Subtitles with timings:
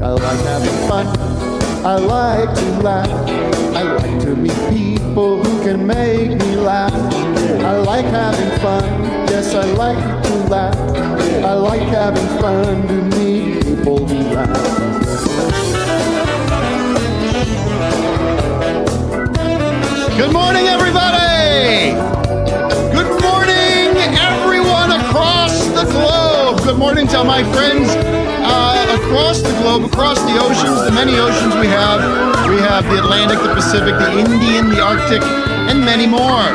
[0.00, 1.06] I like having fun.
[1.84, 3.10] I like to laugh.
[3.76, 6.94] I like to meet people who can make me laugh.
[6.94, 8.84] I like having fun.
[9.28, 10.76] Yes, I like to laugh.
[11.44, 14.82] I like having fun to meet people who laugh.
[20.16, 21.92] Good morning, everybody!
[22.96, 26.21] Good morning, everyone across the globe.
[26.64, 31.56] Good morning to my friends uh, across the globe, across the oceans, the many oceans
[31.56, 31.98] we have.
[32.48, 35.22] We have the Atlantic, the Pacific, the Indian, the Arctic,
[35.66, 36.54] and many more.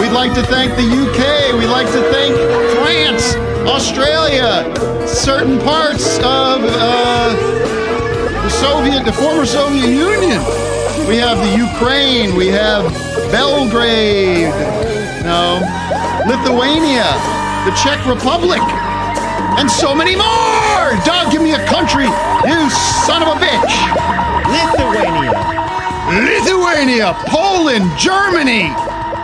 [0.00, 1.52] We'd like to thank the UK.
[1.60, 2.34] We'd like to thank
[2.80, 3.36] France,
[3.68, 4.64] Australia,
[5.06, 7.36] certain parts of uh,
[8.42, 10.40] the Soviet, the former Soviet Union.
[11.06, 12.34] We have the Ukraine.
[12.34, 12.90] We have
[13.30, 14.48] Belgrade.
[15.22, 15.60] No,
[16.26, 17.12] Lithuania,
[17.68, 18.62] the Czech Republic,
[19.58, 20.96] and so many more.
[21.04, 22.58] Doug, give me a country, you
[23.06, 23.74] son of a bitch.
[24.50, 25.32] Lithuania.
[26.10, 28.70] Lithuania, Poland, Germany,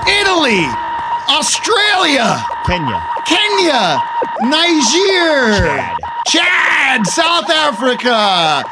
[0.08, 0.64] Italy,
[1.28, 2.98] Australia, Kenya.
[3.26, 4.00] Kenya,
[4.42, 5.66] Niger,
[6.26, 6.70] Chad.
[6.90, 8.64] Chad, South Africa,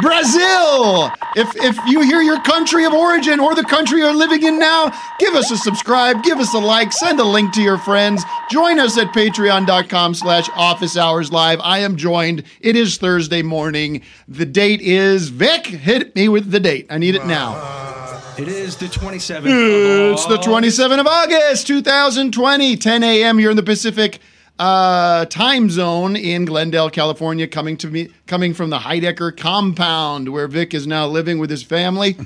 [0.00, 1.10] Brazil.
[1.36, 4.92] If if you hear your country of origin or the country you're living in now,
[5.18, 8.22] give us a subscribe, give us a like, send a link to your friends.
[8.50, 11.60] Join us at patreon.com slash office hours live.
[11.60, 12.44] I am joined.
[12.60, 14.02] It is Thursday morning.
[14.28, 15.66] The date is Vic.
[15.66, 16.86] Hit me with the date.
[16.90, 17.54] I need it now.
[17.56, 20.12] Uh, it is the 27th.
[20.12, 23.38] It's the 27th of August, 2020, 10 a.m.
[23.38, 24.20] here in the Pacific
[24.58, 27.46] uh, time zone in Glendale, California.
[27.46, 31.62] Coming to me, coming from the Heidecker compound where Vic is now living with his
[31.62, 32.16] family,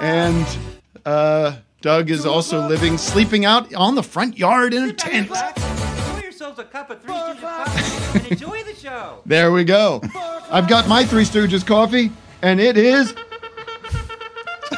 [0.00, 0.46] and
[1.04, 5.28] uh, Doug is also living, sleeping out on the front yard in a tent.
[5.28, 9.22] Pour yourselves a cup of Three Stooges coffee and enjoy the show.
[9.26, 10.00] There we go.
[10.50, 12.10] I've got my Three Stooges coffee,
[12.42, 13.14] and it is.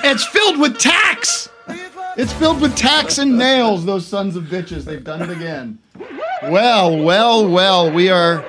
[0.02, 1.48] It's filled with tacks.
[2.16, 3.84] It's filled with tacks and nails.
[3.84, 4.84] Those sons of bitches.
[4.84, 5.78] They've done it again.
[6.42, 7.90] Well, well, well.
[7.92, 8.44] We are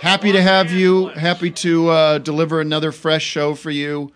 [0.00, 1.08] happy to have you.
[1.08, 4.12] Happy to uh, deliver another fresh show for you.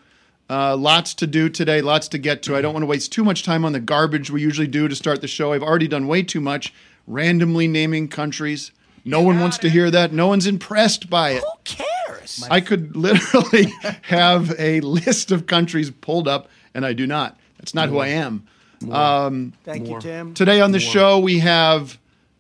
[0.49, 1.81] Uh, lots to do today.
[1.81, 2.57] Lots to get to.
[2.57, 4.95] I don't want to waste too much time on the garbage we usually do to
[4.95, 5.53] start the show.
[5.53, 6.73] I've already done way too much
[7.07, 8.71] randomly naming countries.
[9.05, 10.13] No one wants to hear that.
[10.13, 11.43] No one's impressed by it.
[11.43, 12.47] Who cares?
[12.51, 13.73] I could literally
[14.03, 17.39] have a list of countries pulled up, and I do not.
[17.59, 18.47] That's not who I am.
[18.91, 20.35] Um, Thank you, Tim.
[20.35, 21.99] today on the show, we have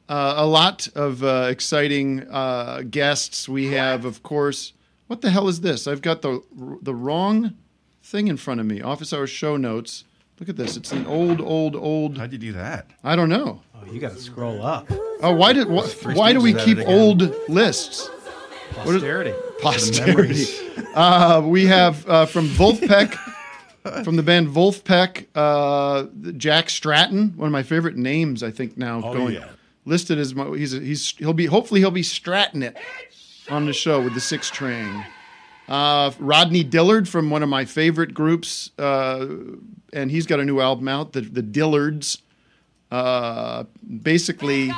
[0.08, 3.48] uh, a lot of uh, exciting uh, guests.
[3.48, 4.72] We have, of course,
[5.06, 5.86] what the hell is this?
[5.86, 6.42] I've got the
[6.82, 7.54] the wrong
[8.02, 8.80] thing in front of me.
[8.80, 10.04] Office hours show notes.
[10.38, 10.76] Look at this.
[10.76, 12.18] It's an old, old, old.
[12.18, 12.90] How'd you do that?
[13.02, 13.62] I don't know.
[13.74, 14.86] Oh, you got to scroll up.
[15.22, 18.10] Oh, why did wh- why do we keep old lists?
[18.72, 19.34] Posterity.
[19.60, 20.44] posterity.
[20.96, 23.12] Uh, we have uh, from Vulfpeck,
[24.02, 26.06] from the band Vulfpeck, uh,
[26.38, 28.42] Jack Stratton, one of my favorite names.
[28.42, 29.48] I think now going yeah.
[29.86, 32.76] Listed as my, he's he's he'll be hopefully he'll be Stratton it
[33.48, 35.04] on the show with the six train.
[35.68, 39.26] Uh, Rodney Dillard from one of my favorite groups, uh,
[39.92, 42.20] and he's got a new album out, the the Dillards.
[42.88, 43.64] Uh,
[44.02, 44.70] basically,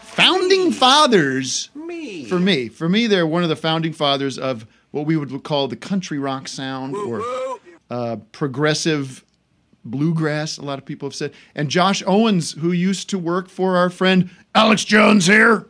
[0.00, 2.26] founding fathers Me.
[2.26, 2.68] for me.
[2.68, 6.18] For me, they're one of the founding fathers of what we would call the country
[6.18, 7.22] rock sound or
[7.90, 9.24] uh, progressive
[9.84, 10.58] bluegrass.
[10.58, 11.32] A lot of people have said.
[11.54, 15.66] And Josh Owens, who used to work for our friend Alex Jones here,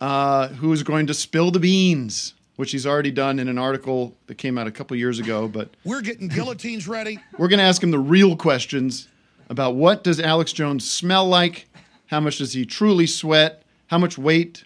[0.00, 4.16] uh, who is going to spill the beans, which he's already done in an article
[4.26, 5.48] that came out a couple years ago.
[5.48, 7.18] But We're getting guillotines ready.
[7.38, 9.08] we're going to ask him the real questions
[9.48, 11.66] about what does Alex Jones smell like,
[12.06, 14.64] how much does he truly sweat, how much weight,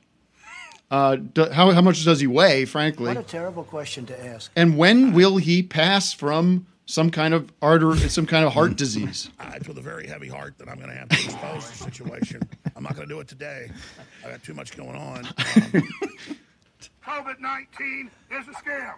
[0.90, 4.50] uh, do, how, how much does he weigh, frankly, What a terrible question to ask.
[4.56, 9.28] and when will he pass from some kind of artery, some kind of heart disease?
[9.38, 12.40] I feel a very heavy heart that I'm going to have to expose the situation.
[12.74, 13.70] I'm not going to do it today.
[14.24, 15.28] I got too much going on.
[17.08, 18.92] Um, COVID 19 is a scam.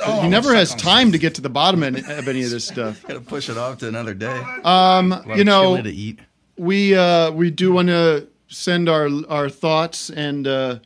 [0.00, 2.66] Oh, he never has time to get to the bottom of of any of this
[2.66, 3.00] stuff.
[3.06, 4.42] Gotta push it off to another day.
[4.64, 6.18] Um, you know, to eat.
[6.56, 10.78] we uh, we do want to send our our thoughts and uh,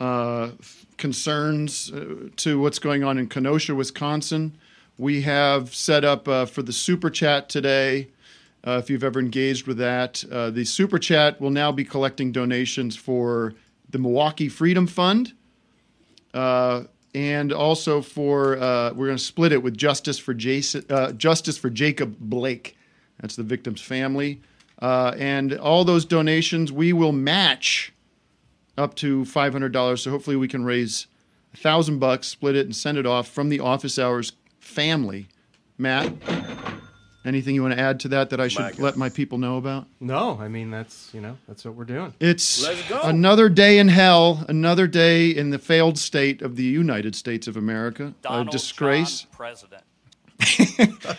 [0.00, 0.52] uh,
[0.96, 4.56] concerns uh, to what's going on in Kenosha, Wisconsin.
[4.96, 8.08] We have set up uh, for the super chat today.
[8.64, 12.30] Uh, if you've ever engaged with that, uh, the super chat will now be collecting
[12.30, 13.54] donations for
[13.90, 15.32] the Milwaukee Freedom Fund,
[16.32, 21.12] uh, and also for uh, we're going to split it with Justice for Jason, uh,
[21.12, 22.76] Justice for Jacob Blake.
[23.20, 24.40] That's the victim's family,
[24.80, 27.92] and all those donations we will match
[28.78, 30.02] up to five hundred dollars.
[30.02, 31.08] So hopefully we can raise
[31.52, 34.32] a thousand bucks, split it, and send it off from the office hours
[34.64, 35.28] family.
[35.76, 36.12] Matt,
[37.24, 39.86] anything you want to add to that that I should let my people know about?
[40.00, 42.14] No, I mean that's you know that's what we're doing.
[42.20, 42.66] It's
[43.02, 47.56] another day in hell, another day in the failed state of the United States of
[47.56, 48.14] America.
[48.22, 49.22] Donald a disgrace.
[49.22, 49.82] John president.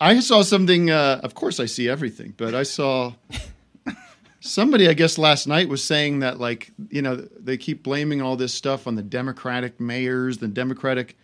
[0.00, 0.90] I saw something.
[0.90, 3.14] Uh, of course, I see everything, but I saw
[4.40, 4.88] somebody.
[4.88, 8.54] I guess last night was saying that, like, you know, they keep blaming all this
[8.54, 11.16] stuff on the Democratic mayors, the Democratic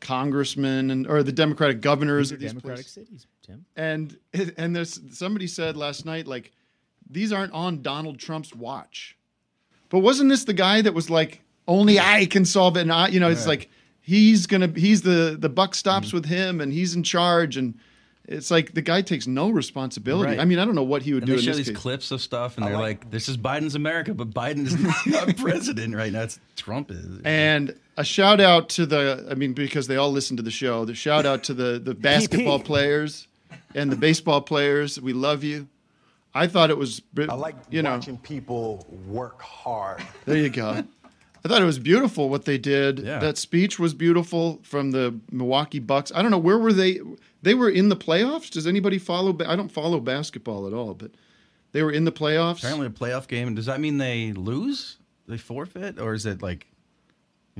[0.00, 2.92] congressmen, and or the Democratic governors of these Democratic places.
[2.92, 3.64] cities, Tim.
[3.76, 4.16] And
[4.56, 6.52] and there's somebody said last night, like,
[7.08, 9.16] these aren't on Donald Trump's watch.
[9.88, 12.82] But wasn't this the guy that was like, only I can solve it?
[12.82, 13.68] And I, you know, it's like
[14.00, 16.16] he's gonna, he's the the buck stops Mm-hmm.
[16.16, 17.74] with him, and he's in charge, and
[18.26, 20.30] it's like the guy takes no responsibility.
[20.32, 20.38] Right.
[20.40, 21.68] I mean, I don't know what he would And do they in show this these
[21.74, 21.76] case.
[21.82, 25.96] clips of stuff, and they're like, "This is Biden's America," but Biden is not president
[25.96, 26.22] right now.
[26.22, 27.20] It's Trump is.
[27.24, 30.84] And a shout out to the, I mean, because they all listen to the show.
[30.84, 33.28] The shout out to the the basketball players
[33.74, 35.00] and the baseball players.
[35.00, 35.68] We love you.
[36.34, 40.02] I thought it was, I like you know, watching people work hard.
[40.24, 40.84] There you go.
[41.44, 43.00] I thought it was beautiful what they did.
[43.00, 43.18] Yeah.
[43.18, 46.12] That speech was beautiful from the Milwaukee Bucks.
[46.14, 47.00] I don't know where were they.
[47.42, 48.50] They were in the playoffs.
[48.50, 49.36] Does anybody follow?
[49.46, 51.10] I don't follow basketball at all, but
[51.72, 52.58] they were in the playoffs.
[52.58, 53.54] Apparently, a playoff game.
[53.54, 54.98] Does that mean they lose?
[55.26, 56.66] They forfeit, or is it like,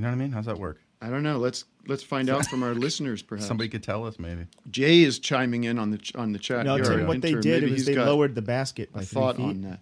[0.00, 0.32] you know what I mean?
[0.32, 0.80] How's that work?
[1.02, 1.36] I don't know.
[1.36, 3.20] Let's let's find out from our listeners.
[3.20, 4.46] Perhaps Somebody could tell us, maybe.
[4.70, 6.64] Jay is chiming in on the ch- on the chat.
[6.64, 9.00] No, here, Tim, our what they did Maybe was he's they lowered the basket by
[9.00, 9.42] a three thought feet.
[9.44, 9.78] on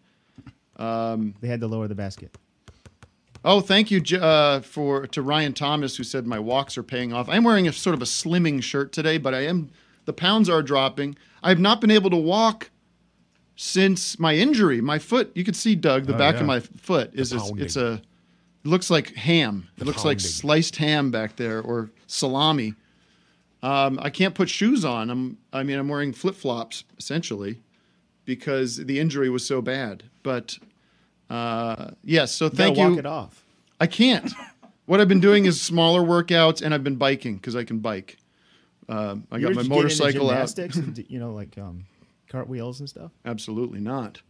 [0.76, 0.82] that.
[0.84, 2.36] Um, They had to lower the basket.
[3.44, 7.28] Oh, thank you uh, for to Ryan Thomas who said my walks are paying off.
[7.28, 9.70] I'm wearing a sort of a slimming shirt today, but I am
[10.04, 11.16] the pounds are dropping.
[11.44, 12.70] I have not been able to walk
[13.56, 14.80] since my injury.
[14.80, 16.40] My foot, you can see Doug, the Oh, back yeah.
[16.42, 18.00] of my foot is a, it's a
[18.64, 19.68] it looks like ham.
[19.78, 22.74] It looks like sliced ham back there or salami.
[23.62, 25.10] Um, I can't put shoes on.
[25.10, 27.60] I'm I mean I'm wearing flip flops essentially
[28.24, 30.04] because the injury was so bad.
[30.22, 30.58] But
[31.30, 32.88] uh, yes, so thank you.
[32.88, 33.44] walk it off.
[33.80, 34.32] I can't.
[34.86, 38.16] What I've been doing is smaller workouts, and I've been biking because I can bike.
[38.88, 40.34] Um, I You got my motorcycle out.
[40.34, 41.84] gymnastics and, d- you know, like um,
[42.28, 43.10] cartwheels and stuff.
[43.26, 44.22] Absolutely not.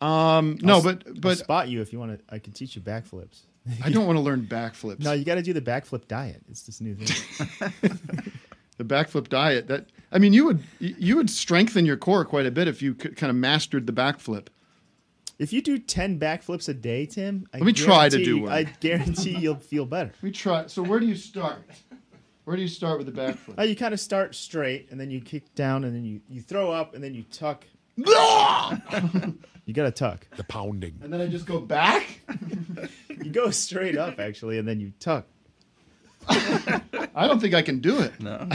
[0.00, 2.34] Um, no, I'll s- but I'll but spot you if you want to.
[2.34, 3.40] I can teach you backflips.
[3.84, 5.00] I don't want to learn backflips.
[5.00, 6.42] No, you got to do the backflip diet.
[6.48, 7.70] It's this new thing.
[8.78, 9.68] the backflip diet.
[9.68, 12.94] That I mean, you would you would strengthen your core quite a bit if you
[12.94, 14.46] could, kind of mastered the backflip.
[15.38, 18.42] if you do ten backflips a day, Tim, I Let me try to guarantee- do
[18.42, 18.52] one.
[18.52, 20.12] I guarantee you'll feel better.
[20.22, 20.66] We try.
[20.68, 21.58] So where do you start?
[22.44, 23.56] Where do you start with the backflip?
[23.58, 26.40] Oh, you kind of start straight, and then you kick down, and then you, you
[26.40, 27.66] throw up, and then you tuck.
[29.66, 30.26] you got to tuck.
[30.36, 30.98] The pounding.
[31.02, 32.20] And then I just go back.
[33.20, 35.26] You go straight up, actually, and then you tuck.
[36.28, 38.20] I don't think I can do it.
[38.20, 38.48] No,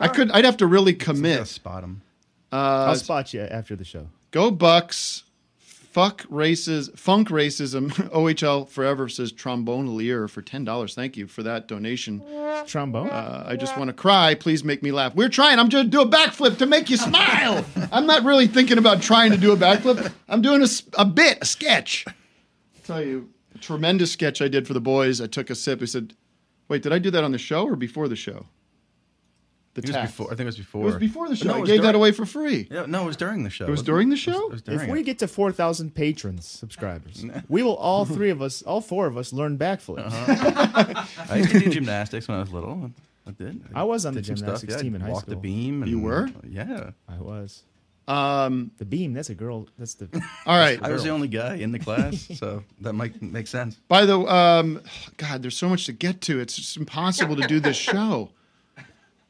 [0.00, 0.30] I could.
[0.30, 1.46] I'd have to really commit.
[1.48, 2.00] spot them.
[2.50, 4.08] I'll uh, spot you after the show.
[4.30, 5.24] Go Bucks.
[5.92, 6.88] Fuck races.
[6.96, 7.90] Funk racism.
[8.12, 10.94] OHL forever says trombone Lear for ten dollars.
[10.94, 12.22] Thank you for that donation.
[12.66, 13.10] Trombone.
[13.10, 14.34] Uh, I just want to cry.
[14.34, 15.14] Please make me laugh.
[15.14, 15.58] We're trying.
[15.58, 17.62] I'm going to do a backflip to make you smile.
[17.92, 20.10] I'm not really thinking about trying to do a backflip.
[20.30, 20.68] I'm doing a,
[20.98, 22.06] a bit, a sketch.
[22.84, 25.20] tell you, a tremendous sketch I did for the boys.
[25.20, 25.82] I took a sip.
[25.82, 26.14] I said,
[26.68, 28.46] "Wait, did I do that on the show or before the show?"
[29.74, 30.10] The It was tax.
[30.10, 30.26] before.
[30.26, 30.82] I think it was before.
[30.82, 31.48] It was before the show.
[31.48, 32.68] No, I was gave that away for free.
[32.70, 33.64] Yeah, no, it was during the show.
[33.66, 34.32] It was during the It show.
[34.32, 35.04] was, it was during if we it.
[35.04, 39.16] get to four thousand patrons, subscribers, we will all three of us, all four of
[39.16, 40.12] us, learn backflips.
[40.12, 41.04] Uh-huh.
[41.30, 42.90] I used to do gymnastics when I was little.
[43.26, 43.64] I did.
[43.74, 44.82] I was on the gymnastics stuff.
[44.82, 45.82] team yeah, in high walked the beam.
[45.82, 46.28] And, You were?
[46.46, 46.90] Yeah.
[47.08, 47.62] I was.
[48.08, 49.12] Um, The beam.
[49.14, 49.68] That's a girl.
[49.78, 50.08] That's the.
[50.46, 50.82] all right.
[50.82, 53.76] I was the only guy in the class, so that might make sense.
[53.88, 54.82] By the um,
[55.18, 56.40] God, there's so much to get to.
[56.40, 58.30] It's just impossible to do this show.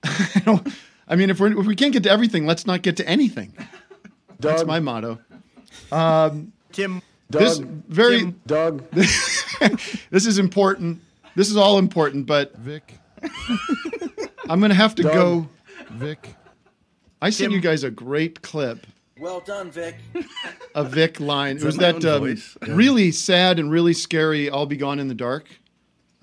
[0.04, 0.61] I,
[1.09, 3.52] I mean, if we if we can't get to everything, let's not get to anything.
[4.38, 5.18] That's my motto.
[5.90, 11.00] Tim, this very Doug, this is important.
[11.35, 12.94] This is all important, but Vic,
[14.49, 15.49] I'm gonna have to go.
[15.90, 16.35] Vic,
[17.21, 18.87] I sent you guys a great clip,
[19.18, 19.97] Well done, Vic.
[20.75, 21.56] a Vic line.
[21.56, 22.26] It was my that um.
[22.26, 22.75] Yeah.
[22.75, 25.47] really sad and really scary "I'll Be Gone in the Dark"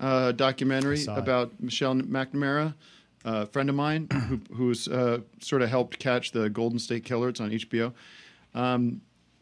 [0.00, 1.18] uh, documentary saw it.
[1.18, 2.74] about Michelle McNamara,
[3.24, 7.28] a friend of mine who who's uh, sort of helped catch the Golden State Killer.
[7.28, 7.92] It's on HBO.
[8.54, 9.00] Um,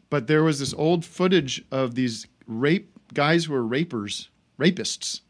[0.09, 5.21] but there was this old footage of these rape guys who were rapers, rapists,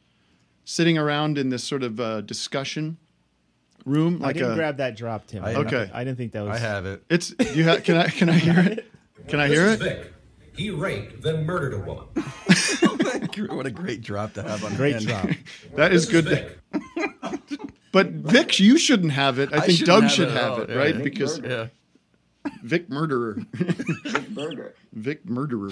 [0.65, 2.97] sitting around in this sort of uh, discussion
[3.85, 4.55] room, I like didn't a.
[4.55, 5.43] grab that drop, Tim.
[5.43, 5.89] I- Okay.
[5.93, 6.55] I didn't think that was.
[6.55, 7.03] I have it.
[7.09, 7.63] It's you.
[7.65, 8.07] Ha- can I?
[8.07, 8.85] Can I hear it?
[9.27, 9.79] Can I hear it?
[9.79, 10.13] Vic.
[10.57, 12.05] He raped, then murdered a woman.
[13.49, 15.07] what a great drop to have on Great hand.
[15.07, 15.29] drop.
[15.75, 16.55] That is good.
[17.91, 19.53] But Vic, you shouldn't have it.
[19.53, 20.75] I, I think shouldn't Doug have should it have all, it, yeah.
[20.75, 20.95] right?
[20.95, 21.67] Vic because Yeah.
[22.63, 23.37] Vic murderer.
[24.93, 25.71] Vic murderer.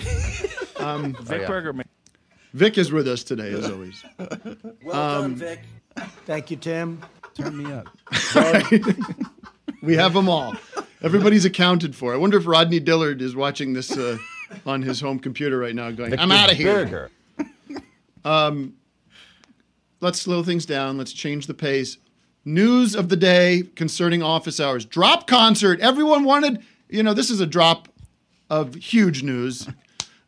[0.78, 1.74] Um, Vic Berger.
[1.74, 1.88] man.
[2.54, 4.04] Vic is with us today, as always.
[4.84, 5.62] Well done, Vic.
[6.26, 7.02] Thank you, Tim.
[7.36, 7.88] Turn me up.
[9.82, 10.56] We have them all.
[11.04, 12.14] Everybody's accounted for.
[12.14, 14.18] I wonder if Rodney Dillard is watching this uh,
[14.66, 17.10] on his home computer right now, going, "I'm out of here."
[18.26, 18.74] Um,
[20.02, 20.98] let's slow things down.
[20.98, 21.98] Let's change the pace.
[22.48, 24.86] News of the day concerning office hours.
[24.86, 25.82] Drop concert.
[25.82, 27.90] Everyone wanted, you know, this is a drop
[28.50, 29.68] of huge news.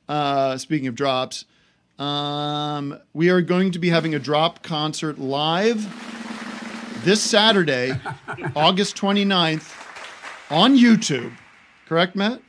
[0.10, 1.46] Uh, speaking of drops,
[1.98, 5.88] um, we are going to be having a drop concert live
[7.06, 7.94] this Saturday,
[8.54, 9.74] August 29th,
[10.52, 11.32] on YouTube.
[11.86, 12.42] Correct, Matt?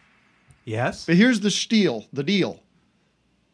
[0.65, 1.07] Yes.
[1.07, 2.59] But here's the steal, the deal.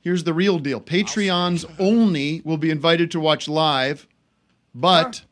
[0.00, 0.80] Here's the real deal.
[0.80, 4.06] Patreons only will be invited to watch live,
[4.75, 5.25] but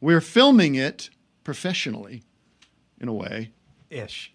[0.00, 1.10] we're filming it
[1.44, 2.22] professionally,
[3.00, 3.52] in a way,
[3.90, 4.32] Ish.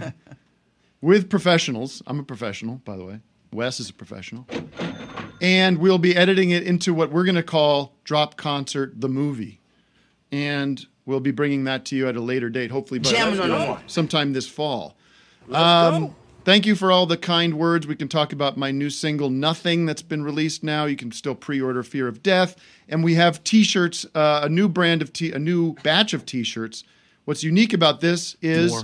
[1.00, 2.02] with professionals.
[2.06, 3.20] I'm a professional, by the way.
[3.52, 4.46] Wes is a professional.
[5.40, 9.60] And we'll be editing it into what we're going to call Drop Concert the Movie.
[10.30, 14.48] And we'll be bringing that to you at a later date, hopefully by sometime this
[14.48, 14.96] fall.
[15.50, 17.86] Um, thank you for all the kind words.
[17.86, 20.84] We can talk about my new single, Nothing, that's been released now.
[20.84, 22.56] You can still pre-order Fear of Death,
[22.88, 26.84] and we have T-shirts, uh, a new brand of t, a new batch of T-shirts.
[27.24, 28.82] What's unique about this is More.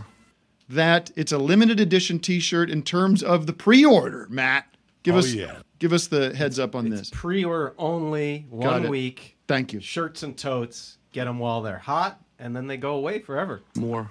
[0.68, 4.26] that it's a limited edition T-shirt in terms of the pre-order.
[4.30, 4.66] Matt,
[5.02, 5.34] give us
[5.78, 7.10] give us the heads up on this.
[7.12, 9.36] Pre-order only, one week.
[9.48, 9.80] Thank you.
[9.80, 10.98] Shirts and totes.
[11.12, 13.62] Get them while they're hot, and then they go away forever.
[13.76, 14.10] More.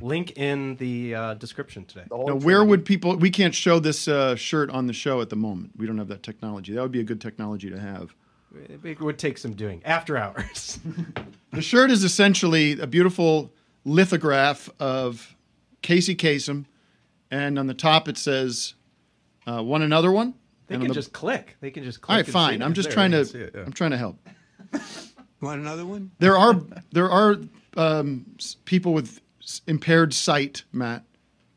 [0.00, 2.04] Link in the uh, description today.
[2.10, 3.16] Now, where would people?
[3.16, 5.72] We can't show this uh, shirt on the show at the moment.
[5.76, 6.74] We don't have that technology.
[6.74, 8.14] That would be a good technology to have.
[8.84, 10.78] It would take some doing after hours.
[11.52, 13.52] The shirt is essentially a beautiful
[13.84, 15.34] lithograph of
[15.82, 16.66] Casey Kasem,
[17.28, 18.74] and on the top it says,
[19.48, 20.34] uh, "Want another one?"
[20.68, 21.56] They and on can the- just click.
[21.60, 22.10] They can just click.
[22.14, 22.62] All right, fine.
[22.62, 23.16] I'm just there, trying to.
[23.18, 23.62] can see it, yeah.
[23.62, 24.18] I'm trying to help.
[25.40, 26.12] Want another one?
[26.20, 26.54] There are
[26.92, 27.36] there are
[27.76, 28.26] um,
[28.64, 29.20] people with s-
[29.66, 31.04] impaired sight, Matt,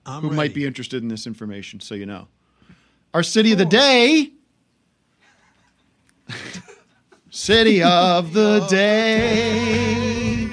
[0.05, 0.37] I'm who ready.
[0.37, 1.79] might be interested in this information.
[1.79, 2.27] So you know,
[3.13, 4.31] our city of the day.
[7.29, 8.69] City of the oh.
[8.69, 10.49] day.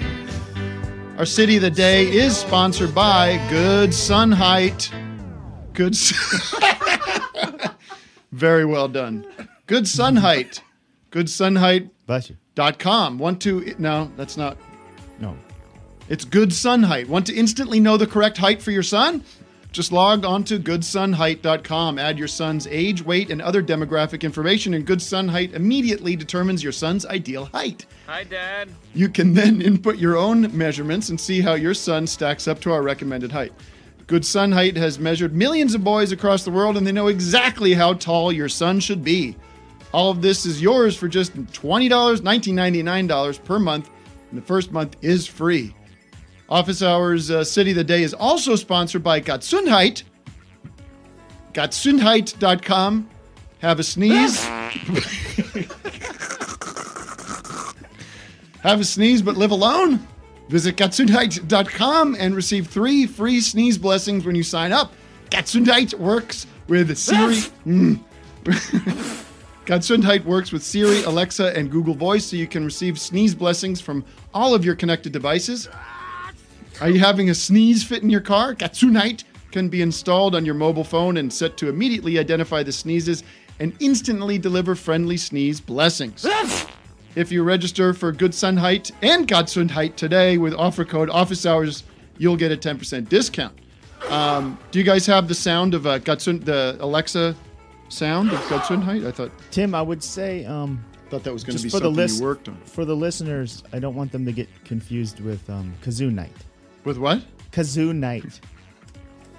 [1.18, 4.90] Our city of the day is sponsored by Good Sun Height.
[5.74, 5.94] Good.
[5.94, 6.54] s-
[8.32, 9.26] Very well done.
[9.66, 10.62] Good Sun Height.
[11.10, 12.36] Good Sun Height Bless you.
[12.54, 13.18] dot com.
[13.18, 14.56] Want to no, that's not.
[15.18, 15.36] No.
[16.10, 17.08] It's good sun height.
[17.08, 19.22] Want to instantly know the correct height for your son?
[19.70, 22.00] Just log on to goodsunheight.com.
[22.00, 26.64] Add your son's age, weight, and other demographic information, and Good Sun Height immediately determines
[26.64, 27.86] your son's ideal height.
[28.08, 28.70] Hi, Dad.
[28.92, 32.72] You can then input your own measurements and see how your son stacks up to
[32.72, 33.52] our recommended height.
[34.08, 37.72] Good Sun Height has measured millions of boys across the world, and they know exactly
[37.72, 39.36] how tall your son should be.
[39.92, 43.88] All of this is yours for just $20, $19.99 per month,
[44.30, 45.72] and the first month is free.
[46.50, 50.02] Office Hours uh, City of the Day is also sponsored by Gatsundheit.
[51.52, 53.08] Gatsundheit.com.
[53.60, 54.42] Have a sneeze.
[58.62, 60.06] Have a sneeze but live alone?
[60.48, 64.92] Visit Gatsundheit.com and receive three free sneeze blessings when you sign up.
[65.30, 67.36] Gatsundheit works with Siri.
[67.64, 68.00] Mm.
[69.66, 74.04] Gatsundheit works with Siri, Alexa, and Google Voice so you can receive sneeze blessings from
[74.34, 75.68] all of your connected devices.
[76.80, 78.54] Are you having a sneeze fit in your car?
[78.54, 83.22] Gatsundheit can be installed on your mobile phone and set to immediately identify the sneezes
[83.58, 86.26] and instantly deliver friendly sneeze blessings.
[87.16, 91.82] If you register for Good Sun Height and Gatsundheit today with offer code Office Hours,
[92.16, 93.58] you'll get a 10% discount.
[94.08, 97.36] Um, do you guys have the sound of uh, Gatsund, the Alexa
[97.90, 99.06] sound of Gatsundheit?
[99.06, 101.86] I thought Tim, I would say um, thought that was going to be for the
[101.86, 102.56] something list you worked on.
[102.64, 106.32] for the listeners, I don't want them to get confused with um, Kazoo Night.
[106.84, 107.22] With what?
[107.52, 108.40] Kazoo Night.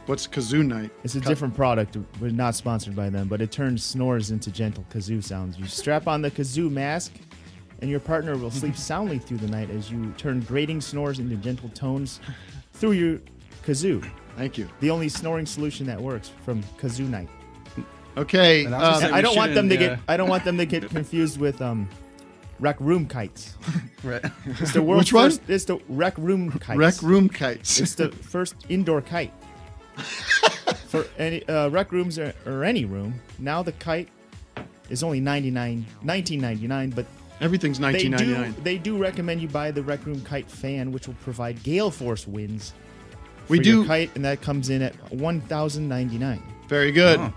[0.05, 0.91] What's Kazoo Night?
[1.03, 1.97] It's a different product.
[2.19, 5.57] We're not sponsored by them, but it turns snores into gentle kazoo sounds.
[5.57, 7.13] You strap on the kazoo mask,
[7.81, 11.35] and your partner will sleep soundly through the night as you turn grating snores into
[11.37, 12.19] gentle tones
[12.73, 13.19] through your
[13.63, 14.07] kazoo.
[14.37, 14.67] Thank you.
[14.79, 17.29] The only snoring solution that works from Kazoo Night.
[18.17, 18.65] Okay.
[18.65, 20.05] And I um, gonna say And I don't want them to shouldn't, get.
[20.07, 21.87] I don't want them to get confused with um,
[22.61, 23.55] rec room kites.
[24.03, 24.25] Right.
[24.45, 25.29] It's the world's Which one?
[25.29, 25.41] first.
[25.47, 26.79] It's the rec room kites.
[26.79, 27.79] Rec room kites.
[27.79, 29.31] It's the first indoor kite
[30.87, 33.13] for any uh, rec rooms or, or any room.
[33.37, 34.09] Now the kite
[34.89, 37.05] is only 99 19.99, but
[37.41, 38.55] Everything's they nineteen ninety do nine.
[38.63, 42.27] they do recommend you buy the Rec Room Kite fan, which will provide gale force
[42.27, 42.73] winds.
[43.49, 46.41] We for do- your kite, and that comes in at 1,099.
[46.67, 47.19] Very good.
[47.19, 47.31] Huh.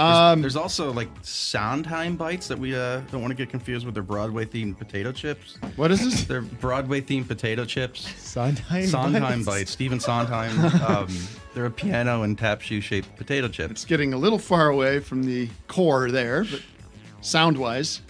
[0.00, 3.94] Um, There's also like Sondheim bites that we uh, don't want to get confused with
[3.94, 5.58] their Broadway themed potato chips.
[5.76, 6.24] What is this?
[6.24, 8.08] They're Broadway themed potato chips.
[8.18, 9.46] Sondheim, Sondheim bites?
[9.46, 9.70] bites.
[9.72, 10.58] Stephen Sondheim.
[10.82, 11.08] um,
[11.54, 13.70] they're a piano and tap shoe shaped potato chip.
[13.70, 16.62] It's getting a little far away from the core there, but
[17.20, 18.00] sound wise.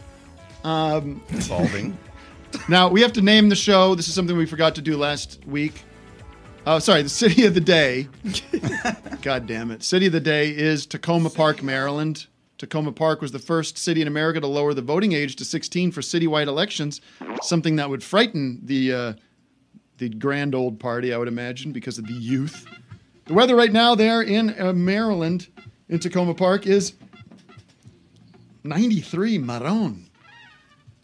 [0.62, 1.98] Um, Evolving.
[2.68, 3.94] now we have to name the show.
[3.94, 5.82] This is something we forgot to do last week.
[6.66, 7.02] Oh, sorry.
[7.02, 8.08] The city of the day.
[9.22, 9.82] God damn it.
[9.82, 12.26] City of the day is Takoma Park, Maryland.
[12.58, 15.92] Takoma Park was the first city in America to lower the voting age to 16
[15.92, 17.00] for citywide elections,
[17.40, 19.12] something that would frighten the uh,
[19.96, 22.66] the grand old party, I would imagine, because of the youth.
[23.26, 25.48] The weather right now there in uh, Maryland,
[25.88, 26.94] in Takoma Park, is
[28.64, 30.10] 93 Maron.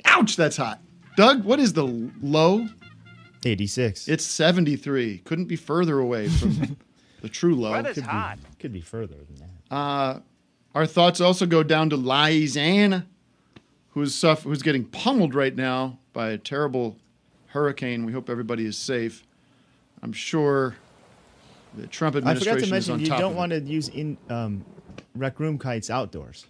[0.05, 0.81] Ouch, that's hot.
[1.17, 2.69] Doug, what is the low?
[3.47, 4.09] 86.
[4.09, 5.19] It's 73.
[5.19, 6.77] Couldn't be further away from
[7.23, 7.83] the true low.
[7.83, 8.11] could Be,
[8.59, 9.75] could be further than that.
[9.75, 10.21] Uh,
[10.75, 13.07] our thoughts also go down to Louisiana,
[13.91, 16.97] who's suff- who's getting pummeled right now by a terrible
[17.49, 18.05] hurricane.
[18.05, 19.25] We hope everybody is safe.
[20.03, 20.77] I'm sure
[21.77, 23.61] the Trump administration I forgot to is on mention you top don't of want to
[23.61, 24.65] use in um,
[25.15, 26.47] Rec Room kites outdoors.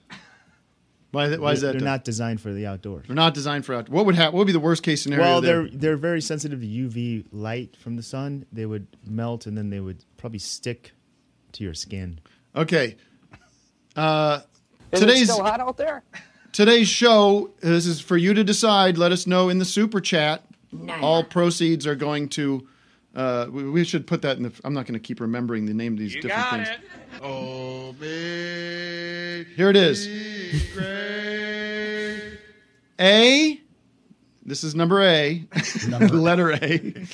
[1.25, 1.41] It.
[1.41, 1.73] Why, why is They're- that?
[1.73, 1.87] They're Doug?
[1.87, 3.07] not designed for the outdoors.
[3.07, 3.95] They're not designed for outdoors.
[3.95, 4.35] What would happen?
[4.35, 5.25] What would be the worst case scenario?
[5.25, 5.63] Well, there?
[5.63, 8.47] they're they're very sensitive to UV light from the sun.
[8.53, 10.93] They would melt and then they would probably stick
[11.53, 12.21] to your skin.
[12.55, 12.97] Okay.
[13.95, 14.41] Uh,
[14.93, 16.03] Is today's it still hot out there?
[16.53, 17.51] today's show.
[17.61, 18.99] This is for you to decide.
[18.99, 20.43] Let us know in the super chat.
[21.01, 22.67] All proceeds are going to.
[23.17, 24.53] Uh, we, we should put that in the.
[24.63, 26.69] I'm not going to keep remembering the name of these different got things.
[26.69, 26.79] it.
[27.23, 29.47] Oh, big.
[29.57, 30.07] Here it is.
[33.01, 33.61] A.
[34.45, 35.47] This is number A.
[35.89, 37.07] Letter A.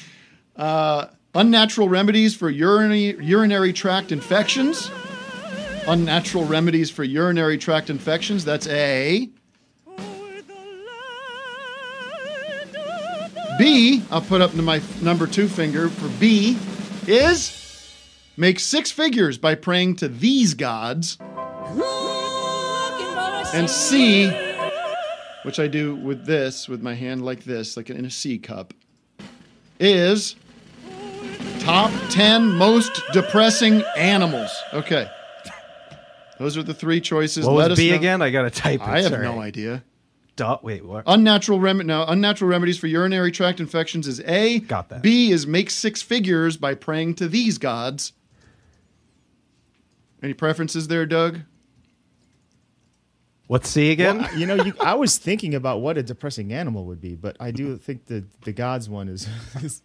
[0.56, 4.90] Uh, unnatural remedies for urinary urinary tract infections.
[5.86, 8.44] Unnatural remedies for urinary tract infections.
[8.44, 9.30] That's A.
[13.62, 16.58] B, I'll put up my number two finger for B,
[17.06, 17.94] is
[18.36, 21.16] make six figures by praying to these gods.
[23.54, 24.30] And C,
[25.44, 28.74] which I do with this, with my hand like this, like in a C cup,
[29.78, 30.34] is
[31.60, 34.50] top 10 most depressing animals.
[34.74, 35.08] Okay.
[36.40, 37.46] Those are the three choices.
[37.46, 37.96] What Let was B know.
[37.96, 38.22] again?
[38.22, 38.88] I gotta type it.
[38.88, 39.24] I have sorry.
[39.24, 39.84] no idea.
[40.36, 41.04] Duh, wait, what?
[41.06, 44.60] Unnatural rem- no, unnatural remedies for urinary tract infections is A.
[44.60, 45.02] Got that.
[45.02, 48.12] B is make six figures by praying to these gods.
[50.22, 51.40] Any preferences there, Doug?
[53.48, 54.18] What's C again?
[54.18, 57.36] Well, you know, you, I was thinking about what a depressing animal would be, but
[57.38, 59.28] I do think the the gods one is
[59.62, 59.82] is,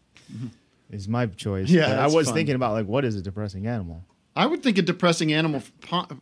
[0.89, 1.69] is my choice.
[1.69, 2.35] Yeah, But I was fun.
[2.35, 4.05] thinking about like what is a depressing animal.
[4.35, 5.63] I would think a depressing animal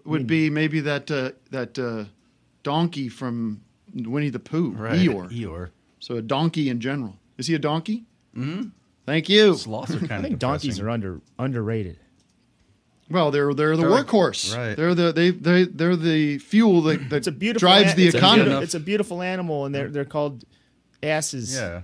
[0.06, 2.06] would be maybe that uh, that uh,
[2.64, 3.62] donkey from
[3.96, 5.00] Winnie the Pooh, Right.
[5.00, 5.30] Eeyore.
[5.32, 5.70] Eeyore.
[6.00, 7.16] So a donkey in general.
[7.38, 8.04] Is he a donkey?
[8.36, 8.70] Mm-hmm.
[9.06, 9.56] Thank you.
[9.56, 12.00] Sloths are I kind think of donkeys are under underrated.
[13.10, 14.56] Well, they're they're the They're like- workhorse.
[14.58, 14.76] right.
[14.76, 18.06] They're the they they they're the fuel that, that It's a beautiful drives an- the
[18.08, 18.44] it's a economy.
[18.44, 20.44] beautiful- it's a beautiful animal, and they're they're called
[21.04, 21.54] asses.
[21.56, 21.82] Yeah.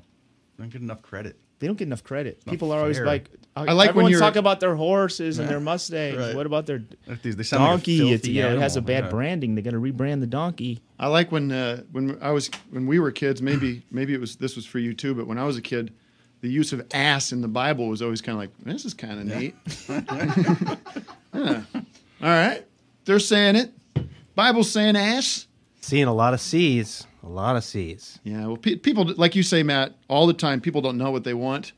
[0.57, 1.37] Don't get enough credit.
[1.61, 2.41] They don't get enough credit.
[2.45, 5.37] not People are always like, uh, I like when everyone's you're- talking about their horses
[5.39, 6.17] and their mustangs.
[6.17, 6.35] Right.
[6.35, 6.83] What about their
[7.21, 8.11] They they sound like a donkey?
[8.11, 9.09] it's, you know, it has a bad yeah.
[9.11, 9.55] branding.
[9.55, 10.81] They're going to rebrand the donkey.
[10.99, 13.41] I like when uh, when I was when we were kids.
[13.41, 15.13] Maybe maybe it was this was for you too.
[15.13, 15.93] But when I was a kid,
[16.41, 19.19] the use of ass in the Bible was always kind of like this is kind
[19.19, 19.55] of neat.
[21.33, 21.61] Yeah.
[21.73, 22.65] All right,
[23.05, 23.71] they're saying it.
[24.35, 25.47] Bible's saying ass.
[25.81, 27.07] Seeing a lot of C's.
[27.23, 28.19] A lot of C's.
[28.23, 28.47] Yeah.
[28.47, 30.59] Well, pe- people like you say, Matt, all the time.
[30.59, 31.71] People don't know what they want.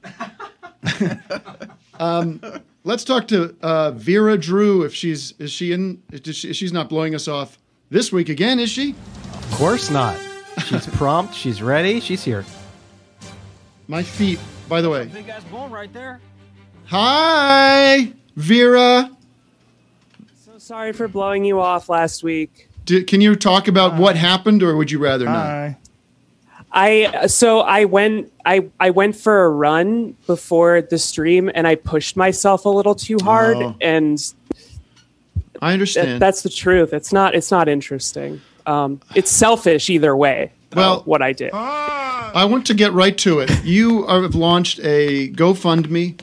[2.00, 2.42] um,
[2.84, 4.84] let's talk to uh, Vera Drew.
[4.84, 6.02] If she's is she in?
[6.12, 7.58] Is she, she's not blowing us off
[7.90, 8.96] this week again, is she?
[9.34, 10.18] Of course not.
[10.66, 11.34] She's prompt.
[11.34, 12.00] She's ready.
[12.00, 12.46] She's here.
[13.88, 14.40] My feet.
[14.70, 16.22] By the way, Big ass bone right there.
[16.86, 19.12] Hi, Vera.
[20.46, 22.70] So sorry for blowing you off last week.
[22.86, 25.76] D- can you talk about what happened, or would you rather not?
[26.72, 31.76] I so I went I I went for a run before the stream and I
[31.76, 33.76] pushed myself a little too hard Oh.
[33.80, 34.18] and
[35.62, 36.22] I th- understand.
[36.22, 36.92] that's the truth.
[36.94, 38.42] It's not it's not interesting.
[38.66, 40.52] Um, it's selfish either way.
[40.72, 41.52] uh, Well- what I did.
[41.54, 43.52] I want to get right to it.
[43.64, 46.20] You have launched a GoFundMe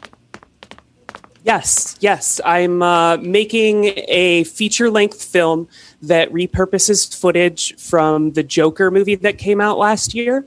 [1.43, 2.41] Yes, yes.
[2.45, 5.69] I'm uh, making a feature length film
[6.03, 10.47] that repurposes footage from the Joker movie that came out last year.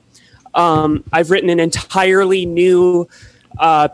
[0.54, 3.08] Um, I've written an entirely new
[3.58, 3.90] uh,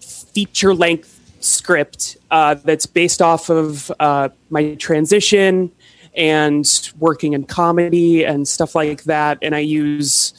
[0.00, 5.70] feature length script uh, that's based off of uh, my transition
[6.14, 9.38] and working in comedy and stuff like that.
[9.40, 10.32] And I use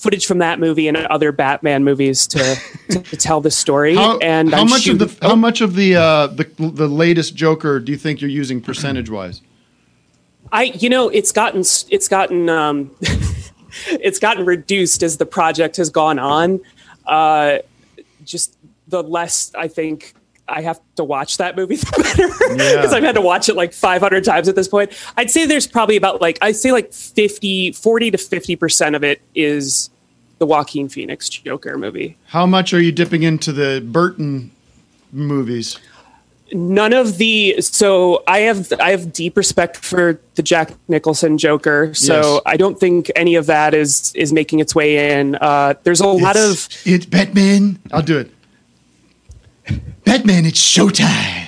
[0.00, 2.56] footage from that movie and other Batman movies to,
[2.88, 3.94] to, to tell the story.
[3.94, 6.88] How, and how I'm much shooting- of the how much of the uh, the the
[6.88, 9.42] latest Joker do you think you're using percentage wise?
[10.52, 12.90] I, you know, it's gotten it's gotten um,
[13.88, 16.60] it's gotten reduced as the project has gone on.
[17.06, 17.58] Uh,
[18.24, 18.56] just
[18.88, 20.14] the less I think
[20.50, 22.26] I have to watch that movie, the better.
[22.28, 22.96] Because Yeah.
[22.96, 24.92] I've had to watch it like 500 times at this point.
[25.16, 29.04] I'd say there's probably about like I'd say like 50, 40 to 50 percent of
[29.04, 29.90] it is
[30.38, 32.16] the Joaquin Phoenix Joker movie.
[32.26, 34.50] How much are you dipping into the Burton
[35.12, 35.78] movies?
[36.52, 41.94] none of the so i have i have deep respect for the jack nicholson joker
[41.94, 42.42] so Yes.
[42.44, 46.08] i don't think any of that is is making its way in uh there's a
[46.08, 47.78] lot of It's, it's Batman.
[47.92, 48.32] I'll do it.
[50.04, 51.46] Batman, it's showtime.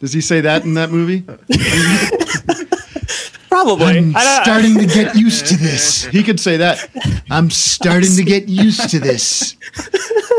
[0.00, 1.22] Does he say that in that movie?
[3.48, 6.04] probably I'm starting to get used to this.
[6.04, 6.88] He could say that.
[7.30, 9.56] I'm starting to get used to this.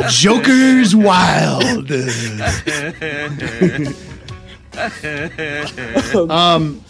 [0.09, 1.63] Joker's wild.
[6.31, 6.83] um,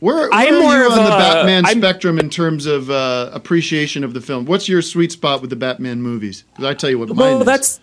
[0.00, 2.90] where, where I'm are more you of on the Batman I'm- spectrum in terms of
[2.90, 4.46] uh, appreciation of the film?
[4.46, 6.42] What's your sweet spot with the Batman movies?
[6.50, 7.46] Because I tell you what mine well is.
[7.46, 7.80] that's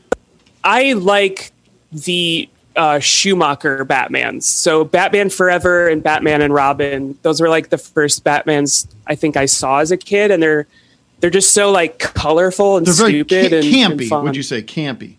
[0.61, 1.53] i like
[1.91, 7.77] the uh schumacher batmans so batman forever and batman and robin those were like the
[7.77, 10.67] first batmans i think i saw as a kid and they're
[11.19, 14.07] they're just so like colorful and They're very stupid ca- and, and campy.
[14.07, 14.23] fun.
[14.23, 15.15] would you say campy?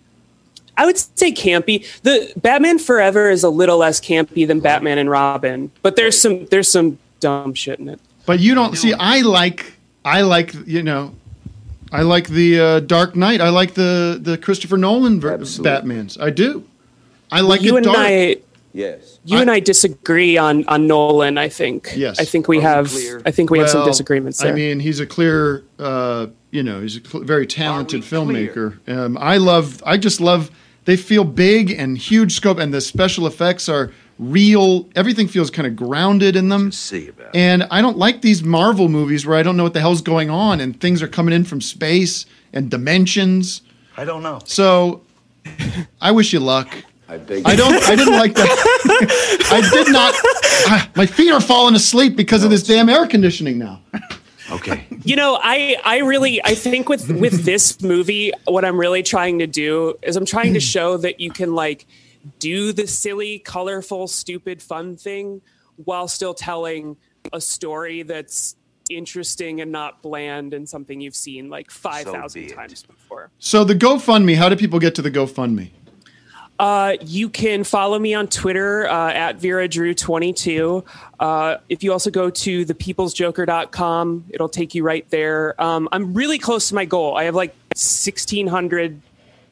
[0.79, 1.85] I would say campy.
[2.05, 6.47] The Batman Forever is a little less campy than Batman and Robin, but there's some
[6.47, 8.01] there's some dumb shit in it.
[8.25, 8.95] But you don't see.
[8.95, 9.75] I like.
[10.07, 10.55] I like.
[10.67, 11.15] You know.
[11.93, 13.41] I like the uh, Dark Knight.
[13.41, 16.19] I like the the Christopher Nolan ver- Batman's.
[16.19, 16.65] I do.
[17.33, 17.99] I like you it and dark.
[17.99, 18.37] I,
[18.73, 19.19] Yes.
[19.25, 21.39] you and I disagree on on Nolan.
[21.39, 21.91] I think.
[21.97, 22.21] Yes.
[22.21, 22.95] I think we have.
[23.27, 24.53] I think we have some disagreements there.
[24.53, 25.65] I mean, he's a clear.
[25.79, 28.79] Uh, you know, he's a cl- very talented filmmaker.
[28.89, 29.83] Um, I love.
[29.85, 30.51] I just love.
[30.85, 34.89] They feel big and huge scope, and the special effects are real.
[34.95, 36.71] Everything feels kind of grounded in them.
[36.71, 39.81] See about And I don't like these Marvel movies where I don't know what the
[39.81, 43.63] hell's going on and things are coming in from space and dimensions.
[43.97, 44.41] I don't know.
[44.45, 45.03] So
[46.01, 46.69] I wish you luck.
[47.09, 47.43] I beg.
[47.45, 49.47] I don't I didn't like that.
[49.51, 50.15] I did not
[50.67, 53.81] ah, my feet are falling asleep because of this damn air conditioning now.
[54.53, 54.87] Okay.
[55.05, 59.39] you know, I I really I think with with this movie, what I'm really trying
[59.39, 61.87] to do is I'm trying to show that you can like
[62.39, 65.41] do the silly, colorful, stupid, fun thing
[65.85, 66.97] while still telling
[67.33, 68.57] a story that's
[68.91, 73.31] interesting and not bland and something you've seen like 5,000 times before.
[73.39, 75.71] So the GoFundMe, how do people get to the GoFundMe?
[76.59, 80.85] Uh, you can follow me on Twitter uh, at Vera Drew 22.
[81.19, 85.59] Uh, if you also go to thepeoplesjoker.com, it'll take you right there.
[85.63, 87.17] Um, I'm really close to my goal.
[87.17, 89.01] I have like 1,600.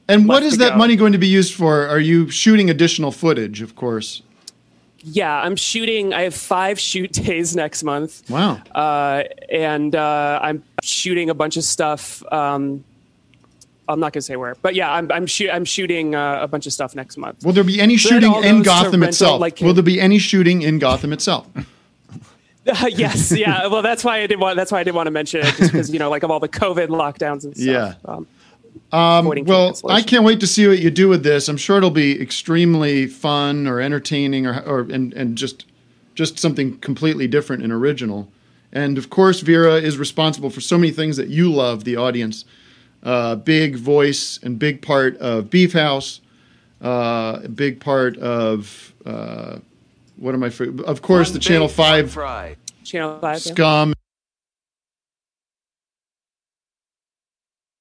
[0.08, 0.76] And what is to that go.
[0.78, 1.86] money going to be used for?
[1.86, 4.22] Are you shooting additional footage, of course?
[5.00, 6.12] Yeah, I'm shooting.
[6.14, 8.28] I have five shoot days next month.
[8.30, 8.60] Wow.
[8.74, 12.22] Uh, and uh, I'm shooting a bunch of stuff.
[12.32, 12.84] Um,
[13.90, 16.66] I'm not gonna say where, but yeah, I'm I'm, shoo- I'm shooting uh, a bunch
[16.66, 17.42] of stuff next month.
[17.42, 19.40] Will there be any So shooting in Gotham itself?
[19.40, 21.46] like- Will there be any shooting in Gotham itself?
[22.88, 23.66] yes, yeah.
[23.66, 24.56] Well, that's why I didn't want.
[24.56, 26.38] That's why I didn't want to mention it, just because you know, like of all
[26.40, 27.66] the COVID lockdowns and stuff.
[27.66, 27.94] Yeah.
[28.04, 28.26] Um,
[28.90, 29.78] Um, well.
[29.88, 31.48] I can't wait to see what you do with this.
[31.48, 35.66] I'm sure it'll be extremely fun or entertaining or, or and, and just
[36.14, 38.28] just something completely different and original.
[38.72, 42.44] And of course, Vera is responsible for so many things that you love, the audience.
[43.02, 46.20] Uh, big voice and big part of Beef House.
[46.82, 49.58] Uh, a big part of uh,
[50.16, 50.50] what am I?
[50.50, 50.64] For?
[50.84, 52.12] Of course, the Channel Five
[52.84, 53.38] Channel Five.
[53.88, 53.94] yeah.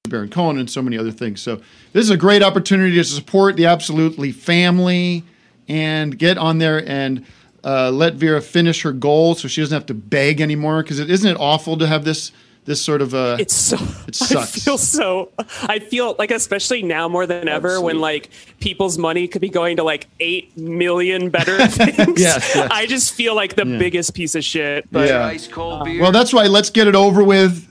[0.08, 1.42] Baron Cohen and so many other things.
[1.42, 1.58] So
[1.94, 5.24] this is a great opportunity to support the Absolutely family
[5.68, 7.26] and get on there and
[7.64, 10.82] uh, let Vera finish her goal so she doesn't have to beg anymore.
[10.84, 12.32] Because it isn't it awful to have this
[12.66, 13.78] this sort of uh, It's so.
[14.10, 14.36] it sucks.
[14.36, 15.32] I feel so.
[15.64, 19.78] I feel like, especially now more than ever, when like people's money could be going
[19.78, 22.20] to like eight million better things.
[22.20, 22.68] Yes, yes.
[22.72, 23.78] I just feel like the Yeah.
[23.78, 24.86] biggest piece of shit.
[24.92, 25.26] But yeah.
[25.28, 26.02] Ice cold beer.
[26.02, 27.67] Well, that's why let's get it over with.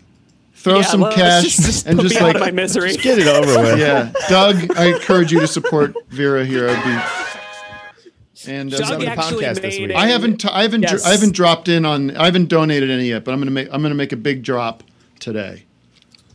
[0.66, 2.50] Throw Yeah, some let's cash just- just and put just me out like of my
[2.50, 2.88] misery.
[2.90, 3.78] Just get it over with.
[3.86, 6.68] Yeah, Doug, I encourage you to support Vera here.
[6.68, 8.50] I'd be.
[8.50, 9.90] And uh, on Doug the actually podcast this week.
[9.90, 11.04] a- I haven't, I haven't, Yes.
[11.06, 13.80] I haven't dropped in on, I haven't donated any yet, but I'm gonna make, I'm
[13.82, 14.82] gonna make a big drop
[15.20, 15.62] today.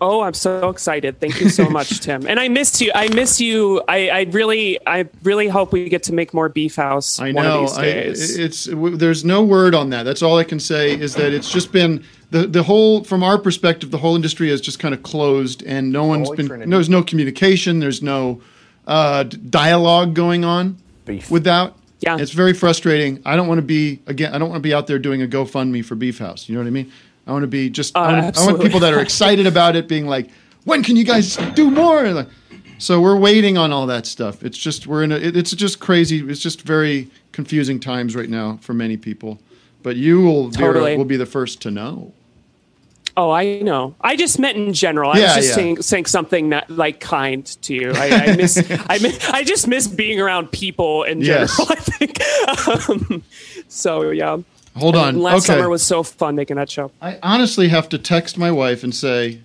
[0.03, 1.19] Oh, I'm so excited!
[1.19, 2.25] Thank you so much, Tim.
[2.25, 2.91] And I miss you.
[2.95, 3.83] I miss you.
[3.87, 7.19] I, I really, I really hope we get to make more Beef House.
[7.19, 7.63] I One know.
[7.65, 8.37] of these I, days.
[8.39, 10.01] it's w- there's no word on that.
[10.03, 13.37] That's all I can say is that it's just been the the whole from our
[13.37, 16.47] perspective, the whole industry has just kind of closed, and no one's been.
[16.47, 16.71] Trinity.
[16.71, 17.79] There's no communication.
[17.79, 18.41] There's no
[18.87, 21.29] uh, dialogue going on Beef.
[21.29, 21.73] with that.
[21.99, 22.17] Yeah.
[22.19, 23.21] it's very frustrating.
[23.25, 24.33] I don't want to be again.
[24.33, 26.49] I don't want to be out there doing a GoFundMe for Beef House.
[26.49, 26.91] You know what I mean?
[27.27, 27.95] I want to be just.
[27.95, 30.29] I, Uh, want, I want people that are excited about it, being like,
[30.63, 32.29] "When can you guys do more?" Like,
[32.79, 34.41] so we're waiting on all that stuff.
[34.41, 35.17] It's just we're in a.
[35.17, 36.27] It, it's just crazy.
[36.27, 39.39] It's just very confusing times right now for many people.
[39.83, 42.13] But you will Vera, will be the first to know.
[43.17, 43.95] Oh, I know.
[43.99, 45.11] I just meant in general.
[45.11, 45.55] I Yeah, was just yeah.
[45.55, 47.91] saying, saying something that, like kind to you.
[47.93, 48.57] I, I miss.
[48.89, 49.29] I miss.
[49.29, 51.47] I just miss being around people in general.
[51.47, 51.59] Yes.
[51.69, 52.89] I think.
[52.89, 53.23] Um,
[53.67, 54.37] so yeah.
[54.77, 55.09] Hold on.
[55.09, 55.57] And last okay.
[55.57, 56.91] summer was so fun making that show.
[57.01, 59.41] I honestly have to text my wife and say,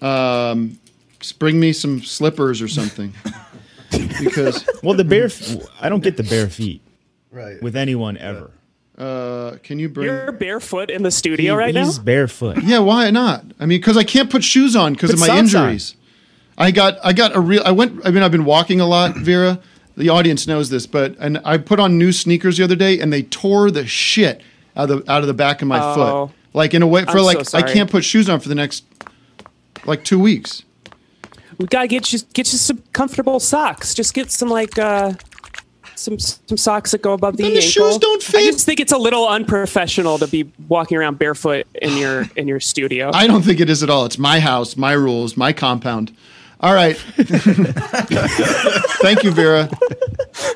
[0.00, 0.78] um,
[1.20, 3.12] "Just bring me some slippers or something,
[4.20, 5.26] because Well, the bare.
[5.26, 6.82] F- I don't get the bare feet
[7.30, 7.62] right.
[7.62, 8.50] with anyone ever.
[9.00, 10.06] Uh, can you bring?
[10.08, 11.84] You're barefoot in the studio He- right now.
[11.86, 12.62] he's barefoot.
[12.62, 13.44] Yeah, why not?
[13.58, 15.94] I mean, because I can't put shoes on because of my socks injuries.
[16.58, 17.62] I got I got a real.
[17.64, 18.00] I went.
[18.04, 19.58] I mean, I've been walking a lot, Vera.
[19.96, 23.10] The audience knows this, but and I put on new sneakers the other day, and
[23.12, 24.42] they tore the shit
[24.76, 26.26] out of the out of the back of my Oh.
[26.26, 26.36] foot.
[26.52, 28.54] Like in a way, for I'm so like I can't put shoes on for the
[28.54, 28.84] next
[29.86, 30.62] like two weeks.
[31.58, 33.94] we gotta get you get you some comfortable socks.
[33.94, 35.12] Just get some like uh
[36.00, 37.70] some some socks that go above the Then the ankle.
[37.90, 38.36] shoes don't fit.
[38.40, 42.48] I just think it's a little unprofessional to be walking around barefoot in your in
[42.48, 43.10] your studio.
[43.14, 44.04] I don't think it is at all.
[44.06, 46.16] It's my house, my rules, my compound.
[46.62, 46.96] All right.
[49.02, 49.68] Thank you, Vera.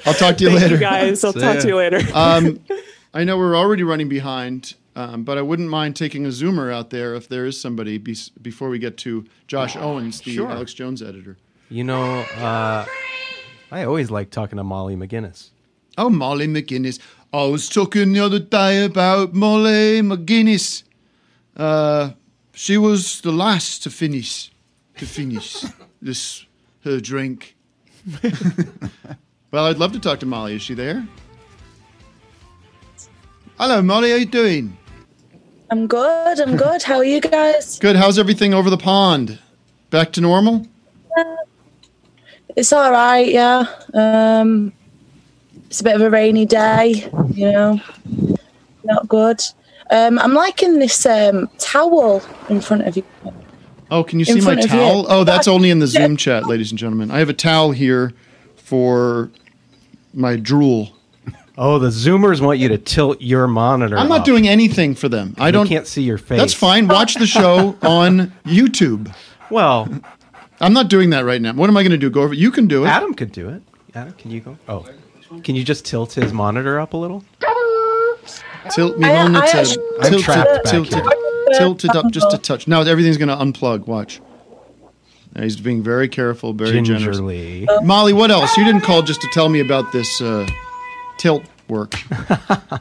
[0.06, 0.74] I'll talk to you Thank later.
[0.74, 1.24] you guys.
[1.24, 1.60] I'll See talk ya.
[1.62, 2.00] to you later.
[2.14, 2.60] Um,
[3.12, 6.90] I know we're already running behind, um, but I wouldn't mind taking a zoomer out
[6.90, 10.50] there if there is somebody be- before we get to Josh Owens, the Sure.
[10.50, 11.36] Alex Jones editor.
[11.70, 12.84] You know, uh,
[13.74, 15.50] I always like talking to Molly McGinnis.
[15.98, 17.00] Oh, Molly McGuinness.
[17.32, 20.84] I was talking the other day about Molly McGuinness.
[21.56, 22.12] Uh,
[22.52, 24.52] she was the last to finish,
[24.98, 25.64] to finish
[26.00, 26.46] this
[26.84, 27.56] her drink.
[29.50, 30.54] well, I'd love to talk to Molly.
[30.54, 31.04] Is she there?
[33.58, 34.10] Hello, Molly.
[34.10, 34.78] How you doing?
[35.72, 36.38] I'm good.
[36.38, 36.84] I'm good.
[36.84, 37.80] How are you guys?
[37.80, 37.96] Good.
[37.96, 39.40] How's everything over the pond?
[39.90, 40.64] Back to normal?
[42.56, 43.28] It's all right.
[43.28, 43.64] Yeah.
[43.92, 44.72] Um,
[45.66, 47.10] it's a bit of a rainy day.
[47.32, 47.80] You know,
[48.84, 49.40] not good.
[49.90, 53.04] Um, I'm liking this um, towel in front of you.
[53.90, 54.68] Oh, can you In see my front you.
[54.68, 55.06] towel?
[55.08, 57.10] Oh, that's only in the Zoom chat, ladies and gentlemen.
[57.10, 58.12] I have a towel here
[58.56, 59.30] for
[60.14, 60.90] my drool.
[61.56, 63.96] Oh, the Zoomers want you to tilt your monitor.
[63.96, 64.24] I'm not up.
[64.24, 65.34] doing anything for them.
[65.38, 65.68] I don't.
[65.68, 66.38] can't see your face.
[66.40, 66.88] That's fine.
[66.88, 69.14] Watch the show on YouTube.
[69.50, 69.88] Well,
[70.64, 71.52] I'm not doing that right now.
[71.52, 72.10] What am I going to do?
[72.10, 72.34] Go over?
[72.34, 72.88] You can do it.
[72.88, 73.62] Adam could do it.
[73.94, 74.58] Adam, can you go?
[74.68, 74.86] Oh,
[75.42, 77.24] can you just tilt his monitor up a little?
[78.70, 79.78] Tilt me I- on the I tilt.
[80.00, 81.02] I'm Tilt trapped it, back tilt here.
[81.06, 82.66] it, tilt it up just a touch.
[82.66, 83.86] Now everything's going to unplug.
[83.86, 84.20] Watch.
[85.34, 87.02] Now, he's being very careful, very generous.
[87.18, 87.66] Gingerly.
[87.82, 88.56] Molly, what else?
[88.56, 90.46] You didn't call just to tell me about this uh,
[91.18, 91.94] tilt work.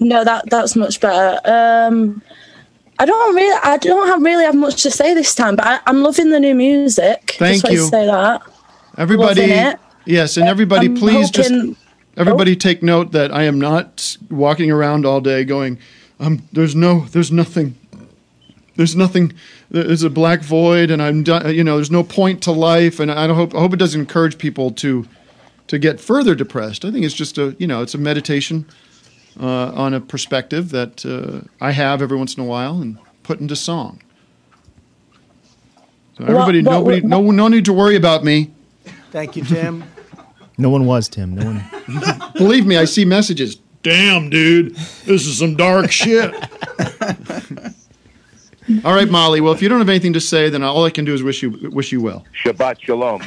[0.00, 1.38] No, that that's much better.
[1.44, 2.22] Um,
[2.98, 5.80] I don't really, I don't have really have much to say this time, but I,
[5.86, 7.36] I'm loving the new music.
[7.38, 7.86] Thank Just you.
[7.86, 8.42] Say that.
[8.98, 9.74] Everybody,
[10.04, 11.76] yes, and everybody, I'm please just hoping-
[12.16, 15.78] everybody take note that I am not walking around all day going,
[16.20, 17.74] um, there's no, there's nothing,
[18.76, 19.32] there's nothing,
[19.70, 23.10] there's a black void, and I'm, done, you know, there's no point to life, and
[23.10, 25.08] I don't hope, I hope it doesn't encourage people to,
[25.68, 26.84] to get further depressed.
[26.84, 28.66] I think it's just a, you know, it's a meditation
[29.40, 33.40] uh, on a perspective that uh, I have every once in a while and put
[33.40, 34.00] into song.
[36.18, 38.50] So everybody, what nobody, would- no, no need to worry about me.
[39.10, 39.84] Thank you, Tim.
[40.58, 41.34] No one was Tim.
[41.34, 41.64] No one.
[42.34, 43.56] Believe me, I see messages.
[43.82, 46.32] Damn, dude, this is some dark shit.
[48.84, 49.40] all right, Molly.
[49.40, 51.42] Well, if you don't have anything to say, then all I can do is wish
[51.42, 52.26] you wish you well.
[52.44, 53.22] Shabbat shalom.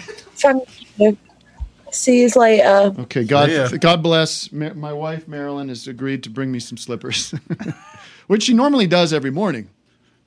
[1.95, 2.29] Thank you.
[2.29, 2.95] See you later.
[3.01, 3.69] Okay, God, Yeah.
[3.77, 4.51] God bless.
[4.51, 7.33] My wife Marilyn has agreed to bring me some slippers,
[8.27, 9.69] which she normally does every morning,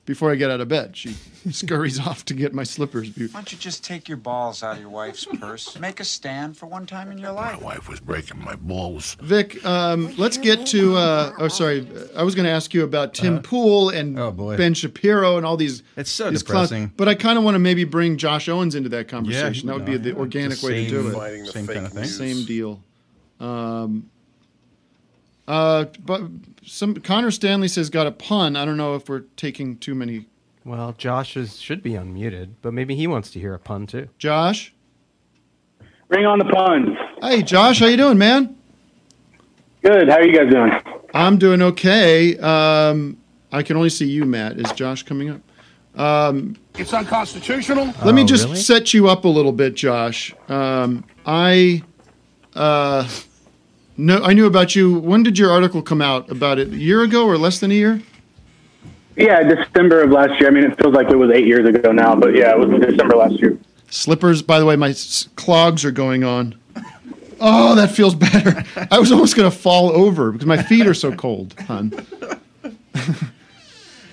[0.09, 0.97] before I get out of bed.
[0.97, 1.15] She
[1.51, 3.15] scurries off to get my slippers.
[3.15, 5.77] Why don't you just take your balls out of your wife's purse?
[5.79, 7.61] Make a stand for one time in your life.
[7.61, 9.15] My wife was breaking my balls.
[9.21, 10.95] Vic, um, let's get to.
[10.97, 11.87] Uh, oh, sorry.
[12.15, 14.15] I was going to ask you about Tim Pool and
[14.57, 15.83] Ben Shapiro and all these.
[15.95, 16.69] It's so these clowns.
[16.69, 16.91] depressing.
[16.97, 19.67] But I kind of want to maybe bring Josh Owens into that conversation.
[19.67, 21.47] Yeah, that would be the organic the way to do it.
[21.49, 22.01] Same kind of thing.
[22.01, 22.17] news.
[22.17, 22.81] Same deal.
[23.39, 24.09] Um,
[25.49, 28.55] uh, but some Connor Stanley says got a pun.
[28.55, 30.25] I don't know if we're taking too many.
[30.65, 34.09] Well, Josh is, should be unmuted, but maybe he wants to hear a pun too.
[34.17, 34.73] Josh.
[36.09, 36.97] Bring on the puns.
[37.21, 38.55] Hey, Josh, how you doing, man?
[39.81, 40.09] Good.
[40.09, 40.71] How are you guys doing?
[41.13, 42.37] I'm doing okay.
[42.37, 43.17] Um,
[43.51, 44.59] I can only see you, Matt.
[44.59, 45.41] Is Josh coming up?
[45.99, 47.93] Um, It's unconstitutional.
[48.03, 50.33] Let me just set you up a little bit, Josh.
[50.47, 51.83] Um, I
[52.55, 53.07] uh,
[54.05, 54.97] know I knew about you.
[54.99, 56.29] When did your article come out?
[56.31, 58.01] About it a year ago or less than a year?
[59.15, 60.49] Yeah, December of last year.
[60.49, 62.69] I mean, it feels like it was eight years ago now, but yeah, it was
[62.81, 63.57] December last year.
[63.89, 64.41] Slippers.
[64.41, 66.55] By the way, my s- clogs are going on.
[67.41, 68.63] Oh, that feels better.
[68.91, 71.91] I was almost going to fall over because my feet are so cold, hon.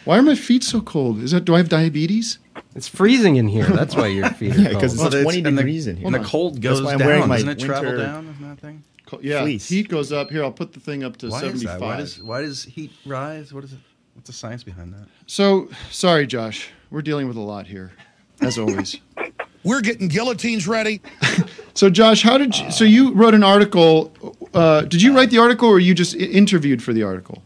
[0.05, 1.21] Why are my feet so cold?
[1.21, 2.39] Is that do I have diabetes?
[2.77, 3.65] It's freezing in here.
[3.65, 5.13] That's why your feet are Yeah, 'cause cold.
[5.15, 6.07] it's 20 and the- degrees in here.
[6.07, 7.07] and the cold goes why I'm down.
[7.09, 8.29] wearing my Doesn't it travel winter- down?
[8.29, 8.83] Isn't that thing?
[8.87, 9.69] Co- Yeah, Fleece.
[9.69, 10.31] heat goes up.
[10.31, 11.81] Here, I'll put the thing up to Why is 75.
[11.81, 13.53] Why does why does heat rise?
[13.53, 13.79] What is it?
[14.15, 15.07] What's the science behind that?
[15.27, 16.71] So, sorry, Josh.
[16.91, 17.93] We're dealing with a lot here,
[18.41, 18.97] as always.
[19.65, 21.01] We're getting guillotines ready.
[21.75, 22.71] So, Josh, how did you?
[22.71, 24.11] So, you wrote an article.
[24.55, 27.43] Uh, did you write the article, or you just interviewed for the article?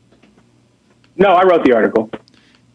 [1.16, 2.08] No, I wrote the article.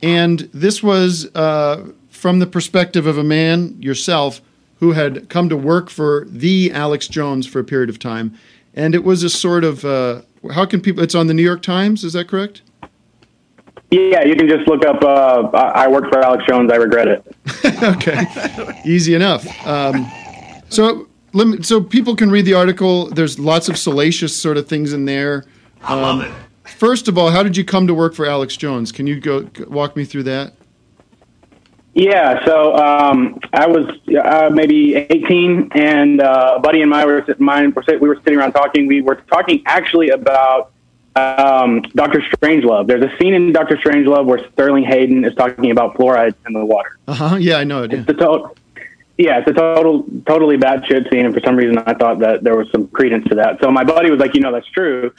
[0.03, 4.41] And this was uh, from the perspective of a man yourself
[4.79, 8.37] who had come to work for the Alex Jones for a period of time,
[8.75, 10.21] and it was a sort of uh,
[10.53, 11.01] how can people?
[11.01, 12.03] It's on the New York Times.
[12.03, 12.61] Is that correct?
[13.89, 15.03] Yeah, you can just look up.
[15.03, 16.71] Uh, I I worked for Alex Jones.
[16.71, 17.35] I regret it.
[17.83, 18.25] okay,
[18.85, 19.45] easy enough.
[19.65, 20.05] Um,
[20.69, 23.09] so, let me, so people can read the article.
[23.09, 25.45] There's lots of salacious sort of things in there.
[25.81, 26.31] I love it.
[26.67, 28.91] First of all, how did you come to work for Alex Jones?
[28.91, 30.53] Can you go g- walk me through that?
[31.95, 33.85] Yeah, so um, I was
[34.21, 38.51] uh, maybe 18, and uh, a buddy and I were mine we were sitting around
[38.51, 38.85] talking.
[38.85, 40.73] We were talking actually about
[41.15, 42.87] um, Doctor Strangelove.
[42.87, 46.65] There's a scene in Doctor Strangelove where Sterling Hayden is talking about fluoride in the
[46.65, 46.97] water.
[47.07, 47.35] Uh huh.
[47.37, 47.93] Yeah, I know it.
[47.93, 47.99] Yeah.
[47.99, 48.57] It's a total.
[49.17, 52.43] Yeah, it's a total, totally bad shit scene, and for some reason I thought that
[52.43, 53.61] there was some credence to that.
[53.61, 55.13] So my buddy was like, "You know, that's true,"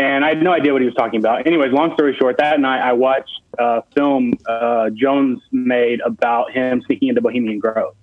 [0.00, 1.46] and I had no idea what he was talking about.
[1.46, 6.80] Anyways, long story short, that night I watched a film uh, Jones made about him
[6.86, 7.94] sneaking into Bohemian Grove.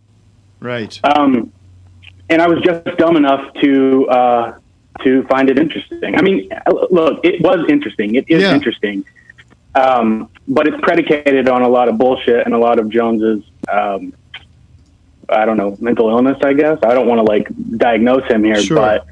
[0.60, 1.00] Right.
[1.04, 1.52] Um,
[2.30, 4.60] and I was just dumb enough to uh,
[5.04, 6.16] to find it interesting.
[6.16, 6.50] I mean,
[6.92, 8.14] look, it was interesting.
[8.16, 8.54] It is Yeah.
[8.54, 9.04] interesting,
[9.74, 13.44] um, but it's predicated on a lot of bullshit and a lot of Jones's.
[13.70, 14.14] Um,
[15.30, 16.38] I don't know, mental illness.
[16.42, 18.78] I guess I don't want to like diagnose him here, Sure.
[18.78, 19.06] but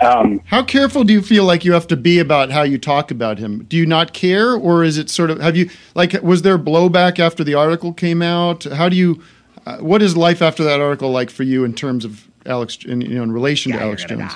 [0.00, 3.10] um, How careful do you feel like you have to be about how you talk
[3.10, 3.64] about him?
[3.64, 7.18] Do you not care, or is it sort of have you like was there blowback
[7.18, 8.64] after the article came out?
[8.64, 9.22] How do you?
[9.64, 13.00] Uh, what is life after that article like for you in terms of Alex, in,
[13.00, 14.32] you know, in relation to Alex Jones?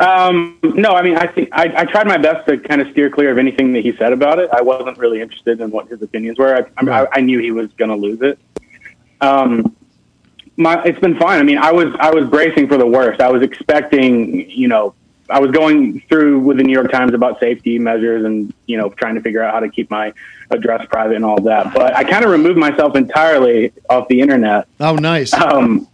[0.00, 3.08] Um, no, I mean, I think I, I tried my best to kind of steer
[3.10, 4.50] clear of anything that he said about it.
[4.52, 6.56] I wasn't really interested in what his opinions were.
[6.56, 8.38] I, I, I, I knew he was going to lose it.
[9.20, 9.76] Um,
[10.56, 11.40] my, it's been fine.
[11.40, 13.20] I mean, I was I was bracing for the worst.
[13.20, 14.94] I was expecting, you know,
[15.30, 18.90] I was going through with the New York Times about safety measures and you know
[18.90, 20.12] trying to figure out how to keep my
[20.50, 21.72] address private and all that.
[21.74, 24.68] But I kind of removed myself entirely off the internet.
[24.80, 25.32] Oh, nice.
[25.32, 25.88] Um,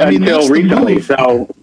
[0.00, 1.00] I mean, until recently.
[1.02, 1.54] So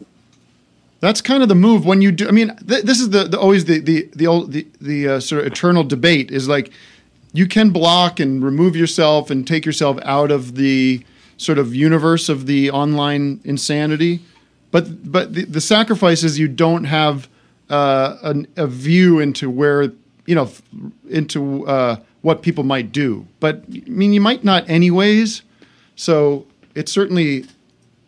[0.99, 2.27] That's kind of the move when you do.
[2.27, 5.19] I mean, th- this is the, the always the the the old the, the uh,
[5.19, 6.71] sort of eternal debate is like
[7.33, 11.03] you can block and remove yourself and take yourself out of the
[11.37, 14.21] sort of universe of the online insanity,
[14.71, 17.27] but but the, the sacrifice is you don't have
[17.69, 19.91] uh, an, a view into where
[20.25, 20.49] you know
[21.09, 23.25] into uh, what people might do.
[23.39, 25.43] But I mean, you might not anyways.
[25.95, 27.45] So it's certainly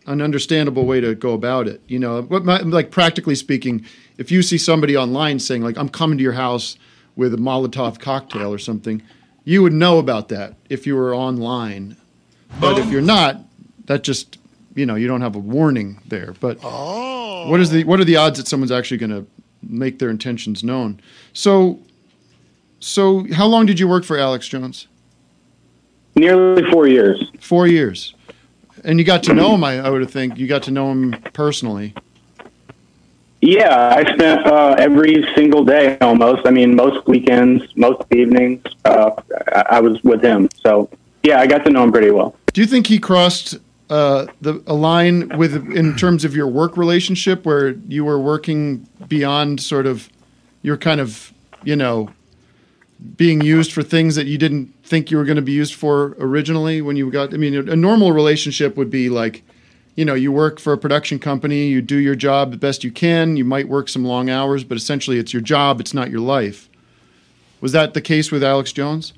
[0.07, 1.81] an understandable way to go about it.
[1.87, 3.85] You know, my, like practically speaking,
[4.17, 6.77] if you see somebody online saying like I'm coming to your house
[7.15, 9.01] with a Molotov cocktail or something,
[9.43, 11.95] you would know about that if you were online.
[12.59, 13.41] But if you're not,
[13.85, 14.37] that just
[14.75, 16.33] you know you don't have a warning there.
[16.39, 19.25] But what is the what are the odds that someone's actually going to
[19.61, 20.99] make their intentions known?
[21.33, 21.79] So,
[22.79, 24.87] so how long did you work for Alex Jones?
[26.17, 27.31] nearly four years.
[27.39, 28.13] Four years.
[28.83, 30.37] And you got to know him, I, I would think.
[30.37, 31.93] You got to know him personally.
[33.41, 36.45] Yeah, I spent uh, every single day almost.
[36.45, 39.11] I mean, most weekends, most evenings, uh,
[39.53, 40.49] I, I was with him.
[40.63, 40.89] So
[41.27, 42.35] yeah, I got to know him pretty well.
[42.53, 43.57] Do you think he crossed
[43.89, 48.87] uh, the a line with in terms of your work relationship, where you were working
[49.09, 50.09] beyond sort of
[50.61, 52.09] your kind of you know
[53.17, 56.15] being used for things that you didn't think you were going to be used for
[56.19, 57.33] originally when you got?
[57.33, 59.43] I mean, a normal relationship would be like.
[59.99, 62.91] You know, you work for a production company, you do your job the best you
[62.91, 63.35] can.
[63.35, 66.69] You might work some long hours, but essentially it's your job, it's not your life.
[67.61, 69.13] Was that the case with Alex Jones?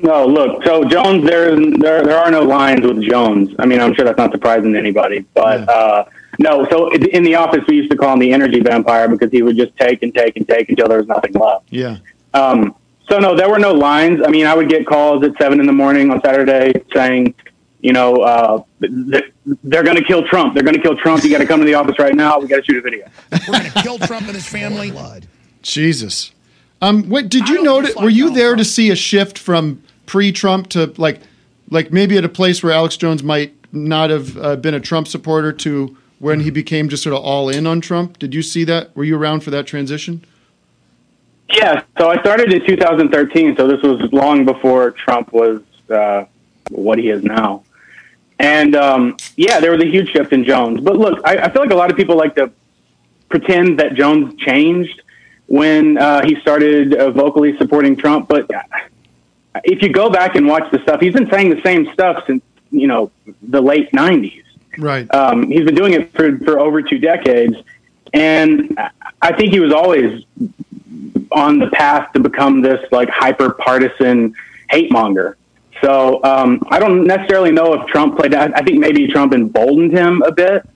[0.00, 0.62] No, look.
[0.64, 3.54] So Jones, there, there, there are no lines with Jones.
[3.58, 6.04] I mean, I'm sure that's not surprising to anybody, but uh,
[6.38, 6.68] no.
[6.70, 9.42] So in in the office, we used to call him the energy vampire because he
[9.42, 11.64] would just take and take and take until there was nothing left.
[11.70, 11.96] Yeah.
[12.32, 12.76] Um,
[13.08, 14.20] so no, there were no lines.
[14.24, 17.34] I mean, I would get calls at seven in the morning on Saturday saying,
[17.80, 20.54] you know, uh, they're going to kill Trump.
[20.54, 21.24] They're going to kill Trump.
[21.24, 22.38] You got to come to the office right now.
[22.38, 23.08] We got to shoot a video.
[23.32, 24.92] We're going to kill Trump and his family.
[25.62, 26.32] Jesus.
[26.80, 27.94] Um, what did you notice?
[27.96, 31.20] Were you there to see a shift from pre-Trump to like,
[31.70, 35.06] like maybe at a place where Alex Jones might not have uh, been a Trump
[35.06, 38.18] supporter to when he became just sort of all in on Trump?
[38.18, 38.96] Did you see that?
[38.96, 40.24] Were you around for that transition?
[41.50, 41.82] Yeah.
[41.96, 43.56] So I started in 2013.
[43.56, 46.24] So this was long before Trump was uh,
[46.70, 47.62] what he is now.
[48.38, 50.80] And um, yeah, there was a huge shift in Jones.
[50.80, 52.50] But look, I, I feel like a lot of people like to
[53.28, 55.02] pretend that Jones changed
[55.46, 58.28] when uh, he started uh, vocally supporting Trump.
[58.28, 58.50] But
[59.64, 62.42] if you go back and watch the stuff, he's been saying the same stuff since
[62.70, 63.10] you know
[63.42, 64.44] the late '90s.
[64.76, 65.12] Right.
[65.14, 67.56] Um, he's been doing it for for over two decades,
[68.12, 68.78] and
[69.20, 70.24] I think he was always
[71.32, 74.34] on the path to become this like hyper partisan
[74.70, 75.36] hate monger.
[75.82, 78.56] So um, I don't necessarily know if Trump played that.
[78.56, 80.68] I think maybe Trump emboldened him a bit.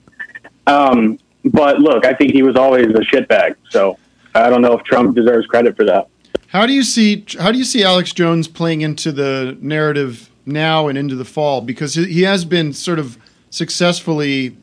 [0.65, 3.55] Um, but look, I think he was always a shitbag.
[3.69, 3.97] So
[4.33, 6.07] I don't know if Trump deserves credit for that.
[6.53, 10.87] How do you see how do you see Alex Jones playing into the narrative now
[10.87, 11.61] and into the fall?
[11.61, 13.17] Because he he has been sort of
[13.49, 14.55] successfully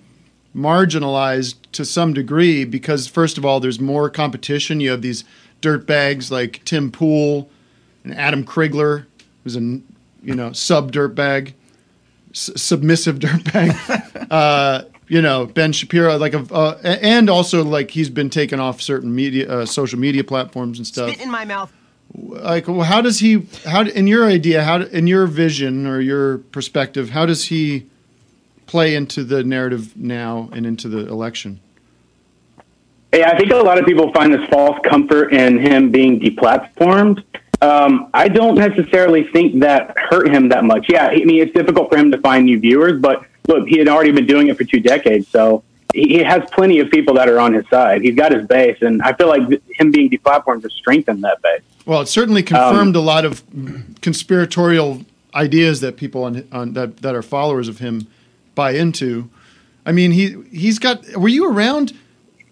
[0.55, 4.81] marginalized to some degree because first of all, there's more competition.
[4.81, 5.25] You have these
[5.61, 7.51] dirt bags like Tim Pool
[8.05, 9.07] and Adam Krigler,
[9.43, 11.55] who's a you know sub dirt bag,
[12.31, 13.75] s- submissive dirt bag.
[14.31, 18.81] uh, you know Ben Shapiro, like a, uh, and also like he's been taken off
[18.81, 21.11] certain media, uh, social media platforms and stuff.
[21.11, 21.73] Spit in my mouth.
[22.23, 23.47] Like, well, how does he?
[23.65, 24.63] How in your idea?
[24.65, 27.11] How in your vision or your perspective?
[27.11, 27.87] How does he
[28.67, 31.61] play into the narrative now and into the election?
[33.13, 37.25] Yeah, I think a lot of people find this false comfort in him being deplatformed.
[37.61, 40.87] Um, I don't necessarily think that hurt him that much.
[40.89, 43.89] Yeah, I mean, it's difficult for him to find new viewers, but look, he had
[43.89, 47.41] already been doing it for two decades, so he has plenty of people that are
[47.41, 48.03] on his side.
[48.03, 49.43] He's got his base, and I feel like
[49.75, 51.63] him being deplatformed has strengthened that base.
[51.91, 53.43] Well, it certainly um, confirmed a lot of
[54.01, 58.07] conspiratorial ideas that people on, on that that are followers of him
[58.55, 59.29] buy into.
[59.85, 61.05] I mean, he he's got.
[61.17, 61.93] Were you around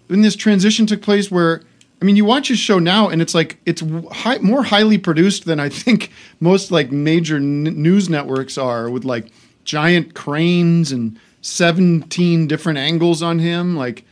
[0.08, 1.30] when this transition took place?
[1.30, 1.62] Where
[2.02, 3.80] I mean, you watch his show now, and it's like it's
[4.10, 6.10] high, more highly produced than I think
[6.40, 9.30] most like major n- news networks are, with like
[9.62, 13.76] giant cranes and seventeen different angles on him.
[13.76, 14.04] Like,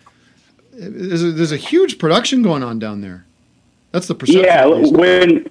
[0.73, 3.26] there's a, there's a huge production going on down there.
[3.97, 4.45] That's the perception.
[4.45, 5.51] Yeah, when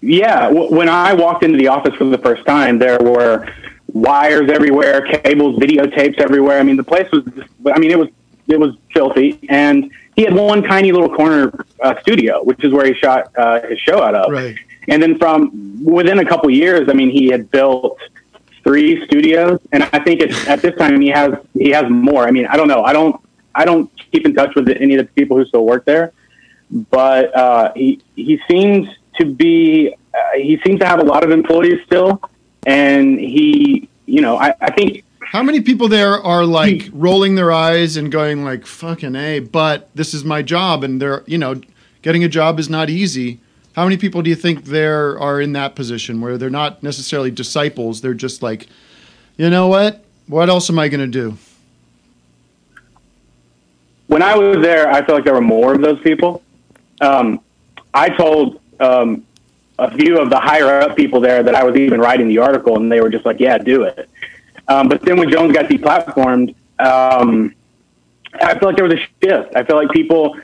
[0.00, 3.48] yeah, w- when I walked into the office for the first time, there were
[3.92, 6.58] wires everywhere, cables, videotapes everywhere.
[6.58, 8.08] I mean, the place was just, I mean, it was
[8.48, 12.86] it was filthy, and he had one tiny little corner uh, studio, which is where
[12.86, 14.32] he shot uh, his show out of.
[14.32, 14.58] Right.
[14.88, 18.00] And then from within a couple years, I mean, he had built
[18.64, 22.26] three studios, and I think it's, at this time he has he has more.
[22.26, 22.82] I mean, I don't know.
[22.82, 23.14] I don't
[23.54, 26.12] I don't keep in touch with any of the people who still work there,
[26.70, 31.30] but uh, he he seems to be uh, he seems to have a lot of
[31.30, 32.20] employees still,
[32.66, 37.52] and he you know I, I think How many people there are like rolling their
[37.52, 39.40] eyes and going like "fucking a"?
[39.40, 41.60] But this is my job, and they're you know,
[42.02, 43.40] getting a job is not easy.
[43.74, 47.30] How many people do you think there are in that position where they're not necessarily
[47.30, 48.00] disciples?
[48.00, 48.66] They're just like,
[49.36, 50.04] you know what?
[50.26, 51.38] What else am I going to do?
[54.10, 56.42] when I was there, I felt like there were more of those people.
[57.00, 57.40] Um,
[57.92, 59.26] I told um,
[59.78, 62.76] a few of the higher up people there that I was even writing the article,
[62.76, 64.08] and they were just like, "Yeah, do it."
[64.68, 67.54] Um, but then when Jones got deplatformed, um,
[68.40, 69.56] I feel like there was a shift.
[69.56, 70.36] I feel like people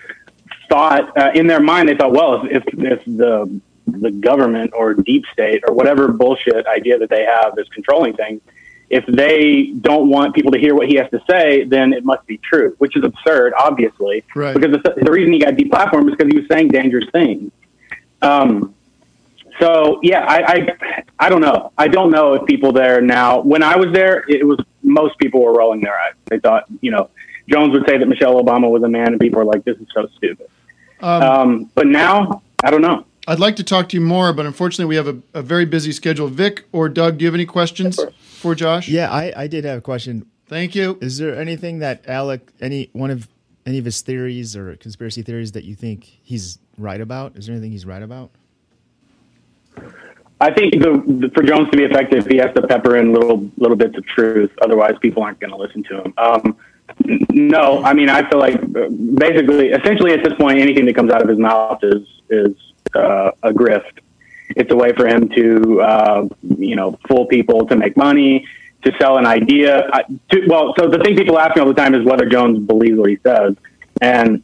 [0.68, 4.94] thought uh, in their mind they thought, "Well, if, if, if the the government or
[4.94, 8.40] deep state or whatever bullshit idea that they have is controlling things,
[8.88, 12.26] if they don't want people to hear what he has to say, then it must
[12.26, 14.24] be true, which is absurd, obviously.
[14.34, 14.54] Right.
[14.54, 17.50] Because the, the reason he got deplatformed is because he was saying dangerous things.
[18.22, 18.74] Um,
[19.58, 21.72] so yeah, I, I I don't know.
[21.78, 23.40] I don't know if people there now.
[23.40, 26.12] When I was there, it was most people were rolling their eyes.
[26.26, 27.10] They thought, you know,
[27.48, 29.86] Jones would say that Michelle Obama was a man, and people were like, "This is
[29.94, 30.48] so stupid."
[31.00, 33.04] Um, Um, but now, I don't know.
[33.26, 35.90] I'd like to talk to you more, but unfortunately, we have a, a very busy
[35.90, 36.28] schedule.
[36.28, 37.98] Vic or Doug, do you have any questions
[38.46, 38.88] for Josh?
[38.88, 40.26] Yeah, I, I did have a question.
[40.46, 40.98] Thank you.
[41.00, 43.28] Is there anything that Alec, any one of
[43.64, 47.36] any of his theories or conspiracy theories that you think he's right about?
[47.36, 48.30] Is there anything he's right about?
[50.40, 53.50] I think the, the, for Jones to be effective, he has to pepper in little
[53.56, 54.52] little bits of truth.
[54.62, 56.14] Otherwise, people aren't going to listen to him.
[56.18, 56.56] Um,
[57.30, 61.10] no, I mean, I feel like uh, basically, essentially, at this point, anything that comes
[61.10, 62.54] out of his mouth is is
[62.94, 63.98] uh, a grift.
[64.50, 68.46] It's a way for him to, uh, you know, fool people to make money,
[68.84, 69.88] to sell an idea.
[69.92, 72.58] I, to, well, so the thing people ask me all the time is whether Jones
[72.66, 73.56] believes what he says,
[74.00, 74.42] and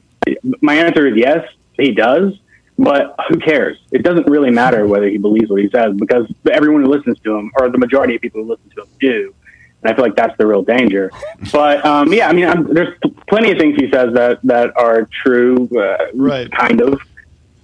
[0.60, 2.34] my answer is yes, he does.
[2.78, 3.78] But who cares?
[3.92, 7.36] It doesn't really matter whether he believes what he says because everyone who listens to
[7.36, 9.34] him, or the majority of people who listen to him, do.
[9.82, 11.10] And I feel like that's the real danger.
[11.52, 12.96] But um, yeah, I mean, I'm, there's
[13.28, 16.50] plenty of things he says that that are true, uh, Right.
[16.50, 17.00] kind of.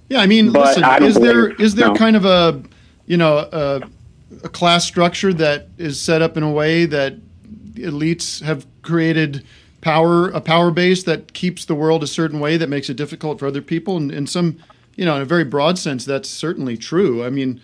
[0.09, 1.95] Yeah, I mean, But listen, I is there believe- is there no.
[1.95, 2.63] kind of a
[3.07, 3.83] you know a,
[4.45, 7.15] a class structure that is set up in a way that
[7.75, 9.45] elites have created
[9.81, 13.39] power a power base that keeps the world a certain way that makes it difficult
[13.39, 13.97] for other people?
[13.97, 14.59] And in some
[14.97, 17.25] you know in a very broad sense that's certainly true.
[17.25, 17.61] I mean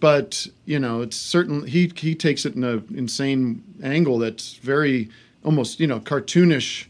[0.00, 5.08] but you know it's certain he he takes it in a insane angle that's very
[5.44, 6.86] almost you know cartoonish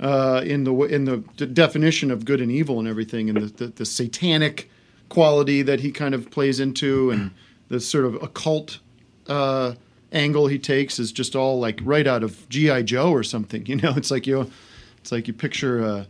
[0.00, 3.64] uh, in the in the d- definition of good and evil and everything, and the,
[3.66, 4.70] the, the satanic
[5.08, 7.30] quality that he kind of plays into, and
[7.68, 8.80] the sort of occult
[9.28, 9.74] uh,
[10.12, 13.64] angle he takes is just all like right out of GI Joe or something.
[13.66, 14.50] You know, it's like you,
[14.98, 16.04] it's like you picture uh,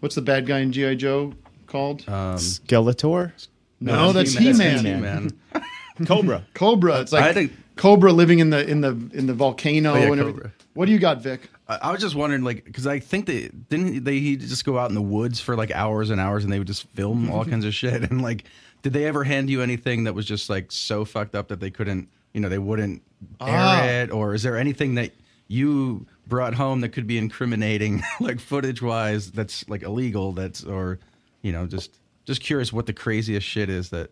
[0.00, 1.32] what's the bad guy in GI Joe
[1.66, 2.08] called?
[2.08, 3.32] Um, Skeletor?
[3.80, 5.00] no, that's He He-Man.
[5.00, 5.30] Man.
[6.06, 6.44] Cobra.
[6.54, 7.00] Cobra.
[7.00, 10.12] It's like I think- Cobra living in the in the in the volcano Oh, yeah,
[10.12, 10.52] and Cobra.
[10.74, 11.50] What do you got, Vic?
[11.68, 14.78] I, I was just wondering, like, because I think they didn't they he'd just go
[14.78, 17.44] out in the woods for like hours and hours, and they would just film all
[17.44, 18.02] kinds of shit.
[18.10, 18.44] And like,
[18.82, 21.70] did they ever hand you anything that was just like so fucked up that they
[21.70, 23.02] couldn't, you know, they wouldn't
[23.40, 23.84] air Ah.
[23.84, 25.12] it, or is there anything that
[25.48, 30.98] you brought home that could be incriminating, like footage wise, that's like illegal, that's or,
[31.42, 34.10] you know, just just curious what the craziest shit is that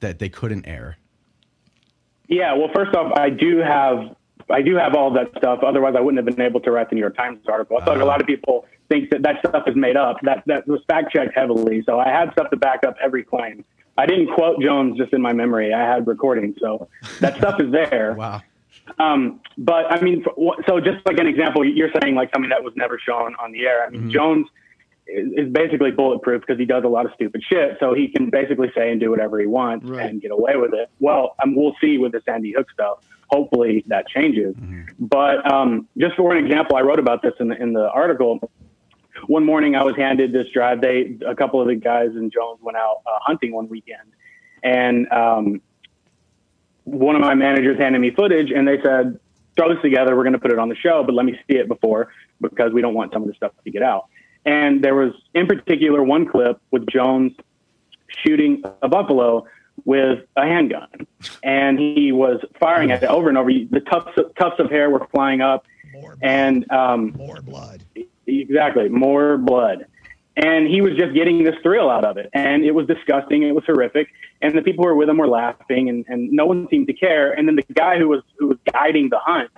[0.00, 0.96] that they couldn't air.
[2.28, 4.15] Yeah, well, first off, I do have
[4.50, 5.60] I do have all that stuff.
[5.66, 7.78] Otherwise, I wouldn't have been able to write the New York Times article.
[7.78, 10.18] I thought a lot of people think that that stuff is made up.
[10.22, 11.82] That that was fact checked heavily.
[11.84, 13.64] So I had stuff to back up every claim.
[13.98, 15.72] I didn't quote Jones just in my memory.
[15.72, 16.88] I had recordings, so
[17.20, 18.14] that stuff is there.
[18.16, 18.42] Wow.
[18.98, 20.24] Um, but I mean,
[20.68, 23.66] so just like an example, you're saying like something that was never shown on the
[23.66, 23.84] air.
[23.84, 24.46] I mean, Jones
[25.06, 27.78] is, basically bulletproof because he does a lot of stupid shit.
[27.80, 30.90] So he can basically say and do whatever he wants and get away with it.
[31.00, 32.98] Well, um, we'll see with the Sandy Hook stuff.
[33.28, 34.54] Hopefully that changes.
[34.98, 38.50] But um, just for an example, I wrote about this in the in the article.
[39.26, 40.80] One morning, I was handed this drive.
[40.80, 44.12] They a couple of the guys and Jones went out uh, hunting one weekend,
[44.62, 45.60] and um,
[46.84, 49.18] one of my managers handed me footage and they said,
[49.56, 50.16] throw this together.
[50.16, 52.72] We're going to put it on the show, but let me see it before because
[52.72, 54.06] we don't want some of the stuff to get out.
[54.44, 57.32] And there was, in particular, one clip with Jones
[58.24, 59.46] shooting a buffalo
[59.84, 60.88] with a handgun,
[61.42, 63.50] and he was firing at it over and over.
[63.50, 65.66] The tufts of, tufts of hair were flying up,
[66.22, 67.84] and um, more blood.
[68.26, 69.86] Exactly, more blood.
[70.36, 72.28] And he was just getting this thrill out of it.
[72.34, 73.42] And it was disgusting.
[73.42, 74.08] It was horrific.
[74.42, 76.92] And the people who were with him were laughing and, and no one seemed to
[76.92, 77.32] care.
[77.32, 79.50] And then the guy who was who was guiding the hunt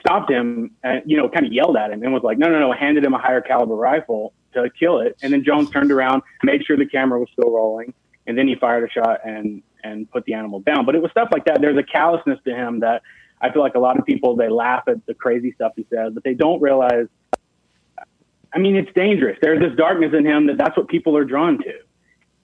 [0.00, 2.58] stopped him and, you know, kind of yelled at him and was like, no, no,
[2.58, 5.16] no, handed him a higher caliber rifle to kill it.
[5.22, 7.92] And then Jones turned around, made sure the camera was still rolling,
[8.28, 10.84] and then he fired a shot and and put the animal down.
[10.86, 11.60] But it was stuff like that.
[11.60, 13.02] There's a callousness to him that
[13.40, 16.12] I feel like a lot of people they laugh at the crazy stuff he says,
[16.14, 17.06] but they don't realize
[18.52, 19.38] I mean, it's dangerous.
[19.42, 21.72] There's this darkness in him that that's what people are drawn to.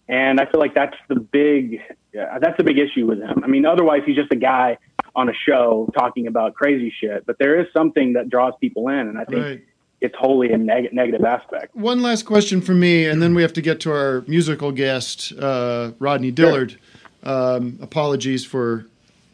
[0.07, 1.81] And I feel like that's the big,
[2.13, 3.43] yeah, that's the big issue with him.
[3.43, 4.77] I mean, otherwise he's just a guy
[5.17, 8.99] on a show talking about crazy shit, but there is something that draws people in.
[8.99, 9.65] And I think Right.
[10.05, 11.75] It's wholly a neg- negative aspect.
[11.75, 15.33] One last question for me, and then we have to get to our musical guest,
[15.39, 16.79] uh, Rodney Dillard.
[17.23, 18.87] Um, apologies for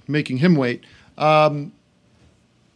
[0.07, 0.85] making him wait.
[1.19, 1.73] Um,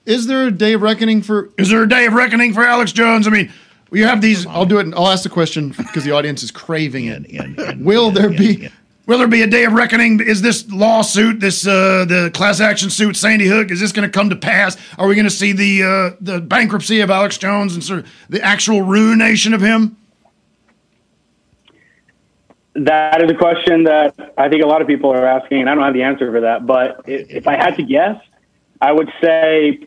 [0.06, 1.50] is there a day of reckoning for?
[1.56, 3.26] Is there a day of reckoning for Alex Jones?
[3.28, 3.52] I mean,
[3.90, 4.44] we have these.
[4.44, 4.92] I'll do it.
[4.94, 7.78] I'll ask the question because the audience is craving it.
[7.78, 8.68] Will there be?
[9.06, 10.20] Will there be a day of reckoning?
[10.20, 14.12] Is this lawsuit, this uh, the class action suit, Sandy Hook, is this going to
[14.12, 14.78] come to pass?
[14.98, 18.12] Are we going to see the uh, the bankruptcy of Alex Jones and sort of
[18.30, 19.96] the actual ruination of him?
[22.76, 25.74] That is a question that I think a lot of people are asking, and I
[25.74, 26.66] don't have the answer for that.
[26.66, 28.20] But if I had to guess,
[28.80, 29.86] I would say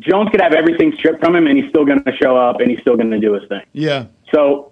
[0.00, 2.70] Jones could have everything stripped from him, and he's still going to show up, and
[2.70, 3.62] he's still going to do his thing.
[3.72, 4.06] Yeah.
[4.32, 4.70] So,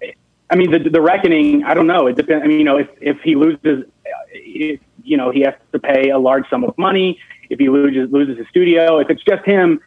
[0.49, 1.63] I mean, the the reckoning.
[1.63, 2.07] I don't know.
[2.07, 2.43] It depends.
[2.43, 3.85] I mean, you know, if if he loses,
[4.31, 7.19] if, you know, he has to pay a large sum of money.
[7.49, 9.79] If he loses loses his studio, if it's just him,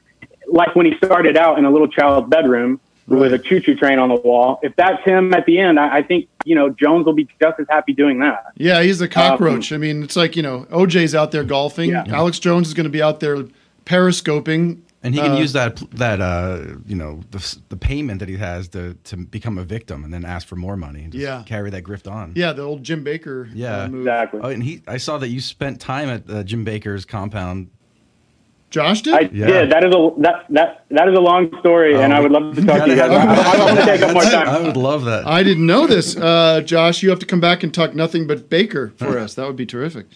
[0.47, 3.99] like when he started out in a little child's bedroom with a choo choo train
[3.99, 4.61] on the wall.
[4.63, 7.59] If that's him at the end, I, I think you know Jones will be just
[7.59, 8.53] as happy doing that.
[8.57, 9.73] Yeah, he's a cockroach.
[9.73, 11.93] Um, I mean, it's like you know, OJ's out there golfing.
[11.93, 13.45] Alex Jones is going to be out there
[13.85, 18.29] periscoping, And he can Uh, use that that uh, you know the, the payment that
[18.29, 21.23] he has to to become a victim and then ask for more money and just
[21.23, 21.43] Yeah.
[21.47, 22.33] carry that grift on.
[22.37, 23.49] Yeah, the old Jim Bakker.
[23.55, 24.07] Yeah, uh, move.
[24.43, 27.69] Oh, and he I saw that you spent time at uh, Jim Bakker's compound.
[28.69, 29.15] Josh did.
[29.15, 29.71] I did.
[29.73, 32.65] That is a that that that is a long story, and I would love to
[32.65, 33.11] talk to you guys.
[33.11, 34.49] I don't, I don't want to take up more time.
[34.57, 35.27] I would love that.
[35.27, 37.03] I didn't know this, uh, Josh.
[37.03, 39.35] You have to come back and talk nothing but Bakker for us.
[39.35, 40.07] That would be terrific.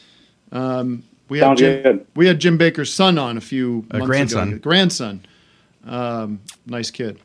[0.52, 2.06] Um, we had Jim, good.
[2.14, 4.48] we had Jim Bakker's son on a few A months grandson.
[4.48, 4.58] ago.
[4.58, 5.26] Grandson,
[5.86, 7.18] um, nice kid.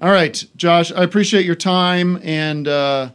[0.00, 0.90] All right, Josh.
[0.92, 3.10] I appreciate your time and uh,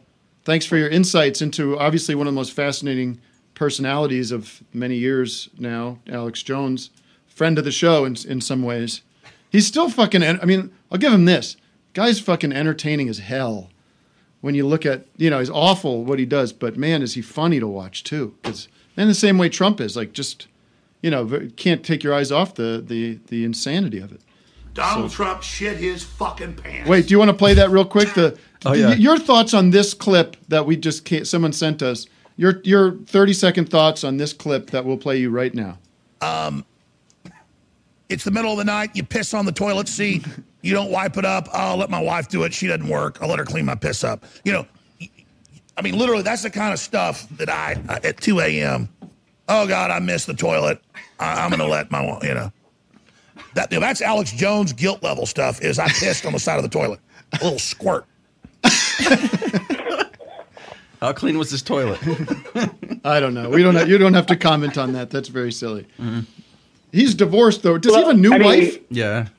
[0.45, 3.19] thanks for your insights into obviously one of the most fascinating
[3.53, 6.89] personalities of many years now, Alex Jones,
[7.27, 9.01] friend of the show in in some ways.
[9.51, 10.23] He's still fucking.
[10.23, 11.57] en- I mean, I'll give him this.
[11.93, 13.69] Guy's fucking entertaining as hell.
[14.41, 17.21] When you look at, you know, he's awful what he does, but man, is he
[17.21, 18.35] funny to watch too.
[18.41, 18.69] Because
[18.99, 20.47] and the same way Trump is, like just,
[21.01, 24.21] you know, can't take your eyes off the the the insanity of it.
[24.75, 26.87] Donald Trump shit his fucking pants.
[26.87, 28.13] Wait, do you want to play that real quick?
[28.13, 28.89] The Oh, yeah.
[28.89, 32.05] y- your thoughts on this clip that we just ca- someone sent us.
[32.37, 35.77] Your your thirty second thoughts on this clip that we'll play you right now.
[36.21, 36.65] Um,
[38.09, 38.91] it's the middle of the night.
[38.95, 40.25] You piss on the toilet seat.
[40.61, 41.47] You don't wipe it up.
[41.53, 42.53] I'll let my wife do it.
[42.53, 43.17] She doesn't work.
[43.21, 44.25] I'll let her clean my piss up.
[44.43, 44.65] You know,
[45.79, 48.89] I mean, literally, that's the kind of stuff that I, I at 2 a.m.
[49.47, 50.81] Oh God, I missed the toilet.
[51.21, 52.51] I, I'm gonna let my you know.
[53.53, 55.61] That you know, that's Alex Jones guilt level stuff.
[55.61, 56.99] Is I pissed on the side of the toilet,
[57.39, 58.05] a little squirt.
[60.99, 61.97] How clean was this toilet?
[63.05, 63.49] I don't know.
[63.49, 63.75] We don't.
[63.75, 65.09] Have, you don't have to comment on that.
[65.09, 65.87] That's very silly.
[65.97, 66.19] Mm-hmm.
[66.91, 67.77] He's divorced though.
[67.77, 68.79] Does he have a new I mean, wife?
[68.89, 69.29] Yeah.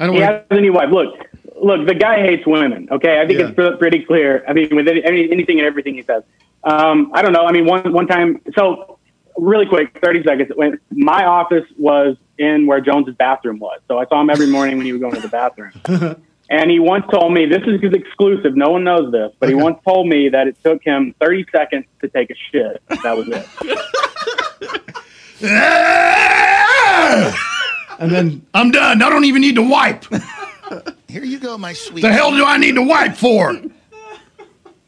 [0.00, 0.44] I don't he want.
[0.50, 0.90] has a new wife.
[0.90, 1.25] Look,
[1.62, 2.88] look, the guy hates women.
[2.90, 3.52] Okay, I think Yeah.
[3.56, 4.44] it's pretty clear.
[4.48, 6.22] I mean, with any, any- anything and everything he says.
[6.64, 7.46] Um, I don't know.
[7.46, 8.40] I mean, one one time.
[8.56, 8.98] So,
[9.36, 10.50] really quick, thirty seconds.
[10.54, 14.76] When my office was in where Jones's bathroom was, so I saw him every morning
[14.76, 15.72] when he was going to the bathroom.
[16.48, 19.80] And he once told me, this is exclusive, no one knows this, but he once
[19.84, 22.80] told me that it took him 30 seconds to take a shit.
[23.02, 23.44] That was it.
[27.98, 29.02] and then I'm done.
[29.02, 30.04] I don't even need to wipe.
[31.08, 32.02] Here you go, my sweet.
[32.02, 33.60] The hell do I need to wipe for?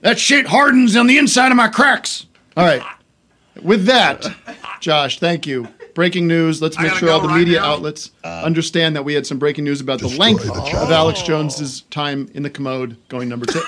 [0.01, 2.27] That shit hardens on the inside of my cracks.
[2.57, 2.83] All right.
[3.63, 4.27] With that,
[4.81, 5.69] Josh, thank you.
[5.95, 6.63] Breaking news.
[6.63, 7.73] Let's make sure all the right media now.
[7.73, 12.31] outlets understand that we had some breaking news about the length of Alex Jones's time
[12.35, 13.63] in the commode going number two.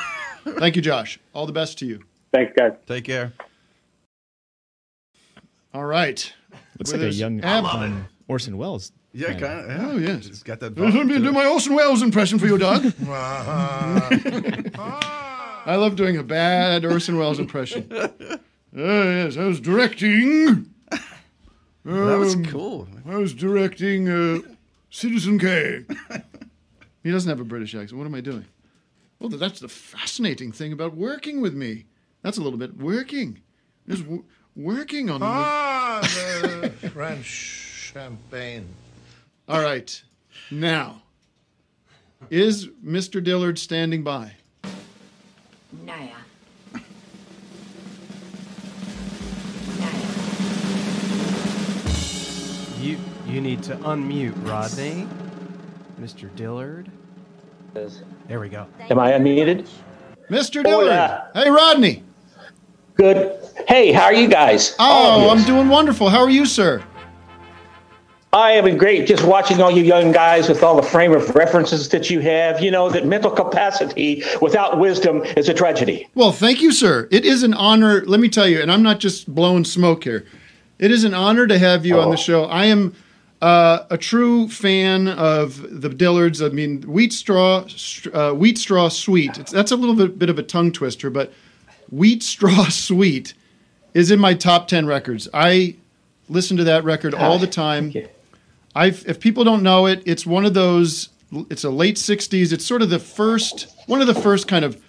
[0.58, 1.18] thank you, Josh.
[1.34, 2.04] All the best to you.
[2.32, 2.72] Thanks, guys.
[2.86, 3.32] Take care.
[5.74, 6.32] All right.
[6.78, 8.92] Looks With like a young Orson Welles.
[9.12, 9.90] Yeah, kind of.
[9.90, 10.26] Oh, yes.
[10.26, 10.78] It's got that.
[10.78, 12.84] Let me do my Orson Welles impression for you, Doug.
[13.08, 14.08] Uh-huh.
[15.66, 17.90] I love doing a bad Orson Welles impression.
[18.72, 20.72] Oh, yes, I was directing.
[21.84, 22.86] That was um, cool.
[23.04, 24.38] I was directing uh,
[24.90, 25.84] Citizen K.
[27.02, 27.98] he doesn't have a British accent.
[27.98, 28.44] What am I doing?
[29.18, 31.86] Well, that's the fascinating thing about working with me.
[32.22, 33.40] That's a little bit working.
[33.88, 35.18] Just w- working on.
[35.20, 38.68] Ah, the French champagne.
[39.50, 40.00] All right.
[40.52, 41.02] Now,
[42.30, 43.22] is Mr.
[43.22, 44.34] Dillard standing by?
[45.84, 46.14] Naya.
[52.78, 52.96] You
[53.26, 55.08] you need to unmute Rodney,
[56.00, 56.32] Mr.
[56.36, 56.88] Dillard.
[58.28, 58.68] There we go.
[58.88, 59.68] Am I unmuted?
[60.30, 60.62] Mr.
[60.62, 61.22] Dillard.
[61.34, 62.04] Hey, Rodney.
[62.94, 63.36] Good.
[63.66, 64.76] Hey, how are you guys?
[64.78, 66.08] Oh, I'm doing wonderful.
[66.08, 66.84] How are you, sir?
[68.32, 69.08] I am great.
[69.08, 72.62] Just watching all you young guys with all the frame of references that you have.
[72.62, 76.08] You know that mental capacity without wisdom is a tragedy.
[76.14, 77.08] Well, thank you, sir.
[77.10, 78.04] It is an honor.
[78.06, 80.24] Let me tell you, and I'm not just blowing smoke here.
[80.78, 82.44] It is an honor to have you on the show.
[82.44, 82.94] I am
[83.42, 86.44] uh, a true fan of the Dillards.
[86.44, 87.66] I mean, wheat straw,
[88.12, 89.38] uh, wheat straw suite.
[89.38, 91.32] It's, that's a little bit, bit of a tongue twister, but
[91.90, 93.34] Wheat Straw Suite
[93.94, 95.28] is in my top 10 records.
[95.34, 95.76] I
[96.28, 97.92] listen to that record all the time.
[98.74, 101.08] I've, if people don't know it, it's one of those,
[101.50, 102.52] it's a late 60s.
[102.52, 104.82] It's sort of the first, one of the first kind of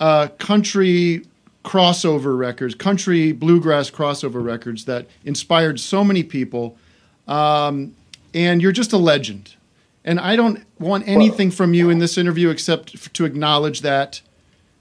[0.00, 1.24] uh, country
[1.64, 6.76] crossover records, country bluegrass crossover records that inspired so many people.
[7.28, 7.94] Um,
[8.34, 9.54] and you're just a legend.
[10.04, 14.20] And I don't want anything from you in this interview except f- to acknowledge that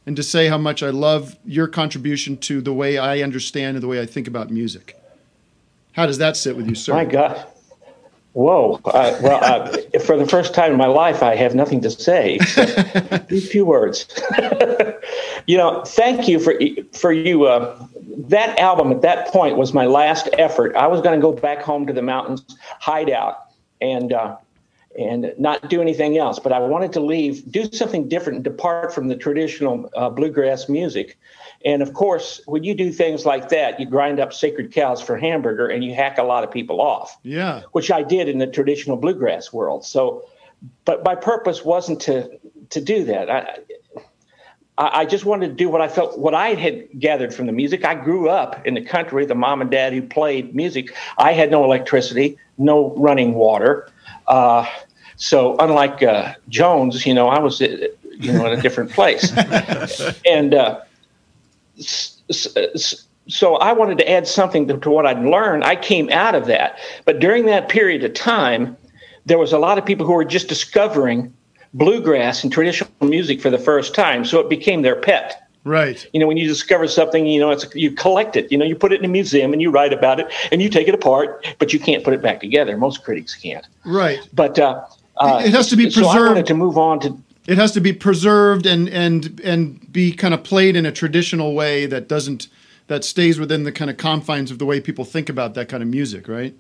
[0.06, 3.84] and to say how much I love your contribution to the way I understand and
[3.84, 5.00] the way I think about music.
[5.92, 6.94] How does that sit with you, sir?
[6.94, 7.46] My God.
[8.34, 8.80] Whoa.
[8.86, 12.38] Uh, well, uh, for the first time in my life, I have nothing to say
[13.28, 14.08] these few words.
[15.48, 16.54] you know, thank you for
[16.94, 17.46] for you.
[17.46, 17.88] Uh,
[18.30, 20.76] that album at that point was my last effort.
[20.76, 22.44] I was going to go back home to the mountains,
[22.80, 23.48] hide out,
[23.82, 24.38] and uh,
[24.98, 26.40] and not do anything else.
[26.40, 31.18] But I wanted to leave, do something different, depart from the traditional uh, bluegrass music.
[31.66, 35.18] And of course, when you do things like that, you grind up sacred cows for
[35.18, 37.62] hamburger and you hack a lot of people off, Yeah.
[37.72, 39.86] which I did in the traditional bluegrass world.
[39.86, 40.26] So,
[40.86, 42.40] but my purpose wasn't to
[42.70, 43.30] to do that.
[44.78, 47.52] I, I just wanted to do what I felt, what I had gathered from the
[47.52, 47.84] music.
[47.86, 50.96] I grew up in the country, the mom and dad who played music.
[51.18, 53.90] I had no electricity, no running water.
[54.28, 54.66] Uh,
[55.18, 59.32] so unlike uh, Jones, you know, I was, uh, you know, in a different place.
[60.26, 60.82] and uh,
[63.28, 65.64] so I wanted to add something to, to what I'd learned.
[65.64, 66.78] I came out of that.
[67.06, 68.78] But during that period of time,
[69.26, 71.34] there was a lot of people who were just discovering
[71.74, 74.26] bluegrass and traditional music for the first time.
[74.26, 75.48] So it became their pet.
[75.64, 76.08] Right.
[76.12, 78.52] You know, when you discover something, you know, it's you collect it.
[78.52, 80.70] You know, you put it in a museum and you write about it and you
[80.70, 82.76] take it apart, but you can't put it back together.
[82.78, 83.68] Most critics can't.
[83.86, 84.20] Right.
[84.34, 84.84] But uh,
[85.18, 86.08] uh, it has to be preserved.
[86.08, 87.16] So I wanted to move on to
[87.48, 91.54] It has to be preserved and and and be kind of played in a traditional
[91.54, 92.48] way that doesn't
[92.88, 95.82] that stays within the kind of confines of the way people think about that kind
[95.82, 96.54] of music, right?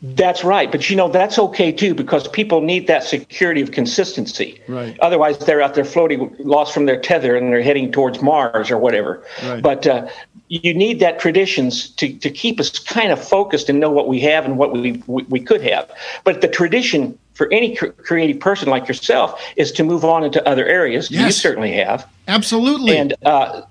[0.00, 0.70] That's right.
[0.70, 4.60] But you know, that's okay too because people need that security of consistency.
[4.68, 4.96] Right.
[5.00, 8.78] Otherwise, they're out there floating, lost from their tether, and they're heading towards Mars or
[8.78, 9.24] whatever.
[9.42, 9.60] Right.
[9.60, 10.08] But uh,
[10.48, 14.20] you need that traditions to, to keep us kind of focused and know what we
[14.20, 15.90] have and what we, we, we could have.
[16.22, 20.46] But the tradition for any cr- creative person like yourself is to move on into
[20.46, 21.08] other areas.
[21.08, 22.06] You certainly have.
[22.26, 22.98] Absolutely.
[22.98, 23.62] And uh,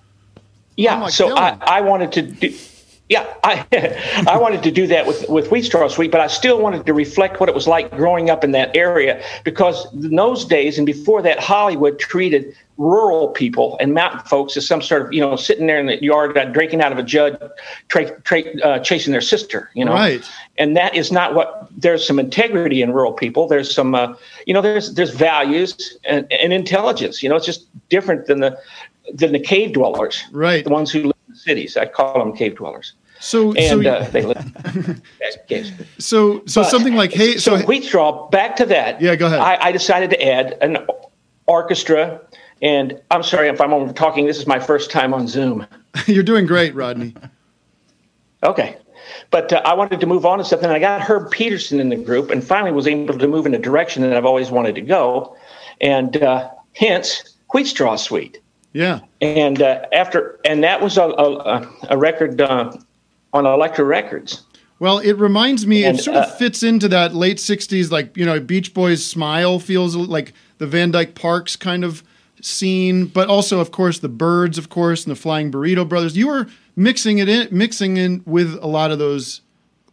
[0.77, 2.57] yeah, like so I, I wanted to do.
[3.09, 3.65] Yeah, I
[4.27, 6.93] I wanted to do that with with Wheat Straw Suite, but I still wanted to
[6.93, 10.85] reflect what it was like growing up in that area because in those days and
[10.85, 15.35] before that, Hollywood treated rural people and mountain folks as some sort of you know
[15.35, 17.37] sitting there in the yard uh, drinking out of a jug,
[17.87, 19.93] tra- tra- uh, chasing their sister, you know.
[19.93, 20.23] Right.
[20.57, 21.67] And that is not what.
[21.75, 23.47] There's some integrity in rural people.
[23.47, 24.13] There's some, uh,
[24.45, 27.21] you know, there's there's values and, and intelligence.
[27.23, 28.57] You know, it's just different than the
[29.13, 30.23] than the cave dwellers.
[30.31, 30.63] Right.
[30.63, 31.77] The ones who live in cities.
[31.77, 32.93] I call them cave dwellers.
[33.19, 35.01] So And so uh, they live.
[35.47, 35.71] caves.
[35.97, 38.29] so so But- something like hey so, so, wheat straw.
[38.29, 39.01] Back to that.
[39.01, 39.39] Yeah, go ahead.
[39.39, 40.77] I, I decided to add an
[41.47, 42.21] orchestra,
[42.61, 44.25] and I'm sorry if I'm over talking.
[44.25, 45.65] This is my first time on Zoom.
[46.07, 47.13] you're doing great, Rodney.
[48.43, 48.77] Okay.
[49.31, 50.69] But uh, I wanted to move on to something.
[50.69, 53.59] I got Herb Pedersen in the group and finally was able to move in a
[53.59, 55.35] direction that I've always wanted to go.
[55.81, 58.39] And uh, hence, Wheat Straw Suite.
[58.73, 58.99] Yeah.
[59.21, 62.71] And uh, after, and that was a, a, a record uh,
[63.33, 64.43] on Elektra Records.
[64.79, 65.83] Well, it reminds me.
[65.83, 69.03] And, it sort of uh, fits into that late '60s, like you know, Beach Boys
[69.03, 72.03] smile feels like the Van Dyke Parks kind of
[72.47, 76.15] scene, but also, of course, the Byrds, of course, and the Flying Burrito Brothers.
[76.15, 79.41] You were mixing it in, mixing in with a lot of those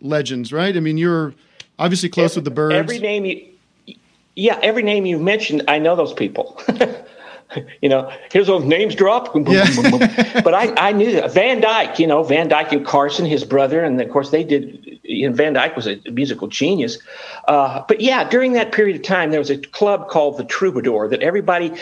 [0.01, 0.77] legends, right?
[0.77, 1.35] I mean, you're
[1.79, 2.75] obviously close with the Byrds.
[2.75, 3.97] Every name you,
[4.37, 6.61] yeah, every name you mentioned, I know those people.
[7.83, 9.33] you know, here's those names drop.
[9.35, 11.33] but I, I knew that.
[11.33, 14.99] Van Dyke, you know, Van Dyke and Carson, his brother, and of course they did.
[15.03, 16.99] You know, Van Dyke was a musical genius.
[17.47, 21.09] Uh, but yeah, during that period of time, there was a club called the Troubadour
[21.09, 21.73] that everybody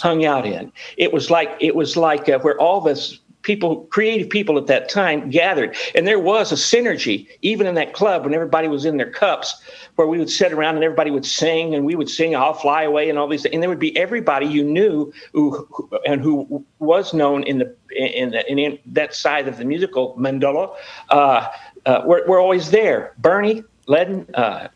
[0.00, 0.72] hung out in.
[0.96, 3.18] It was like it was like uh, where all this
[3.48, 5.74] people, creative people at that time gathered.
[5.94, 9.60] And there was a synergy, even in that club, when everybody was in their cups,
[9.96, 12.82] where we would sit around and everybody would sing and we would sing I'll Fly
[12.82, 13.54] Away and all these things.
[13.54, 17.74] And there would be everybody you knew who, who and who was known in the
[17.96, 20.76] in, the, in that side of the musical mandala.
[21.08, 21.48] Uh,
[21.86, 23.14] uh, we're, we're always there.
[23.16, 24.68] Bernie, Leadon, uh,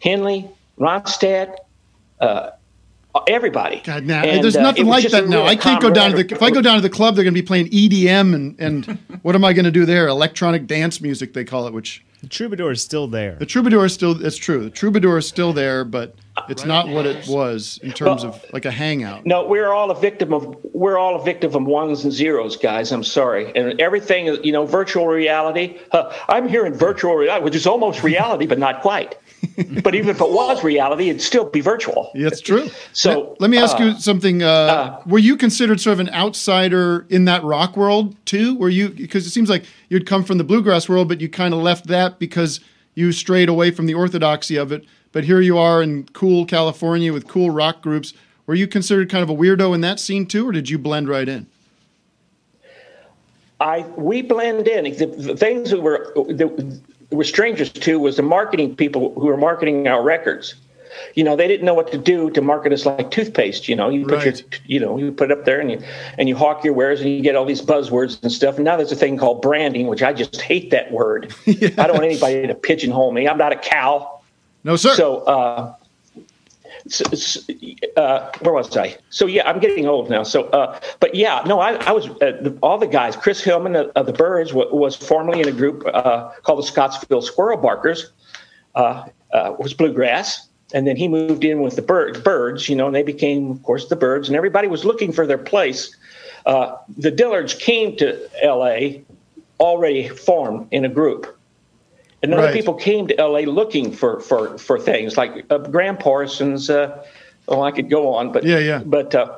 [0.00, 0.48] Henley,
[0.78, 1.56] Ronstadt,
[2.20, 2.50] uh,
[3.28, 3.82] everybody.
[3.84, 5.44] God, nah, And, there's uh, nothing was like that now.
[5.44, 6.24] I can't go down to the.
[6.24, 6.36] camaraderie.
[6.36, 8.86] If I go down to the club, they're going to be playing EDM and and
[9.22, 10.08] what am I going to do there?
[10.08, 11.72] Electronic dance music, they call it.
[11.72, 13.36] Which the troubadour is still there.
[13.38, 14.24] The troubadour is still.
[14.24, 14.64] It's true.
[14.64, 16.16] The troubadour is still there, but
[16.48, 19.26] It's not what it was in terms of like a hangout.
[19.26, 22.92] No, we're all a victim of we're all a victim of ones and zeros, guys.
[22.92, 25.78] I'm sorry, and everything is you know virtual reality.
[25.92, 29.16] Uh, I'm here in virtual reality, which is almost reality, but not quite.
[29.82, 32.10] but even if it was reality, it'd still be virtual.
[32.14, 32.70] That's true.
[32.92, 34.42] So let, let me ask uh, you something.
[34.42, 38.56] Uh, were you considered sort of an outsider in that rock world too?
[38.56, 41.54] Were you because it seems like you'd come from the bluegrass world, but you kind
[41.54, 42.60] of left that because
[42.94, 44.84] you strayed away from the orthodoxy of it.
[45.12, 48.12] But here you are in cool California with cool rock groups.
[48.46, 51.08] Were you considered kind of a weirdo in that scene too, or did you blend
[51.08, 51.46] right in?
[53.60, 54.84] I we blend in.
[54.96, 56.80] The, the things that were that
[57.10, 60.54] were strangers to was the marketing people who were marketing our records.
[61.14, 63.68] You know, they didn't know what to do to market us like toothpaste.
[63.68, 64.24] You know, you put Right.
[64.40, 65.82] your, you know, you put it up there and you
[66.16, 68.56] and you hawk your wares and you get all these buzzwords and stuff.
[68.56, 71.34] And now there's a thing called branding, which I just hate that word.
[71.46, 71.52] I
[71.86, 73.28] don't want anybody to pigeonhole me.
[73.28, 74.20] I'm not a cow.
[74.64, 74.94] No, sir.
[74.94, 75.74] So, uh,
[76.88, 77.40] so, so,
[77.96, 78.96] uh, where was I?
[79.10, 80.22] So yeah, I'm getting old now.
[80.22, 83.16] So, uh, but yeah, no, I, I was uh, all the guys.
[83.16, 86.66] Chris Hillman of, of the Byrds w- was formerly in a group uh, called the
[86.66, 88.12] Scottsville Squirrel Barkers.
[88.74, 92.68] Uh, uh, was bluegrass, and then he moved in with the bird, Byrds.
[92.68, 95.38] You know, and they became, of course, the Byrds, and everybody was looking for their
[95.38, 95.94] place.
[96.44, 99.04] The Dillards came to L.A.
[99.58, 101.35] already formed in a group.
[102.22, 102.54] And other Right.
[102.54, 106.70] people came to LA looking for for for things like uh, Gram Parsons.
[106.70, 107.04] Uh,
[107.48, 108.82] oh, I could go on, but Yeah, yeah.
[108.84, 109.34] But uh,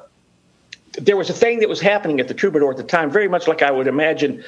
[0.92, 3.46] there was a thing that was happening at the Troubadour at the time, very much
[3.48, 4.42] like I would imagine,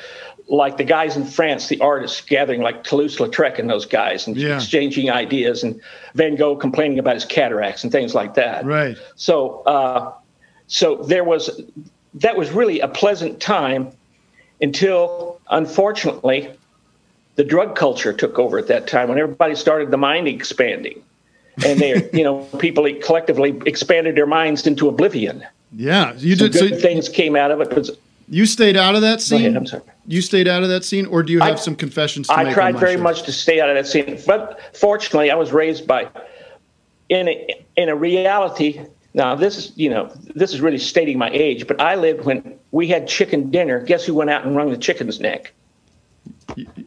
[0.48, 4.56] like the guys in France, the artists gathering like Toulouse-Lautrec and those guys, and Yeah.
[4.56, 5.80] exchanging ideas, and
[6.14, 8.64] Van Gogh complaining about his cataracts and things like that.
[8.64, 8.96] Right.
[9.16, 10.12] So, uh,
[10.66, 11.60] so there was
[12.14, 13.92] that was really a pleasant time
[14.60, 16.48] until, unfortunately,
[17.40, 21.02] the drug culture took over at that time when everybody started the mind expanding,
[21.64, 25.42] and they, you know, people collectively expanded their minds into oblivion.
[25.72, 26.58] Yeah, you Some did.
[26.58, 27.88] So good things came out of it.
[28.28, 29.40] you stayed out of that scene.
[29.40, 29.84] ahead, I'm sorry.
[30.06, 32.44] You stayed out of that scene, or do you have I- some confessions to I
[32.44, 32.52] make?
[32.52, 33.02] tried very show?
[33.04, 36.08] much to stay out of that scene, but fortunately, I was raised by
[37.08, 38.82] in a, in a reality.
[39.14, 42.58] Now, this is you know this is really stating my age, but I lived when
[42.70, 43.80] we had chicken dinner.
[43.80, 45.54] Guess who went out and wrung the chicken's neck?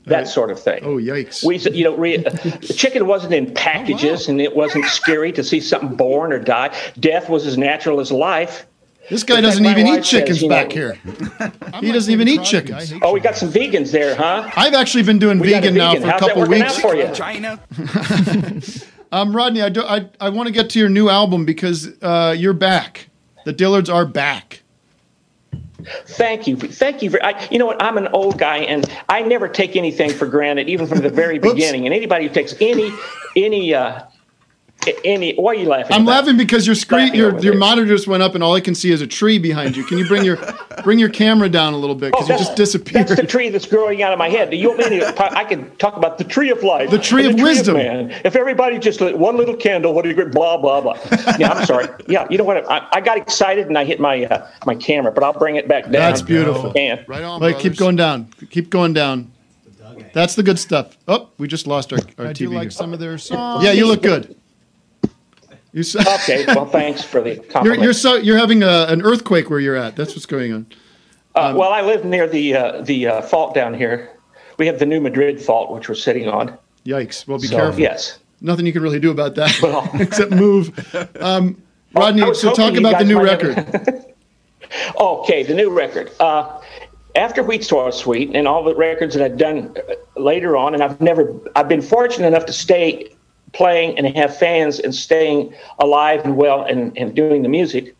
[0.06, 0.82] That sort of thing.
[0.84, 1.44] Oh, yikes!
[1.46, 5.60] We, you know, re, the chicken wasn't in packages, and it wasn't scary to see
[5.60, 6.76] something born or die.
[7.00, 8.66] Death was as natural as life.
[9.10, 10.94] This guy doesn't even eat wife says, chickens know- back here.
[11.82, 12.94] he doesn't even eat chickens.
[13.02, 14.50] Oh, we got some vegans there, huh?
[14.56, 16.64] I've actually been doing We got a vegan, now for a How's that couple working
[16.64, 16.78] weeks.
[16.78, 17.14] out for you?
[17.14, 17.60] China.
[19.14, 22.34] Um, Rodney, I, do, I, I want to get to your new album because uh,
[22.36, 23.10] you're back.
[23.46, 24.63] The Dillards are back.
[26.06, 27.10] Thank you, thank you.
[27.10, 27.82] For, I, you know what?
[27.82, 31.40] I'm an old guy, and I never take anything for granted, even from the very
[31.50, 31.86] beginning.
[31.86, 32.92] And anybody who takes any,
[33.36, 34.04] any, uh,
[35.06, 35.94] any, why are you laughing?
[35.96, 37.54] I'm laughing because your screen, your your there.
[37.58, 39.86] monitor just went up, and all I can see is a tree behind you.
[39.86, 40.38] Can you bring your
[40.84, 43.06] bring your camera down a little bit because you just disappeared?
[43.06, 44.50] Oh, That's the tree that's growing out of my head.
[44.50, 45.38] Do you want me to?
[45.38, 47.78] I can talk about the tree of life, The tree and of wisdom.
[47.78, 48.12] man.
[48.26, 50.34] If everybody just lit one little candle, what do you get?
[50.34, 50.98] Blah blah blah.
[51.40, 51.88] Yeah, I'm sorry.
[52.10, 52.70] Yeah, you know what?
[52.70, 55.66] I, I got excited and I hit my uh, my camera, but I'll bring it
[55.70, 55.94] back down.
[55.94, 56.74] That's beautiful.
[56.76, 58.28] And Right on, Wait, keep going down.
[58.50, 59.32] Keep going down.
[60.12, 60.98] That's the good stuff.
[61.08, 62.54] Oh, we just lost our, our I do TV.
[62.54, 62.72] like here.
[62.72, 63.64] some of their songs.
[63.64, 64.36] Yeah, you look good.
[65.74, 69.50] You so, okay, well, thanks for the you're you're so you're having a, an earthquake
[69.50, 69.96] where you're at.
[69.96, 70.68] That's what's going on.
[71.36, 74.12] Uh, well, I live near the uh, the uh, fault down here.
[74.60, 76.56] We have the New Madrid fault, which we're sitting on.
[76.86, 77.28] Yikes!
[77.28, 77.80] Well, be So, careful.
[77.82, 78.20] Yes.
[78.40, 80.70] Nothing you can really do about that Well- except move.
[81.20, 81.60] Um,
[81.96, 84.06] Rodney, so talk about the new might have- record.
[85.00, 86.12] Okay, the new record.
[86.20, 86.60] Uh,
[87.16, 90.84] after Wheat Straw Suite and all the records that I've done uh, later on, and
[90.84, 93.13] I've never, I've been fortunate enough to stay
[93.54, 97.96] playing and have fans and staying alive and well and, and doing the music.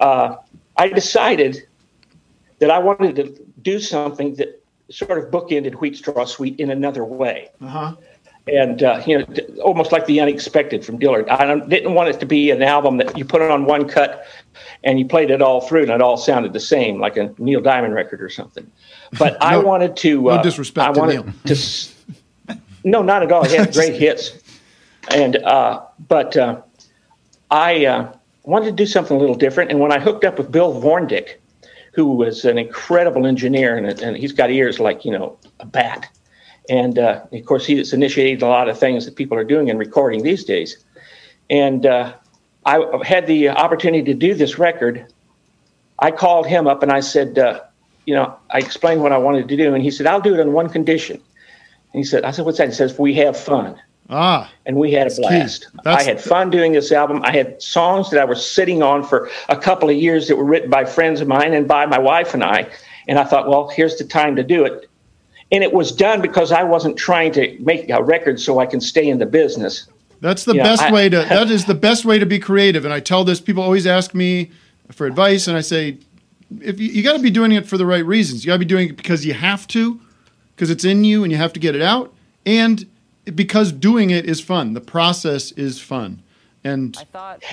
[0.00, 0.36] Uh,
[0.76, 1.66] I decided
[2.58, 7.04] that I wanted to do something that sort of bookended Wheat Straw Suite in another
[7.04, 7.50] way.
[7.60, 7.94] Uh-huh.
[8.46, 9.24] and uh, you know,
[9.62, 11.28] almost like the unexpected from Dillard.
[11.28, 14.26] I didn't want it to be an album that you put it on one cut
[14.84, 17.60] and you played it all through, and it all sounded the same, like a Neil
[17.62, 18.70] Diamond record or something.
[19.18, 20.20] But I wanted to.
[20.22, 21.34] no Uh, disrespect I to wanted Neil.
[21.46, 22.58] to.
[22.84, 23.44] No, not at all.
[23.44, 24.30] He had great hits,
[25.10, 26.60] and uh, but uh,
[27.50, 28.12] I uh,
[28.44, 29.70] wanted to do something a little different.
[29.70, 31.36] And when I hooked up with Bill Vorndick,
[31.92, 36.08] who was an incredible engineer, and, and he's got ears like you know a bat.
[36.68, 39.76] And uh, of course, he's initiated a lot of things that people are doing in
[39.76, 40.82] recording these days.
[41.50, 42.14] And uh,
[42.64, 45.06] I had the opportunity to do this record.
[45.98, 47.60] I called him up and I said, uh,
[48.06, 50.40] you know, I explained what I wanted to do, and he said, I'll do it
[50.40, 51.16] on one condition.
[51.16, 52.68] And he said, I said, what's that?
[52.68, 53.80] He says, we have fun.
[54.10, 54.50] Ah.
[54.66, 55.68] and we had a blast.
[55.86, 57.22] I had fun doing this album.
[57.24, 60.44] I had songs that I was sitting on for a couple of years that were
[60.44, 62.68] written by friends of mine and by my wife and I.
[63.08, 64.88] And I thought, well, here's the time to do it.
[65.52, 68.80] And it was done because I wasn't trying to make a record so I can
[68.80, 69.86] stay in the business.
[70.20, 71.24] That's the Yeah, best I- way to.
[71.28, 72.84] That is the best way to be creative.
[72.84, 73.40] And I tell this.
[73.40, 74.50] People always ask me
[74.92, 75.98] for advice, and I say,
[76.60, 78.44] if you, you got to be doing it for the right reasons.
[78.44, 79.98] You got to be doing it because you have to,
[80.54, 82.12] because it's in you and you have to get it out,
[82.46, 82.86] and
[83.34, 84.74] because doing it is fun.
[84.74, 86.22] The process is fun,
[86.62, 86.96] and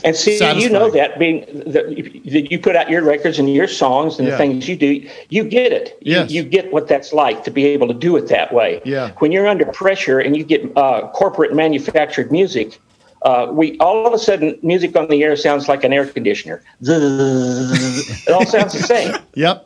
[0.04, 1.86] And see, you know that being that
[2.34, 4.32] that you put out your records and your songs and Yeah.
[4.32, 5.98] the things you do, you get it.
[6.02, 6.32] You, Yes.
[6.32, 8.82] you get what that's like to be able to do it that way.
[8.86, 9.12] Yeah.
[9.20, 12.80] When you're under pressure and you get uh, corporate manufactured music,
[13.24, 16.62] uh, we all of a sudden music on the air sounds like an air conditioner.
[16.82, 19.16] It all sounds the same.
[19.36, 19.66] Yep,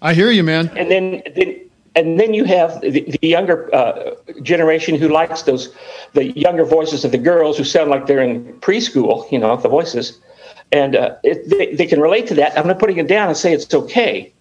[0.00, 0.70] I hear you, man.
[0.76, 1.60] And then, then
[1.96, 5.74] and then you have the, the younger uh, generation who likes those
[6.12, 9.30] the younger voices of the girls who sound like they're in preschool.
[9.30, 10.18] You know, the voices,
[10.72, 12.58] and uh, it, they, they can relate to that.
[12.58, 14.32] I'm not putting it down and say it's okay,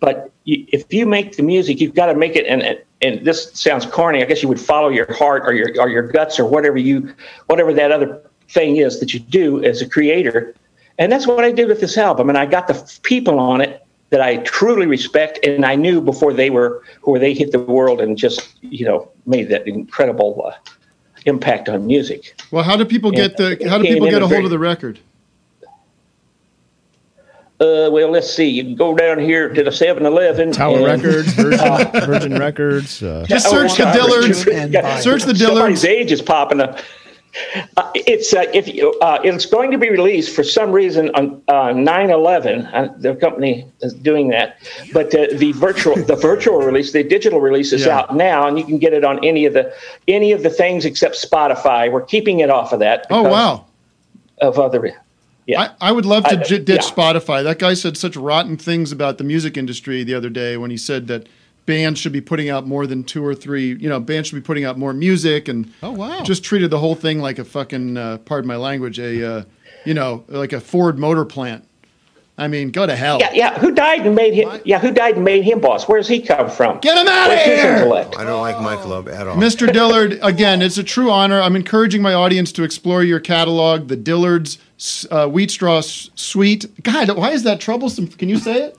[0.00, 2.46] but you, if you make the music, you've got to make it.
[2.46, 4.22] And, and this sounds corny.
[4.22, 7.14] I guess you would follow your heart or your or your guts or whatever you
[7.46, 10.54] whatever that other thing is that you do as a creator.
[10.98, 12.28] And that's what I did with this album.
[12.28, 13.83] And I got the people on it
[14.14, 18.00] that I truly respect, and I knew before they were where they hit the world
[18.00, 20.52] and just you know made that incredible uh,
[21.26, 22.40] impact on music.
[22.52, 23.56] Well, how do people get Yeah.
[23.56, 23.68] the?
[23.68, 25.00] How do people get a a hold very- of the record?
[27.60, 28.48] Uh, well, let's see.
[28.48, 30.52] You can go down here to the 7-Eleven.
[30.52, 33.02] Tower and- Records, Virgin, Virgin Records.
[33.02, 34.72] Uh, Just search the Dillards.
[34.72, 34.98] yeah.
[35.00, 35.88] Search the Somebody's Dillards.
[35.88, 36.78] age is popping up.
[37.76, 41.42] Uh, it's uh, if you, uh, it's going to be released for some reason on
[41.48, 42.70] uh, 9/11.
[42.72, 44.58] Uh, the company is doing that,
[44.92, 47.98] but uh, the virtual the virtual release, the digital release is Yeah.
[47.98, 49.72] out now, and you can get it on any of the
[50.06, 51.90] any of the things except Spotify.
[51.90, 53.06] We're keeping it off of that.
[53.10, 53.64] Oh wow.
[54.40, 54.92] Of other,
[55.46, 55.60] yeah.
[55.80, 56.90] I, I would love to I- j- ditch yeah.
[56.90, 57.42] Spotify.
[57.44, 60.76] That guy said such rotten things about the music industry the other day when he
[60.76, 61.28] said that
[61.66, 63.74] bands should be putting out more than two or three.
[63.74, 66.22] You know, bands should be putting out more music, and Oh, wow.
[66.22, 69.42] just treated the whole thing like a fucking, uh, pardon my language, a uh,
[69.84, 71.64] you know, like a Ford motor plant.
[72.36, 73.20] I mean, go to hell.
[73.20, 73.58] Yeah, yeah.
[73.60, 74.60] Who died and made him?
[74.64, 75.86] Yeah, who died and made him boss?
[75.86, 76.80] Where's he come from?
[76.80, 77.76] Get him out Where's his here!
[77.76, 78.16] intellect?
[78.18, 79.36] I don't like my club at all.
[79.36, 79.72] Mr.
[79.72, 81.40] Dillard, again, it's a true honor.
[81.40, 84.58] I'm encouraging my audience to explore your catalog, the Dillard's
[85.12, 86.66] uh, Wheat Straw S- Suite.
[86.82, 88.08] God, why is that troublesome?
[88.08, 88.78] Can you say it?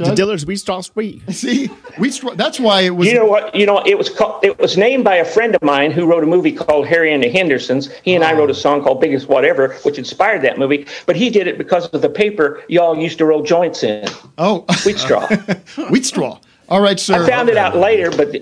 [0.00, 0.16] The Doug?
[0.16, 1.20] Dillard's Wheat Straw Suite.
[1.30, 1.66] See,
[1.98, 2.34] Wheat Straw.
[2.34, 3.06] That's why it was.
[3.06, 3.54] You know what?
[3.54, 4.42] You know it was called.
[4.42, 7.22] It was named by a friend of mine who wrote a movie called Harry and
[7.22, 7.90] the Hendersons.
[8.02, 8.56] He and I wrote a ah.
[8.56, 10.86] song called Biggest Whatever, which inspired that movie.
[11.04, 14.08] But he did it because of the paper y'all used to roll joints in.
[14.38, 15.28] Oh, wheat straw.
[15.90, 16.40] wheat straw.
[16.70, 17.22] All right, sir.
[17.22, 18.34] I found it out later, but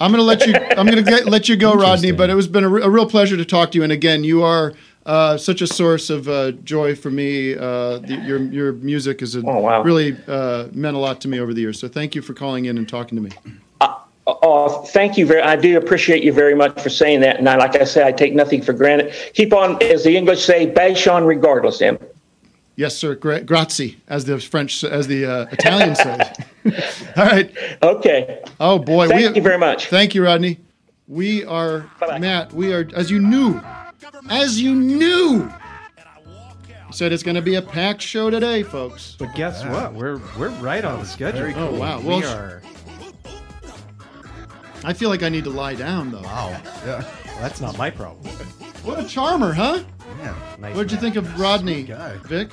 [0.00, 0.54] I'm going to let you.
[0.54, 2.12] I'm going to let you go, Rodney.
[2.12, 3.84] But it was been a, re- a real pleasure to talk to you.
[3.84, 4.72] And again, you are
[5.06, 7.54] uh, such a source of uh, joy for me.
[7.54, 9.82] Uh, the, your your music has a, wow.
[9.82, 11.78] really uh, meant a lot to me over the years.
[11.78, 13.30] So thank you for calling in and talking to me.
[14.26, 15.42] Oh, thank you very.
[15.42, 17.38] I do appreciate you very much for saying that.
[17.38, 19.12] And I, like I said, I take nothing for granted.
[19.34, 21.98] Keep on, as the English say, bash on regardless, Em.
[22.76, 23.16] Yes, sir.
[23.16, 26.18] Gra- grazie, as the French, as the uh, Italians say.
[27.16, 27.52] All right.
[27.82, 28.42] Okay.
[28.60, 29.08] Oh boy.
[29.08, 29.88] Thank you very much.
[29.88, 30.58] Thank you, Rodney.
[31.08, 32.52] We are Matt.
[32.52, 33.60] We are, as you knew,
[34.28, 35.50] as you knew.
[36.86, 39.16] You said it's going to be a packed show today, folks.
[39.18, 39.94] But guess what?
[39.94, 41.52] We're we're right on the schedule.
[41.56, 42.00] Oh wow.
[42.00, 42.62] we Well, are.
[44.84, 46.20] I feel like I need to lie down though.
[46.22, 46.48] Wow.
[46.84, 47.04] Yeah.
[47.40, 48.26] That's not my problem.
[48.84, 49.82] What a charmer, huh?
[50.18, 50.34] Yeah.
[50.58, 52.16] Nice What'd you think of Rodney, guy.
[52.24, 52.50] Vic?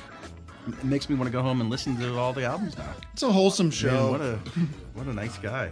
[0.68, 2.94] It makes me want to go home and listen to all the albums now.
[3.12, 4.10] It's a wholesome Man, show.
[4.12, 4.36] what a
[4.94, 5.70] what a nice guy.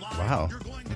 [0.00, 0.48] Wow.
[0.50, 0.94] you're going to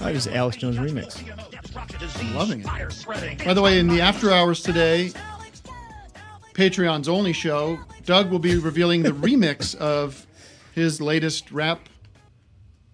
[0.00, 1.22] That is Alex Jones remix.
[2.20, 3.44] I'm loving it.
[3.44, 5.12] By the way, in the after hours today,
[6.54, 10.26] Patreon's only show, Doug will be revealing the remix of
[10.74, 11.88] his latest rap.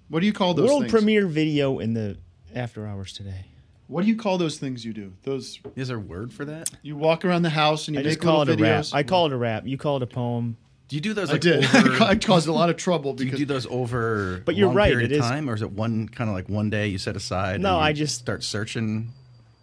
[0.09, 0.93] What do you call those World things?
[0.93, 2.17] premiere video in the
[2.55, 3.47] after hours today.
[3.89, 5.13] What do you call those things you do?
[5.25, 6.71] Those Is there a word for that?
[6.83, 8.85] you walk around the house and you I make just call it little a rap.
[8.85, 8.95] videos.
[8.95, 9.67] I call it a rap.
[9.67, 10.57] You call it a poem.
[10.89, 11.65] Do you do those I like did.
[11.75, 14.69] over I caused a lot of trouble Do you because do those over But you're
[14.69, 16.71] long right, period it of is- time or is it one kind of like one
[16.71, 17.61] day you set aside?
[17.61, 19.13] No, and you I just- start searching.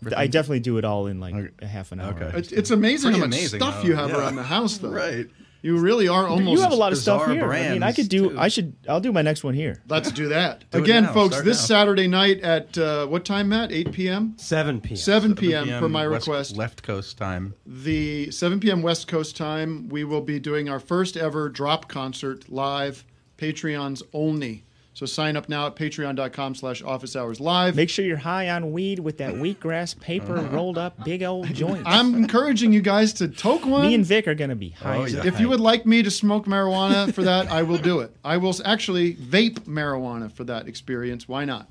[0.03, 0.33] for I things?
[0.33, 2.13] definitely do it all in like a half an hour.
[2.13, 2.37] Okay.
[2.37, 3.87] it's, it's amazing Pretty how much amazing, stuff though.
[3.87, 4.17] you have Yeah.
[4.19, 4.89] around the house, though.
[4.89, 5.27] Right.
[5.65, 6.51] You really are almost.
[6.51, 7.51] you have a lot of stuff bizarre here.
[7.51, 8.29] I mean, I could do.
[8.29, 8.39] too.
[8.39, 8.75] I should.
[8.87, 9.81] I'll do my next one here.
[9.87, 10.63] Let's do that.
[10.69, 11.13] Do Again, now.
[11.13, 11.65] folks, this now.
[11.65, 13.71] Saturday night at uh, what time, Matt?
[13.71, 14.35] 8 p.m.?
[14.37, 14.95] 7 p.m.
[14.95, 15.67] 7 p.m.
[15.79, 16.55] per my West- request.
[16.55, 17.55] Left Coast time.
[17.65, 18.83] The 7 p.m.
[18.83, 23.03] West Coast time, we will be doing our first ever drop concert live,
[23.39, 24.64] Patreons only.
[24.95, 27.75] So sign up now at patreon.com slash office hours live.
[27.75, 31.83] Make sure you're high on weed with that wheatgrass paper rolled up big old joint.
[31.85, 33.81] I'm encouraging you guys to toke one.
[33.87, 34.97] Me and Vic are gonna be high.
[34.97, 35.25] Oh, yeah.
[35.25, 38.15] If you would like me to smoke marijuana for that, I will do it.
[38.23, 41.27] I will actually vape marijuana for that experience.
[41.27, 41.67] Why not?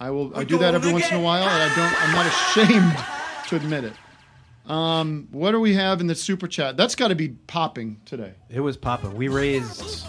[0.00, 0.34] I will.
[0.34, 2.02] I do that every once in a while, and I don't.
[2.02, 4.70] I'm not ashamed to admit it.
[4.70, 6.78] Um, what do we have in the super chat?
[6.78, 8.32] That's got to be popping today.
[8.48, 9.14] It was popping.
[9.14, 10.06] We raised.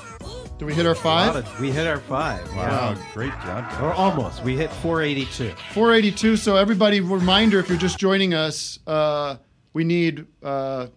[0.58, 1.36] Do we hit our five?
[1.36, 2.48] of- we hit our five.
[2.56, 3.06] Wow, Yeah.
[3.14, 3.72] great job.
[3.82, 4.44] Or almost.
[4.44, 5.54] We hit 482.
[5.74, 6.36] 482.
[6.38, 9.36] So everybody, reminder: if you're just joining us, uh,
[9.74, 10.26] we need.
[10.42, 10.88] Uh,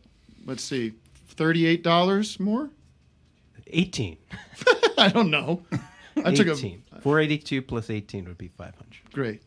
[0.47, 0.95] let's see,
[1.29, 2.71] thirty-eight dollars more.
[3.73, 4.17] 18.
[4.99, 5.63] I don't know.
[6.17, 6.83] I took a 18.
[7.03, 8.75] 482 plus 18 would be 500.
[9.13, 9.43] Great.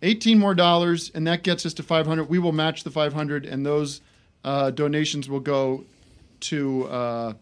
[0.00, 2.30] 18 more dollars, and that gets us to 500.
[2.30, 4.00] We will match the 500, and those
[4.42, 5.84] uh, donations will go
[6.40, 7.32] to uh,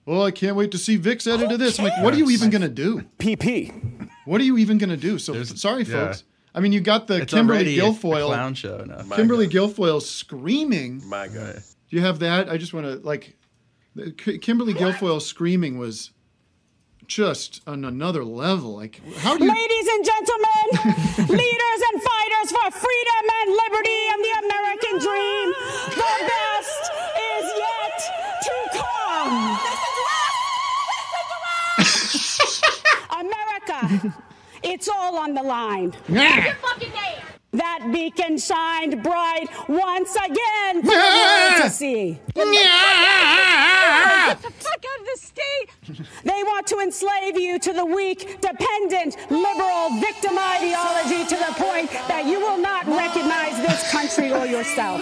[0.05, 2.29] "Well, I can't wait to see Vic's edit of this." I'm like, "What are you
[2.29, 3.01] even gonna do?
[3.17, 4.09] PP.
[4.25, 6.07] What are you even gonna do?" So There's- sorry, yeah.
[6.07, 6.23] folks.
[6.53, 9.03] I mean, you got the It's Kimberly already a- a Guilfoyle clown show now.
[9.15, 11.01] Kimberly Guilfoyle screaming.
[11.07, 11.61] My God.
[11.89, 12.49] Do you have that?
[12.49, 13.35] I just want to like,
[13.95, 16.11] the- K- Kimberly Guilfoyle screaming was
[17.09, 18.75] just on another level.
[18.77, 19.49] Like, how do you?
[19.51, 20.65] Ladies and gentlemen,
[21.37, 25.47] leaders and fighters for freedom and liberty and the American dream,
[25.89, 26.83] the best
[27.33, 27.97] is yet
[28.45, 29.59] to come.
[33.19, 34.15] America,
[34.63, 35.95] it's all on the line.
[37.51, 42.19] That beacon shined bright once again for the world to see.
[42.35, 42.45] Get
[44.41, 45.69] the fuck out of the state!
[46.23, 51.89] They want to enslave you to the weak, dependent, liberal victim ideology to the point
[52.07, 55.01] that you will not recognize this country or yourself.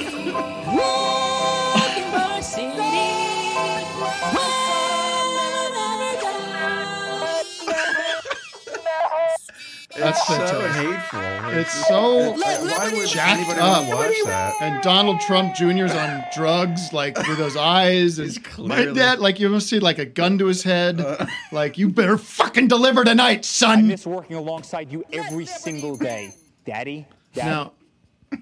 [10.12, 10.86] That's so fantastic.
[10.86, 11.60] hateful.
[11.60, 13.84] It's so Why would jacked anybody up.
[13.88, 14.54] wanna watch that?
[14.62, 18.20] And Donald Trump Jr.'s on drugs, like with those eyes.
[18.20, 21.00] And my clearly- dad, like you must see, like a gun to his head.
[21.02, 21.26] Uh.
[21.52, 23.88] like you better fucking deliver tonight, son.
[23.88, 26.34] miss working alongside you every single day.
[26.66, 27.06] Daddy?
[27.34, 27.46] Dad?
[27.46, 27.72] Now,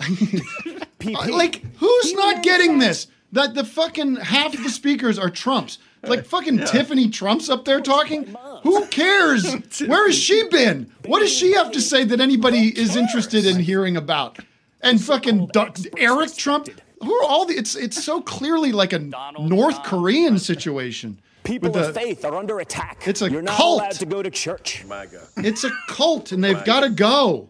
[0.99, 1.29] PP.
[1.29, 3.07] like who's not getting this?
[3.31, 5.77] That the fucking half of the speakers are Trumps.
[6.07, 8.35] Like fucking Tiffany Trump's up there talking.
[8.63, 9.43] Who cares?
[9.85, 10.91] Where has she been?
[11.05, 14.39] What does she have to say that anybody is interested in hearing about?
[14.81, 16.69] And fucking Do- Eric Trump.
[17.01, 17.55] Who are all the?
[17.55, 21.19] It's it's so clearly like a North Korean situation.
[21.43, 23.07] People with of the- faith are under attack.
[23.07, 23.81] It's a You're not cult.
[23.81, 24.83] allowed to go to church.
[24.87, 25.27] My God.
[25.37, 27.49] It's a cult, and they've got to go.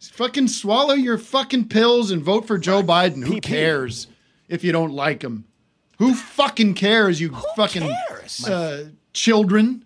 [0.00, 3.24] Fucking swallow your fucking pills and vote for Joe Biden.
[3.26, 4.06] Who cares
[4.48, 5.44] if you don't like him?
[6.00, 7.20] Who fucking cares?
[7.20, 7.94] You fucking
[8.46, 8.78] Uh,
[9.12, 9.84] children.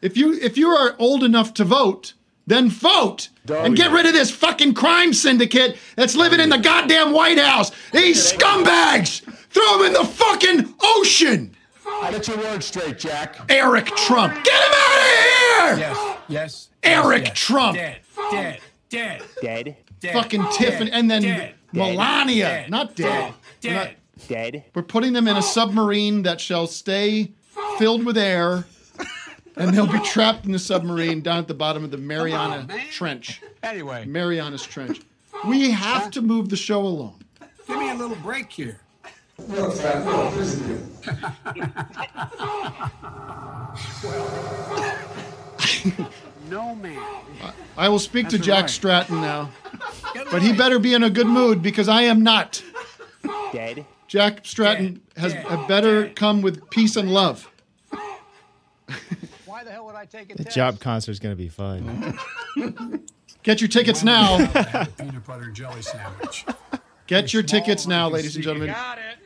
[0.00, 2.14] If you if you are old enough to vote,
[2.46, 7.12] then vote and get rid of this fucking crime syndicate that's living in the goddamn
[7.12, 7.72] White House.
[7.92, 9.22] These scumbags.
[9.50, 11.56] Throw them in the fucking ocean.
[11.84, 13.36] I Get your words straight, Jack.
[13.48, 14.32] Eric Trump.
[14.44, 15.78] Get him out of here.
[15.88, 16.68] Yes, yes.
[16.84, 17.38] Eric yes.
[17.38, 17.76] Trump.
[17.76, 17.98] Dead,
[18.30, 19.22] dead, dead.
[19.42, 19.76] Dead?
[19.98, 23.34] dead fucking dead, Tiffany, and then dead, Melania, dead, not dead.
[23.60, 23.90] dead, not-
[24.28, 24.52] dead.
[24.52, 24.64] Dead?
[24.74, 27.32] We're putting them in a submarine that shall stay
[27.78, 28.64] filled with air,
[29.56, 33.42] and they'll be trapped in the submarine down at the bottom of the Mariana Trench.
[33.62, 35.00] Anyway, Marianas Trench.
[35.46, 37.22] We have to move the show along.
[37.66, 38.80] give me a little break here.
[46.50, 47.02] no man.
[47.76, 48.70] I will speak to Jack right.
[48.70, 49.50] Stratton now,
[50.30, 52.62] but he better be in a good mood because I am not.
[53.52, 53.86] Dead?
[54.10, 57.48] Jack Stratton has had better come with peace and love.
[59.46, 60.56] Why the hell would I take a The test?
[60.56, 62.18] job concert is gonna be fun.
[63.44, 64.38] Get your tickets now.
[64.98, 66.44] Peanut butter and jelly sandwich.
[67.06, 68.74] Get your tickets now, ladies and gentlemen.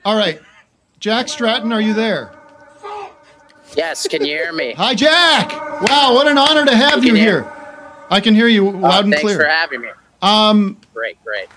[0.04, 0.38] All right.
[1.00, 2.30] Jack Stratton, are you there?
[3.78, 4.74] Yes, can you hear me?
[4.74, 5.50] Hi, Jack.
[5.88, 7.52] Wow, what an honor to have You you can hear- here.
[8.10, 9.38] I can hear you Oh, loud and thanks clear.
[9.38, 9.88] Thanks for having me.
[10.20, 11.48] Um, Great, great.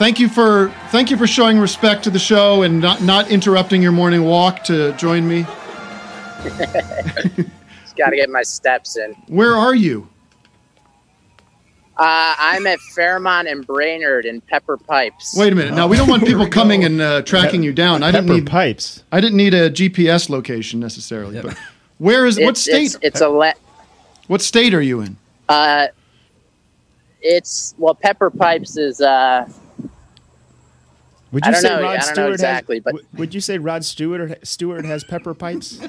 [0.00, 3.82] Thank you for thank you for showing respect to the show and not not interrupting
[3.82, 5.42] your morning walk to join me.
[6.42, 9.12] Just got to get my steps in.
[9.28, 10.08] Where are you?
[11.98, 15.36] Uh, I'm at Fairmont and Brainerd in Pepper Pipes.
[15.36, 15.74] Wait a minute.
[15.74, 18.02] Now we don't want people coming and uh, tracking you down.
[18.02, 19.04] I didn't Pepper need pipes.
[19.12, 21.42] I didn't need a GPS location necessarily.
[21.42, 21.58] But
[21.98, 22.86] where is what state?
[22.86, 23.52] It's, it's a le-
[24.28, 25.18] what state are you in?
[25.50, 25.88] uh,
[27.20, 29.46] it's well, Pepper Pipes is uh,
[31.32, 33.06] Would I you don't say know- Rod I don't know Stewart exactly, has, but- w-
[33.14, 35.78] would you say Rod Stewart Stewart has pepper pipes?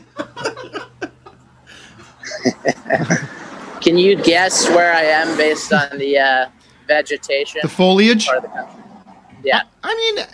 [3.81, 6.49] Can you guess where I am based on the uh,
[6.87, 7.61] vegetation?
[7.63, 8.25] The foliage?
[8.27, 8.83] Part of the country?
[9.43, 9.61] Yeah.
[9.83, 10.25] I mean,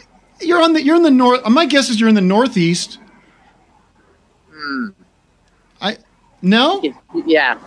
[0.42, 1.48] you're on the you're in the north.
[1.48, 3.00] My guess is you're in the northeast.
[4.52, 4.88] Hmm.
[5.82, 5.98] I
[6.42, 6.82] no.
[7.26, 7.58] Yeah.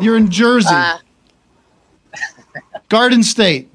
[0.00, 0.98] You're in Jersey, Uh,
[2.88, 3.70] Garden State.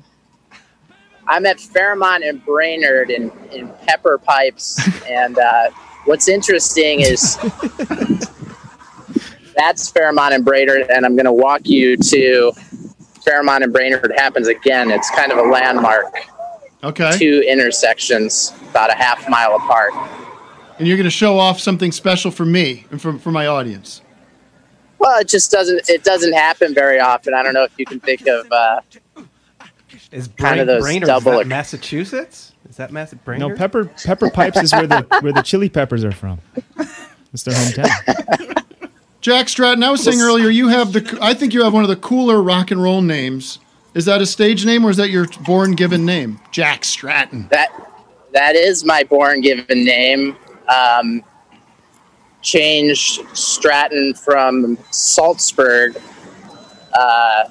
[1.28, 4.80] I'm at Fairmont and Brainerd in, in Pepper Pipes.
[5.10, 5.70] and uh,
[6.06, 7.38] what's interesting is
[9.56, 12.52] that's Fairmont and Brainerd, and I'm going to walk you to
[13.24, 14.92] Fairmont and Brainerd happens again.
[14.92, 16.14] It's kind of a landmark.
[16.84, 17.18] Okay.
[17.18, 19.94] Two intersections about a half mile apart.
[20.78, 24.02] And you're going to show off something special for me and for, for my audience.
[24.98, 27.34] Well, it just doesn't it doesn't happen very often.
[27.34, 28.82] I don't know if you can think of uh,
[30.14, 31.32] Is kind of those Brainerd, is double.
[31.40, 32.54] that Massachusetts?
[32.70, 33.50] Is that Mass- Brainerd?
[33.50, 36.40] No, pepper pepper pipes is where the where the chili peppers are from.
[37.34, 38.64] It's their hometown.
[39.22, 41.18] Jack Stratton, I was saying earlier, you have the.
[41.20, 43.58] I think you have one of the cooler rock and roll names.
[43.96, 46.40] Is that a stage name or is that your born given name?
[46.52, 47.48] Jack Stratton.
[47.50, 47.70] That
[48.34, 50.36] that is my born given name.
[50.68, 51.24] Um,
[52.42, 56.00] changed Stratton from Salzburg
[56.94, 57.46] uh,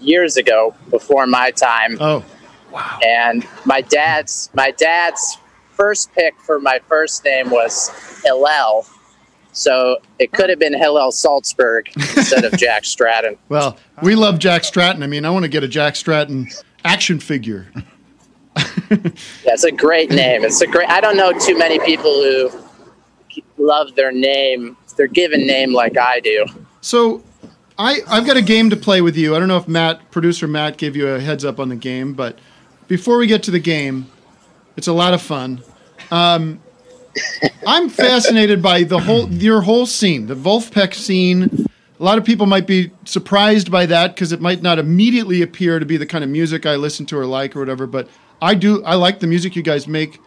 [0.00, 1.96] years ago, before my time.
[2.00, 2.24] Oh,
[2.72, 2.98] wow!
[3.04, 5.38] And my dad's my dad's
[5.72, 7.90] first pick for my first name was
[8.24, 8.86] Hillel,
[9.52, 13.36] so it could have been Hillel Salzburg instead of Jack Stratton.
[13.48, 15.02] Well, we love Jack Stratton.
[15.02, 16.48] I mean, I want to get a Jack Stratton
[16.84, 17.66] action figure.
[18.88, 18.98] Yeah,
[19.46, 20.44] it's a great name.
[20.44, 20.88] It's a great.
[20.88, 22.50] I don't know too many people who
[23.58, 26.46] love their name, their given name, like I do.
[26.80, 27.22] So,
[27.78, 29.34] I I've got a game to play with you.
[29.34, 32.14] I don't know if Matt, producer Matt, gave you a heads up on the game,
[32.14, 32.38] but
[32.88, 34.06] before we get to the game,
[34.76, 35.62] it's a lot of fun.
[36.10, 36.60] Um,
[37.66, 41.66] I'm fascinated by the whole your whole scene, the Vulfpeck scene.
[41.98, 45.78] A lot of people might be surprised by that because it might not immediately appear
[45.78, 47.86] to be the kind of music I listen to or like or whatever.
[47.86, 48.08] But
[48.40, 48.84] I do.
[48.84, 50.20] I like the music you guys make,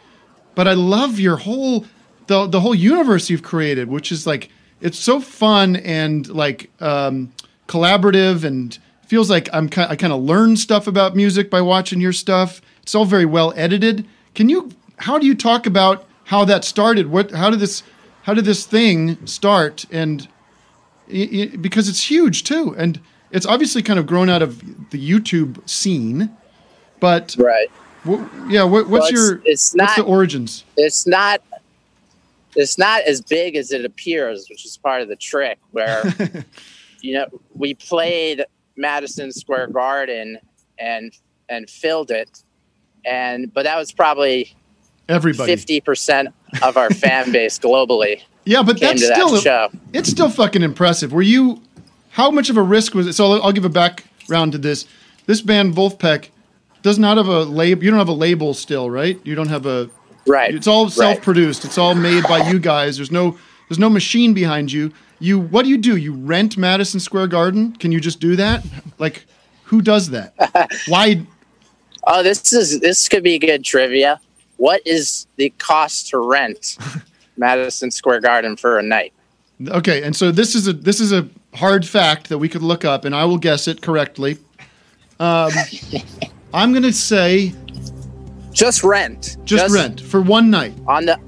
[0.56, 1.86] but I love your whole
[2.28, 4.50] the the whole universe you've created, which is like
[4.82, 7.32] it's so fun and like um,
[7.70, 8.78] collaborative and
[9.08, 12.62] feels like I'm ki- I kind of learn stuff about music by watching your stuff.
[12.82, 14.06] It's all very well edited.
[14.36, 14.70] Can you?
[14.98, 17.08] How do you talk about how that started?
[17.08, 17.32] What?
[17.32, 17.84] How did this?
[18.24, 19.86] How did this thing start?
[19.92, 20.28] And
[21.08, 23.00] y- y- because it's huge too, and
[23.32, 24.60] it's obviously kind of grown out of
[24.90, 26.30] the YouTube scene.
[27.00, 27.68] But right,
[28.50, 28.64] yeah.
[28.64, 29.42] What, what's Well, it's- your?
[29.46, 30.66] it's what's the origins?
[30.76, 31.42] It's not.
[32.56, 35.60] It's not as big as it appears, which is part of the trick.
[35.72, 36.04] Where
[37.02, 38.46] you know we played
[38.76, 40.38] Madison Square Garden
[40.78, 41.14] and
[41.50, 42.44] and filled it,
[43.06, 44.56] and but that was probably
[45.08, 45.52] Everybody.
[45.52, 46.30] fifty percent
[46.62, 48.22] of our fan base globally.
[48.46, 49.70] Yeah, but that's to that still show.
[49.94, 51.12] it's still fucking impressive.
[51.14, 51.62] Were you?
[52.12, 53.14] How much of a risk was it?
[53.14, 54.86] So I'll, I'll give a background to this.
[55.28, 56.30] This band Vulfpeck
[56.82, 57.84] does not have a label.
[57.84, 59.20] You don't have a label still, right?
[59.24, 59.90] You don't have a
[60.26, 60.54] right.
[60.54, 61.66] It's all self-produced.
[61.66, 62.98] It's all made by you guys.
[62.98, 64.92] There's no there's no machine behind you.
[65.20, 65.98] You what do you do?
[65.98, 67.74] You rent Madison Square Garden?
[67.74, 68.66] Can you just do that?
[68.98, 69.26] Like,
[69.64, 70.34] who does that?
[70.88, 71.26] Why?
[72.06, 74.20] Oh, this is this could be good trivia.
[74.58, 76.78] What is the cost to rent
[77.38, 79.14] Madison Square Garden for a night?
[79.68, 82.86] Okay, and so this is a this is a hard fact that we could look
[82.86, 84.38] up, and I will guess it correctly.
[85.20, 85.52] Um,
[86.54, 87.54] I'm going to say
[88.52, 91.20] just rent, just, rent for one night on the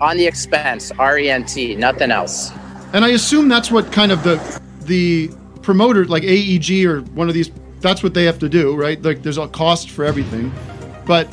[0.00, 0.92] on the expense.
[0.98, 2.52] R E N T, nothing else.
[2.92, 5.30] And I assume that's what kind of the the
[5.62, 7.50] promoter, like AEG or one of these,
[7.80, 9.00] that's what they have to do, right?
[9.02, 10.52] Like there's a cost for everything.
[11.04, 11.28] But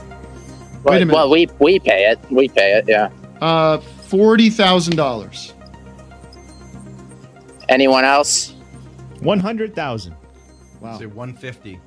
[0.84, 1.14] wait a minute.
[1.14, 2.20] Well, we we pay it.
[2.30, 2.86] We pay it.
[2.88, 3.10] Yeah.
[3.42, 5.54] Uh, forty thousand dollars.
[7.70, 8.54] Anyone else?
[9.22, 10.16] One hundred thousand.
[10.82, 11.00] Wow.
[11.00, 11.80] Say 150.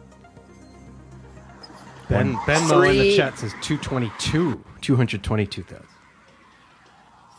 [2.08, 4.64] Ben Benmo in the chat says 222.
[4.80, 5.86] 222,000.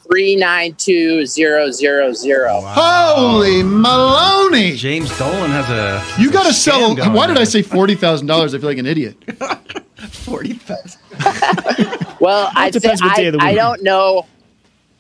[0.09, 2.61] Three nine two zero zero zero.
[2.63, 4.75] Holy Maloney!
[4.75, 6.03] James Dolan has a.
[6.21, 6.95] You got to sell.
[6.95, 8.55] going Why did I say forty thousand dollars?
[8.55, 9.17] I feel like an idiot.
[10.09, 11.01] Forty thousand.
[12.19, 14.25] Well, I, thi- depends what day I, of the I don't know.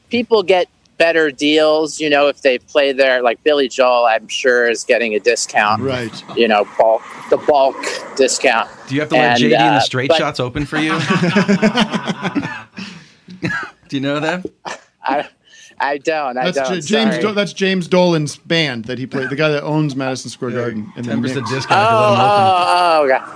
[0.09, 3.21] People get better deals, you know, if they play there.
[3.21, 5.81] Like Billy Joel, I'm sure is getting a discount.
[5.81, 6.23] Right.
[6.37, 7.75] You know, bulk the bulk
[8.15, 8.69] discount.
[8.87, 10.77] Do you have to let And, JD and uh, the straight but shots open for
[10.77, 10.91] you?
[13.89, 14.45] Do you know that?
[15.09, 15.29] I,
[15.79, 16.37] I don't.
[16.37, 16.81] I That's don't.
[16.81, 17.17] J- James.
[17.19, 19.29] Do- that's James Dolan's band that he played.
[19.29, 20.91] The guy that owns Madison Square Garden.
[20.95, 21.49] and the 10% Knicks.
[21.49, 23.35] discount Oh, oh, oh, okay.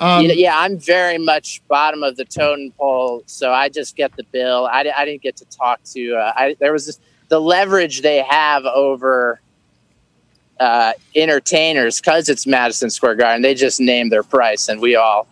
[0.00, 4.14] Um, You yeah, I'm very much bottom of the totem pole, so I just get
[4.16, 4.66] the bill.
[4.66, 6.16] I, I didn't get to talk to.
[6.16, 6.98] Uh, I, there was this,
[7.28, 9.40] the leverage they have over
[10.58, 13.42] uh, entertainers because it's Madison Square Garden.
[13.42, 15.26] They just name their price, and we all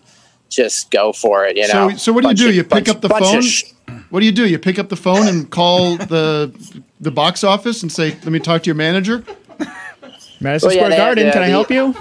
[0.54, 1.56] just go for it.
[1.56, 1.90] You know.
[1.90, 2.48] So, so what do you do?
[2.48, 3.42] of- You pick bunch- up the phone.
[3.42, 3.64] sh-
[4.10, 4.46] What do you do?
[4.48, 6.52] You pick up the phone and call the
[7.00, 9.24] the box office and say, "Let me talk to your manager."
[10.40, 11.24] Madison Well, Square they have- Garden.
[11.26, 11.96] they Can I help the- you?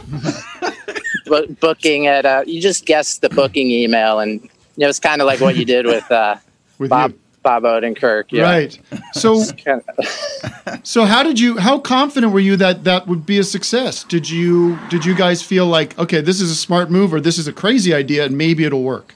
[1.25, 5.21] bu- booking at uh, you just guess the booking email, and you know it's kind
[5.21, 6.35] of like what you did with uh,
[6.79, 7.13] Bob
[7.43, 8.26] Bob Odenkirk.
[8.30, 8.43] Yeah.
[8.43, 8.80] Right.
[9.13, 9.41] So,
[10.84, 11.57] so how did you?
[11.57, 14.03] How confident were you that that would be a success?
[14.03, 17.38] Did you did you guys feel like, okay, this is a smart move, or this
[17.38, 19.15] is a crazy idea, and maybe it'll work?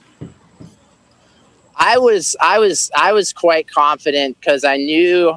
[1.78, 5.36] I was I was I was quite confident because I knew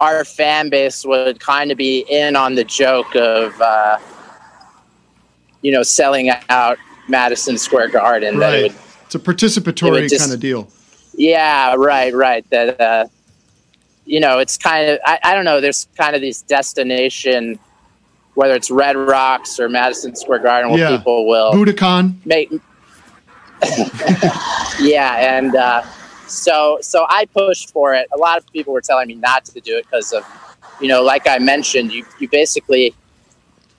[0.00, 3.98] our fan base would kind of be in on the joke of uh,
[5.62, 6.78] you know selling out
[7.08, 8.38] Madison Square Garden.
[8.38, 8.72] That it Right.
[8.72, 10.68] would, It's a it participatory would just- kind of deal.
[11.14, 12.44] Yeah, right, right.
[12.50, 13.06] That uh,
[14.06, 15.60] you know, it's kind of I, I don't know.
[15.60, 17.58] There's kind of these destination,
[18.34, 20.96] whether it's Red Rocks or Madison Square Garden, where Yeah.
[20.96, 22.14] people will Budokan.
[22.24, 22.50] make
[24.80, 25.82] yeah and uh,
[26.26, 29.60] so so i pushed for it a lot of people were telling me not to
[29.60, 30.24] do it because of
[30.80, 32.94] you know like i mentioned you, you basically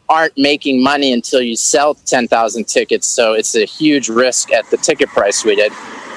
[0.08, 4.78] aren't making money until you sell 10000 tickets so it's a huge risk at the
[4.78, 5.72] ticket price we did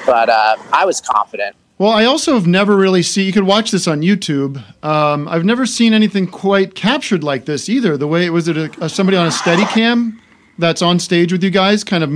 [0.05, 3.25] but uh, i was confident Well, I also have never really seen.
[3.27, 4.63] You could watch this on YouTube.
[4.81, 7.97] Um, I've never seen anything quite captured like this either.
[7.97, 10.21] The way was it a, a, somebody on a steady cam
[10.57, 12.09] that's on stage with you guys, kind of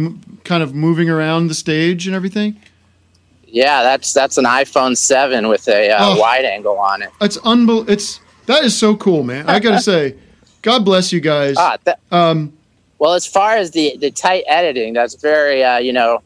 [0.46, 2.56] kind of moving around the stage and everything.
[3.48, 6.20] yeah that's that's an iphone 7 with a uh, Oh.
[6.20, 7.84] wide angle on it It's unbel.
[7.90, 9.50] It's that is so cool, man.
[9.50, 10.16] I gotta say,
[10.62, 11.56] God bless you guys.
[11.58, 12.54] Ah, that- um,
[12.98, 16.22] Well, as far as the the tight editing, that's very uh, you know,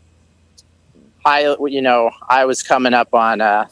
[1.25, 3.67] I you know I was coming up on uh,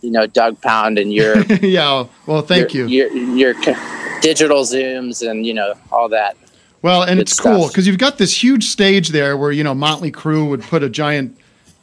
[0.00, 2.06] you know Doug Pound and your yeah.
[2.26, 3.08] Well, thank your, you.
[3.36, 3.74] your your
[4.20, 6.36] digital zooms and you know all that.
[6.82, 10.12] Well, and it's cool because you've got this huge stage there where you know Motley
[10.12, 11.36] Crue would put a giant,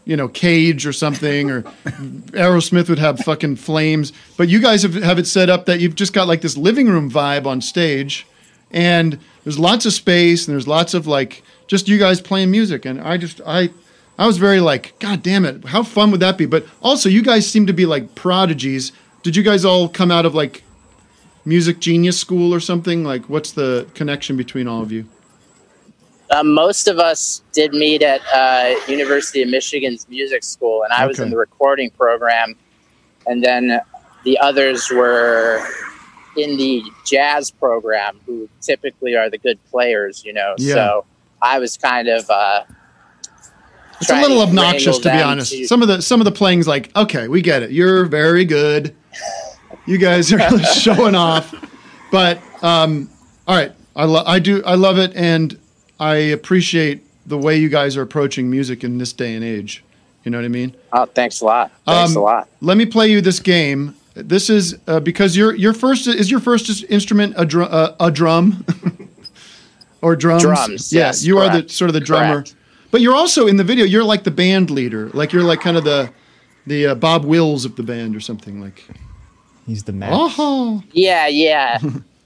[0.06, 1.62] you know, cage or something, or
[2.34, 4.14] Aerosmith would have fucking flames.
[4.38, 6.88] But you guys have have it set up that you've just got like this living
[6.88, 8.28] room vibe on stage,
[8.70, 12.86] and there's lots of space and there's lots of like just you guys playing music.
[12.86, 13.70] And I just I
[14.18, 16.46] I was very like, God damn it, how fun would that be?
[16.46, 18.92] But also, you guys seem to be like prodigies.
[19.24, 20.64] Did you guys all come out of like
[21.46, 23.04] music genius school or something?
[23.04, 25.08] Like, what's the connection between all of you?
[26.30, 31.06] Uh, most of us did meet at uh, University of Michigan's music school, and I
[31.06, 32.56] was in the recording program,
[33.28, 33.82] and then
[34.24, 35.66] the others were
[36.38, 40.56] in the jazz program, who typically are the good players, you know.
[40.58, 40.76] Yeah.
[40.76, 41.06] So
[41.42, 42.30] I was kind of.
[42.30, 42.64] Uh,
[44.02, 45.52] It's a little obnoxious, to be honest.
[45.52, 47.72] to- Some of the some of the playing's like, okay, we get it.
[47.72, 48.96] You're very good.
[49.86, 51.54] You guys are really showing off.
[52.12, 53.10] But um,
[53.48, 55.58] all right, I lo- I do I love it, and
[56.00, 59.84] I appreciate the way you guys are approaching music in this day and age.
[60.24, 60.76] You know what I mean?
[60.94, 61.72] Oh, thanks a lot.
[61.86, 62.50] Thanks Um, a lot.
[62.62, 63.96] Let me play you this game.
[64.14, 68.12] This is uh, because your your first is your first instrument a drum uh, a
[68.12, 68.66] drum
[70.02, 70.44] or drums.
[70.44, 72.42] Drums, Yeah, yes, you are the sort of the drummer.
[72.44, 72.56] correct.
[72.92, 73.86] But you're also in the video.
[73.86, 75.10] You're like the band leader.
[75.10, 76.12] Like you're like kind of the
[76.68, 78.86] the uh, Bob Wills of the band or something like.
[79.68, 80.10] He's the man.
[80.12, 81.80] Oh, Yeah, yeah.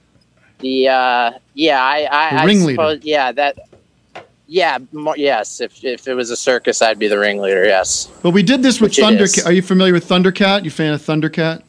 [0.60, 2.76] the uh, yeah, I, I, The I ringleader.
[2.76, 3.58] suppose, yeah, that,
[4.48, 5.60] yeah, more, yes.
[5.60, 7.66] If if it was a circus, I'd be the ringleader.
[7.66, 8.10] Yes.
[8.24, 9.46] but we did this with Which Thundercat.
[9.46, 10.64] Are you familiar with Thundercat?
[10.64, 11.62] You fan of Thundercat?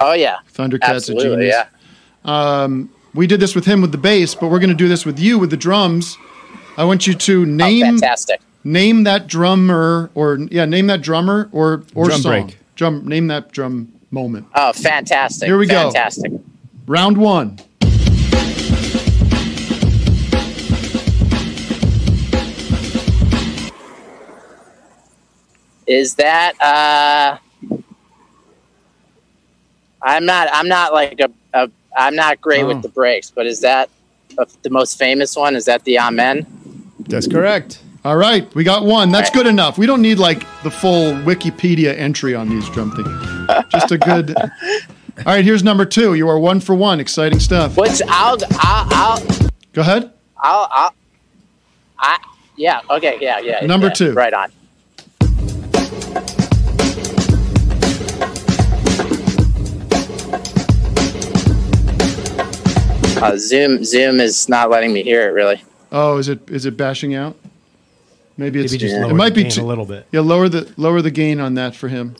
[0.00, 0.38] Oh yeah.
[0.54, 1.66] Thundercat's a Absolutely, genius.
[2.24, 5.04] Um, we did this with him with the bass, but we're going to do this
[5.04, 6.16] with you with the drums.
[6.76, 8.40] I want you to name Oh, fantastic.
[8.64, 12.46] name that drummer or yeah, name that drummer or or Drum song.
[12.46, 12.58] break.
[12.74, 14.46] Drum name that drum moment.
[14.54, 15.46] Oh, fantastic.
[15.46, 15.90] Here we go.
[15.92, 16.32] Fantastic.
[16.86, 17.58] Round one.
[25.86, 27.38] Is that uh
[30.02, 32.68] I'm not I'm not like a, a I'm not great Oh.
[32.68, 33.90] with the breaks, but is that
[34.62, 35.54] the most famous one?
[35.54, 36.46] Is that the Amen?
[37.06, 37.80] That's correct.
[38.04, 39.10] All right, we got one.
[39.10, 39.78] That's good enough.
[39.78, 43.68] We don't need like the full Wikipedia entry on these drum things.
[43.72, 44.34] Just a good.
[45.18, 46.14] All right, here's number two.
[46.14, 47.00] You are one for one.
[47.00, 47.78] Exciting stuff.
[47.78, 50.12] I'll I'll I'll Go ahead.
[50.38, 50.94] I'll, I'll
[51.98, 52.18] I
[52.56, 53.64] yeah, okay, yeah, yeah.
[53.64, 54.12] Number yeah, two.
[54.12, 54.52] Right on.
[63.22, 65.62] Uh, Zoom Zoom is not letting me hear it really.
[65.96, 67.36] Oh, is it is it bashing out?
[68.36, 70.08] Maybe it's Maybe just lower it might the be gain a little bit.
[70.10, 72.16] Yeah, lower the lower the gain on that for him.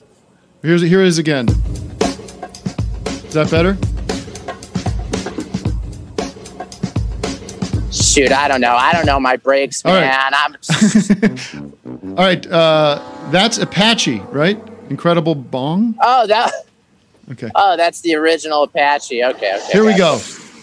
[0.61, 1.49] Here's here it is again.
[1.49, 3.77] Is that better?
[7.91, 8.75] Shoot, I don't know.
[8.77, 10.05] I don't know my breaks, All right.
[10.05, 10.31] man.
[10.33, 10.55] I'm
[12.17, 14.57] All right, uh, that's Apache, right?
[14.89, 15.95] Incredible Bong.
[16.01, 16.53] Oh, that
[17.31, 17.49] Okay.
[17.55, 19.21] Oh, that's the original Apache.
[19.21, 19.71] Okay, okay.
[19.73, 20.21] Here we go.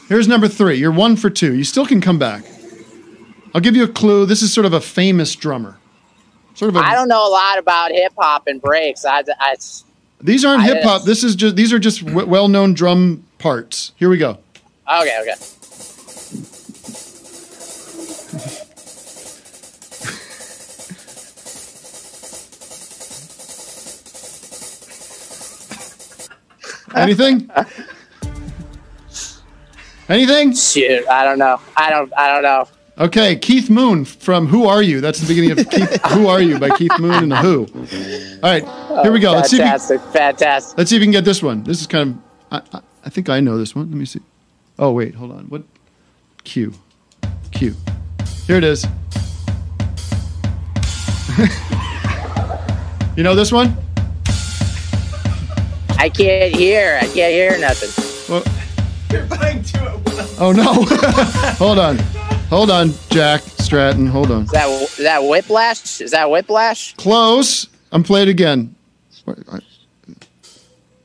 [0.08, 0.76] Here's number three.
[0.76, 1.54] You're one for two.
[1.54, 2.44] You still can come back.
[3.54, 4.26] I'll give you a clue.
[4.26, 5.78] This is sort of a famous drummer.
[6.54, 6.80] Sort of a.
[6.80, 9.04] I don't know a lot about hip hop and breaks.
[9.04, 9.56] I, I
[10.20, 11.04] These aren't I- hip hop.
[11.04, 11.56] This is just.
[11.56, 13.92] These are just w- well-known drum parts.
[13.96, 14.38] Here we go.
[14.88, 15.34] okay, okay.
[26.94, 27.50] Anything?
[30.08, 30.54] Anything?
[30.54, 31.60] Shoot, I don't know.
[31.76, 32.12] I don't.
[32.16, 32.68] I don't know.
[33.02, 35.00] Okay, Keith Moon from Who Are You?
[35.00, 37.66] That's the beginning of Keith, Who Are You by Keith Moon and the Who.
[37.66, 38.62] All right,
[39.02, 39.32] here we go.
[39.32, 40.70] Let's see, if Fantastic, fantastic.
[40.70, 41.64] you, let's see if we can get this one.
[41.64, 42.22] This is kind
[42.52, 43.90] of, I, I, I think I know this one.
[43.90, 44.20] Let me see.
[44.78, 45.46] Oh, wait, hold on.
[45.46, 45.64] What?
[46.44, 46.74] Q.
[47.50, 47.74] Q.
[48.46, 48.84] Here it is.
[53.16, 53.76] you know this one?
[55.98, 56.98] I can't hear.
[57.02, 57.90] I can't hear nothing.
[58.32, 58.44] Well,
[59.10, 60.38] You're playing two at once.
[60.40, 60.72] oh, no.
[61.58, 61.98] hold on.
[62.52, 64.06] Hold on, Jack Stratton.
[64.06, 64.42] Hold on.
[64.42, 66.02] Is that is that whiplash?
[66.02, 66.94] Is that whiplash?
[66.96, 67.66] Close.
[67.90, 68.74] I'm playing again.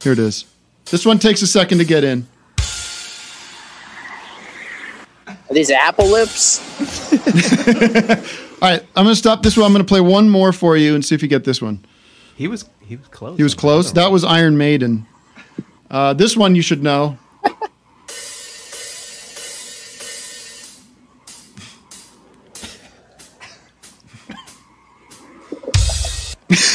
[0.01, 0.43] Here it is.
[0.91, 2.27] This one takes a second to get in.
[5.25, 6.59] Are these apple loops?
[8.61, 9.67] All right, I'm going to stop this one.
[9.67, 11.79] I'm going to play one more for you and see if you get this one.
[12.35, 13.37] He was he was close.
[13.37, 13.93] He was close.
[13.93, 15.07] That was Iron Maiden.
[15.89, 17.17] Uh, this one you should know.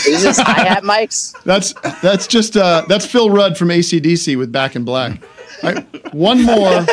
[0.04, 1.34] This hi hat mics?
[1.44, 5.20] That's that's just uh, that's Phil Rudd from ACDC with Back in Black.
[5.62, 6.84] Right, one more,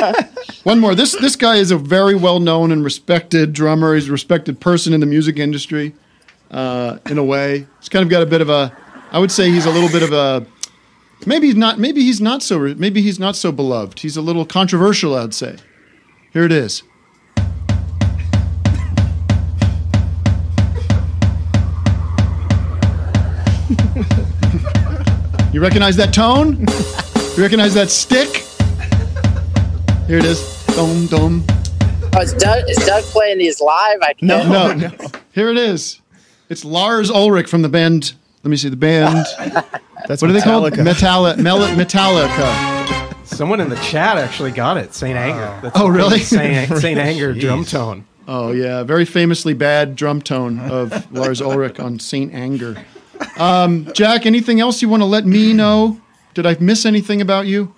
[0.64, 0.94] one more.
[0.94, 3.96] This this guy is a very well known and respected drummer.
[3.96, 5.96] He's a respected person in the music industry.
[6.52, 8.76] Uh, in a way, he's kind of got a bit of a.
[9.12, 10.46] I would say he's a little bit of a.
[11.26, 11.80] Maybe he's not.
[11.80, 12.60] Maybe he's not so.
[12.60, 14.00] Maybe he's not so beloved.
[14.00, 15.16] He's a little controversial.
[15.16, 15.58] I'd say.
[16.32, 16.84] Here it is.
[25.52, 26.60] You recognize that tone?
[27.36, 28.46] You recognize that stick?
[30.08, 30.66] Here it is.
[30.68, 31.44] Dum dum.
[32.16, 33.98] Oh, is Doug, is Doug playing these live?
[34.02, 34.24] I can't.
[34.24, 35.08] no, no, no.
[35.34, 36.02] Here it is.
[36.50, 38.14] It's Lars Ulrich from the band.
[38.44, 39.26] Let me see the band.
[40.08, 40.72] That's what are they called?
[40.72, 41.36] Metallica.
[41.36, 43.16] Metalli- Mel- Metallica.
[43.28, 44.94] Someone in the chat actually got it.
[44.94, 45.60] Saint Anger.
[45.62, 46.20] That's Oh, really?
[46.20, 47.72] Saint, Saint Anger drum Jeez.
[47.72, 48.06] tone.
[48.28, 52.78] Oh yeah, very famously bad drum tone of Lars Ulrich on Saint Anger.
[53.38, 56.00] Um, Jack, anything else you want to let me know?
[56.34, 57.74] Did I miss anything about you?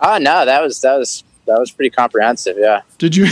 [0.00, 2.56] Oh no, that was that was that was pretty comprehensive.
[2.58, 2.82] Yeah.
[2.98, 3.24] Did you?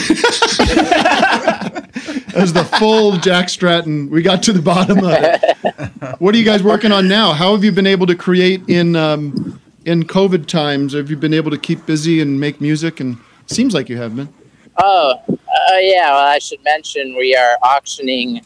[2.34, 6.20] As the full Jack Stratton, we got to the bottom of it.
[6.20, 7.32] What are you guys working on now?
[7.32, 10.94] How have you been able to create in um, in COVID times?
[10.94, 13.00] Have you been able to keep busy and make music?
[13.00, 14.32] And seems like you have been.
[14.78, 15.36] Oh, uh,
[15.78, 16.10] yeah.
[16.10, 18.44] Well, I should mention we are auctioning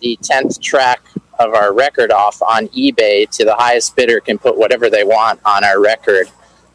[0.00, 1.00] the tenth track
[1.40, 5.40] of our record off on eBay to the highest bidder can put whatever they want
[5.44, 6.28] on our record.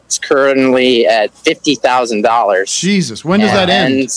[0.06, 2.72] It's currently at fifty thousand dollars.
[2.72, 4.10] Jesus, when does that end?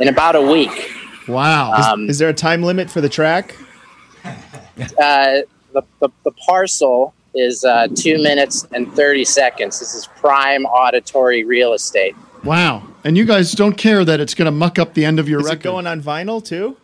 [0.00, 0.90] In about a week.
[1.28, 1.72] Wow.
[1.72, 3.56] Um, Is there a time limit for the track?
[4.98, 5.42] Uh,
[5.74, 9.78] the, the, the parcel is uh, two minutes and 30 seconds.
[9.78, 12.16] This is prime auditory real estate.
[12.42, 12.82] Wow.
[13.04, 15.40] And you guys don't care that it's going to muck up the end of your
[15.40, 15.46] record.
[15.46, 15.62] Is it record.
[15.62, 16.76] going on vinyl too?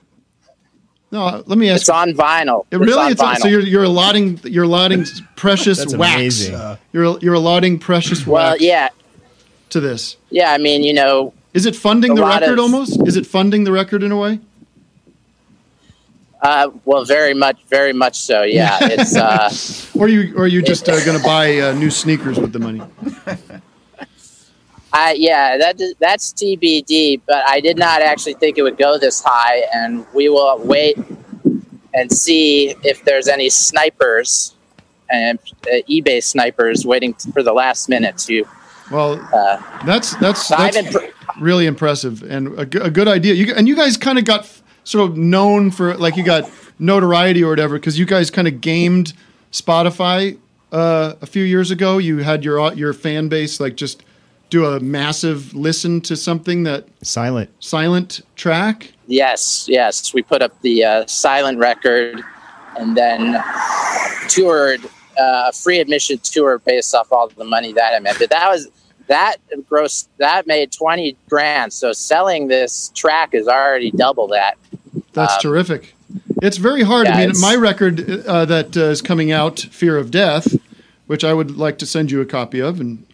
[1.11, 1.83] No, let me ask.
[1.83, 2.67] It's on vinyl.
[2.71, 3.39] It It's really, on it's on, vinyl.
[3.39, 5.07] so you're you're allotting you're allotting
[5.37, 6.15] precious That's wax.
[6.17, 6.79] amazing.
[6.93, 8.61] You're you're allotting precious Well, wax.
[8.63, 8.89] yeah.
[9.71, 13.07] To this, Yeah, I mean, you know, is it funding the record of- almost?
[13.07, 14.41] Is it funding the record in a way?
[16.41, 18.43] uh, well, very much, very much so.
[18.43, 19.51] Yeah, it's uh,
[20.01, 22.59] Or you or are you just uh, going to buy uh, new sneakers with the
[22.61, 22.81] money?
[24.93, 27.21] I yeah, that that's TBD.
[27.27, 30.99] But I did not actually think it would go this high, and we will wait
[31.95, 34.55] and see if there's any snipers
[35.11, 38.45] and uh, eBay snipers waiting for the last minute to.
[38.91, 40.97] Well, uh, that's that's I've
[41.39, 43.35] really impressive and a, g- a good idea.
[43.35, 46.51] You and you guys kind of got f- sort of known for like you got
[46.79, 49.13] notoriety or whatever because you guys kind of gamed
[49.53, 50.39] Spotify
[50.73, 51.99] uh, a few years ago.
[51.99, 54.03] You had your your fan base like just
[54.51, 58.93] do a massive listen to something that silent silent track.
[59.07, 60.13] Yes, yes.
[60.15, 62.23] We put up the uh, silent record
[62.79, 63.43] and then
[64.29, 64.85] toured
[65.19, 68.17] uh, a free admission tour based off all the money that I made.
[68.19, 68.69] But that was
[69.09, 69.37] that
[69.69, 71.73] gross that made twenty grand.
[71.73, 74.59] So selling this track is already double that.
[75.13, 75.95] That's Um, terrific.
[76.41, 77.07] It's very hard.
[77.09, 80.57] yeah, I mean, my record uh, that uh, is coming out, "Fear of Death,"
[81.07, 83.05] which I would like to send you a copy of, and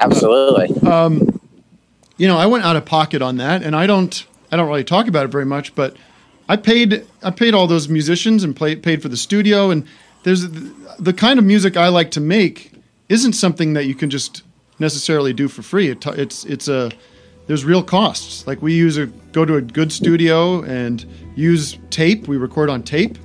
[0.00, 0.74] Absolutely.
[0.88, 1.40] um,
[2.16, 4.84] you know, I went out of pocket on that, and I don't, I don't really
[4.84, 5.96] talk about it very much, but
[6.48, 9.86] I paid, I paid all those musicians and play, paid for the studio, and
[10.24, 10.46] there's
[10.98, 12.72] the kind of music I like to make
[13.08, 14.42] isn't something that you can just
[14.78, 15.88] necessarily do for free.
[15.88, 16.90] It, it's, it's a,
[17.46, 18.46] there's real costs.
[18.46, 21.04] Like we use a go to a good studio and
[21.36, 22.28] use tape.
[22.28, 23.16] We record on tape,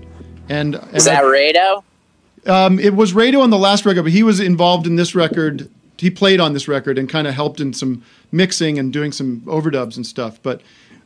[0.50, 1.84] and, and Is that I- Rado?
[2.48, 5.70] um, it was Rado on the last record, but he was involved in this record.
[5.98, 9.42] He played on this record and kind of helped in some mixing and doing some
[9.42, 10.40] overdubs and stuff.
[10.44, 10.62] But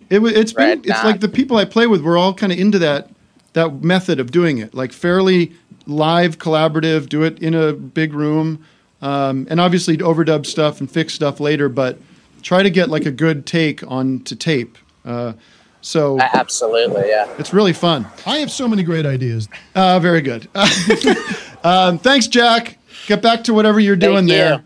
[0.10, 1.06] it it's been Right it's on.
[1.06, 2.02] like the people I play with.
[2.02, 3.10] We're all kind of into that
[3.54, 5.54] that method of doing it, like fairly
[5.86, 7.10] live, collaborative.
[7.10, 8.64] Do it in a big room,
[9.02, 11.70] um, and obviously overdub stuff and fix stuff later.
[11.70, 12.00] But
[12.42, 14.78] try to get like a good take on to tape.
[15.06, 15.34] Uh,
[15.82, 17.28] so Absolutely, yeah.
[17.38, 18.06] it's really fun.
[18.26, 19.48] I have so many great ideas.
[19.76, 20.48] Uh, very good.
[21.64, 22.78] um, thanks, Jack.
[23.08, 24.36] Get back to whatever you're doing Thank you.
[24.38, 24.64] there.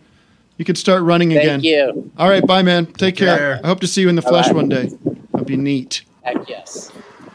[0.58, 1.62] You can start running again.
[1.62, 1.96] Thank again.
[1.96, 2.12] you.
[2.18, 2.86] All right, bye, man.
[2.86, 3.38] Take care.
[3.38, 3.62] care.
[3.64, 4.56] I hope to see you in the flesh Bye-bye.
[4.56, 4.90] one day.
[5.32, 6.04] That'd be neat.
[6.22, 6.92] Heck yes.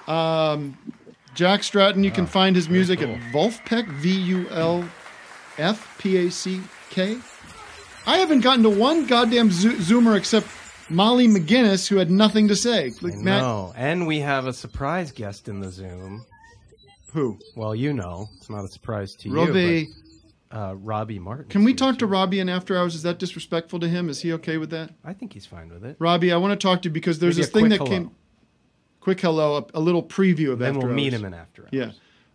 [0.07, 0.79] Um,
[1.35, 4.89] Jack Stratton, you can find his music at Vulfpeck, V U L
[5.59, 7.19] F P A C K.
[8.07, 10.47] I haven't gotten to one goddamn zo- Zoomer except
[10.89, 12.93] Molly McGinnis, who had nothing to say.
[13.03, 16.25] Like, Matt, No, and we have a surprise guest in the Zoom.
[17.13, 17.39] Who?
[17.57, 19.61] Well, you know, it's not a surprise to Robbie.
[19.61, 19.87] you.
[19.87, 20.08] But,
[20.51, 21.47] uh, Robbie Martin.
[21.49, 22.95] Can we talk to Robbie in after hours?
[22.95, 24.09] Is that disrespectful to him?
[24.09, 24.91] Is he okay with that?
[25.05, 25.97] I think he's fine with it.
[25.99, 27.91] Robbie, I want to talk to you because there's Maybe this thing that hello.
[27.91, 28.11] came.
[29.01, 31.71] Quick hello, a, a little preview of Then after we'll meet him in after hours.
[31.73, 31.91] Yeah,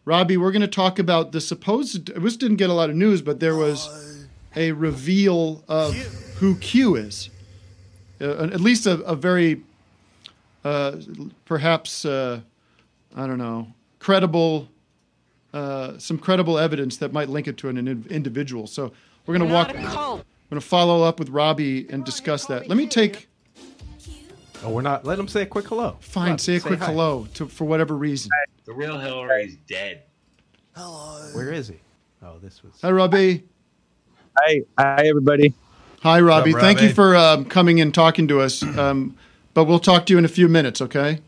[0.06, 2.07] Robbie, we're going to talk about the supposed.
[2.15, 5.94] This didn't get a lot of news, but there was a reveal of
[6.38, 7.30] who Q is.
[8.22, 9.61] Uh, at least a, a very,
[10.64, 10.95] uh,
[11.45, 12.41] perhaps uh,
[13.15, 14.69] I don't know, credible,
[15.53, 18.67] uh, some credible evidence that might link it to an in- individual.
[18.67, 18.91] So
[19.25, 19.73] we're going to walk.
[19.73, 19.81] We're
[20.57, 22.67] going to follow up with Robbie and discuss that.
[22.67, 23.27] Let me take.
[24.63, 25.05] Oh, we're not.
[25.05, 25.97] Let him say a quick hello.
[25.99, 26.85] Fine, Robbie, say a quick hi.
[26.85, 28.30] hello to, for whatever reason.
[28.65, 30.03] The real Hillary's dead.
[30.75, 31.30] Hello.
[31.34, 31.80] Where is he?
[32.21, 32.73] Oh, this was.
[32.81, 33.43] Hi, Robbie.
[34.38, 35.53] Hi, hi, everybody.
[36.01, 36.53] Hi, Robbie.
[36.53, 38.63] up, Thank you for um, coming and talking to us.
[38.63, 39.15] Um,
[39.53, 41.19] but we'll talk to you in a few minutes, okay?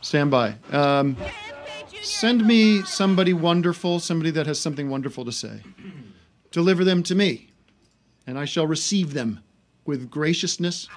[0.00, 0.54] Stand by.
[0.70, 1.16] Um,
[2.02, 5.60] send me somebody wonderful, somebody that has something wonderful to say.
[6.50, 7.48] Deliver them to me,
[8.26, 9.40] and I shall receive them
[9.84, 10.88] with graciousness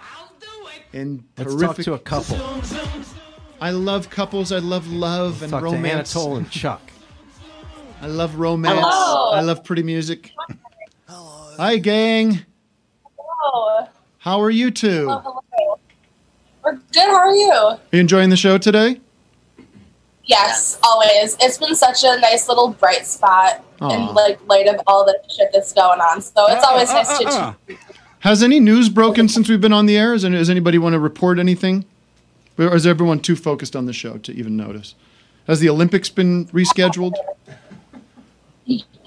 [0.93, 1.77] and Let's terrific.
[1.77, 2.37] talk to a couple.
[3.59, 4.51] I love couples.
[4.51, 6.15] I love love and talk to romance.
[6.15, 6.81] Anatole and Chuck.
[8.01, 8.79] I love romance.
[8.81, 9.31] Hello.
[9.31, 10.31] I love pretty music.
[11.07, 11.55] Hello.
[11.57, 12.39] Hi, gang.
[13.17, 13.87] Hello.
[14.17, 15.07] How are you two?
[15.07, 15.79] Hello, hello.
[16.63, 16.83] We're good.
[16.95, 17.51] How are you?
[17.53, 18.99] Are you enjoying the show today?
[20.26, 21.35] Yes, always.
[21.39, 23.89] It's been such a nice little bright spot Aw.
[23.89, 26.22] in like light of all the shit that's going on.
[26.22, 27.26] So it's ah, always ah, nice to.
[27.27, 27.56] Ah,
[28.19, 30.14] Has any news broken since we've been on the air?
[30.14, 31.85] Is Does anybody want to report anything?
[32.57, 34.93] Or is everyone too focused on the show to even notice?
[35.48, 37.14] Has the Olympics been rescheduled?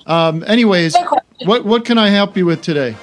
[0.07, 0.95] Um, anyways,
[1.47, 2.95] what what can I help you with today?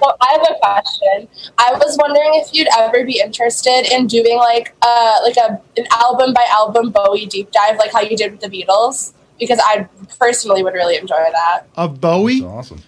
[0.00, 1.28] Well, I have a question.
[1.58, 5.86] I was wondering if you'd ever be interested in doing like uh like a an
[5.92, 9.88] album by album Bowie deep dive, like how you did with the Beatles, because I
[10.18, 11.66] personally would really enjoy that.
[11.76, 12.42] Of Bowie?
[12.42, 12.80] awesome.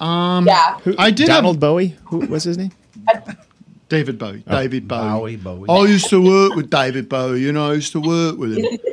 [0.00, 0.78] Um, Yeah.
[0.98, 1.96] I did Donald have Bowie.
[2.06, 2.72] Who was his name?
[3.88, 4.42] David Bowie.
[4.46, 5.36] Oh, David Bowie.
[5.36, 5.68] Bowie, Bowie.
[5.68, 7.40] I used to work with David Bowie.
[7.42, 8.64] You know, I used to work with him.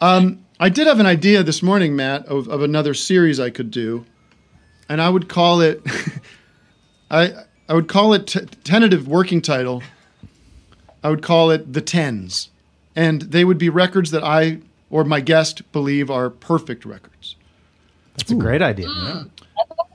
[0.00, 3.72] Um, I did have an idea this morning, Matt, of, of another series I could
[3.72, 4.06] do,
[4.88, 5.82] and I would call it.
[7.10, 7.32] I
[7.68, 9.82] I would call it t- tentative working title.
[11.02, 12.50] I would call it the tens,
[12.96, 14.58] and they would be records that I
[14.90, 17.36] or my guest believe are perfect records.
[18.16, 18.88] That's a great idea.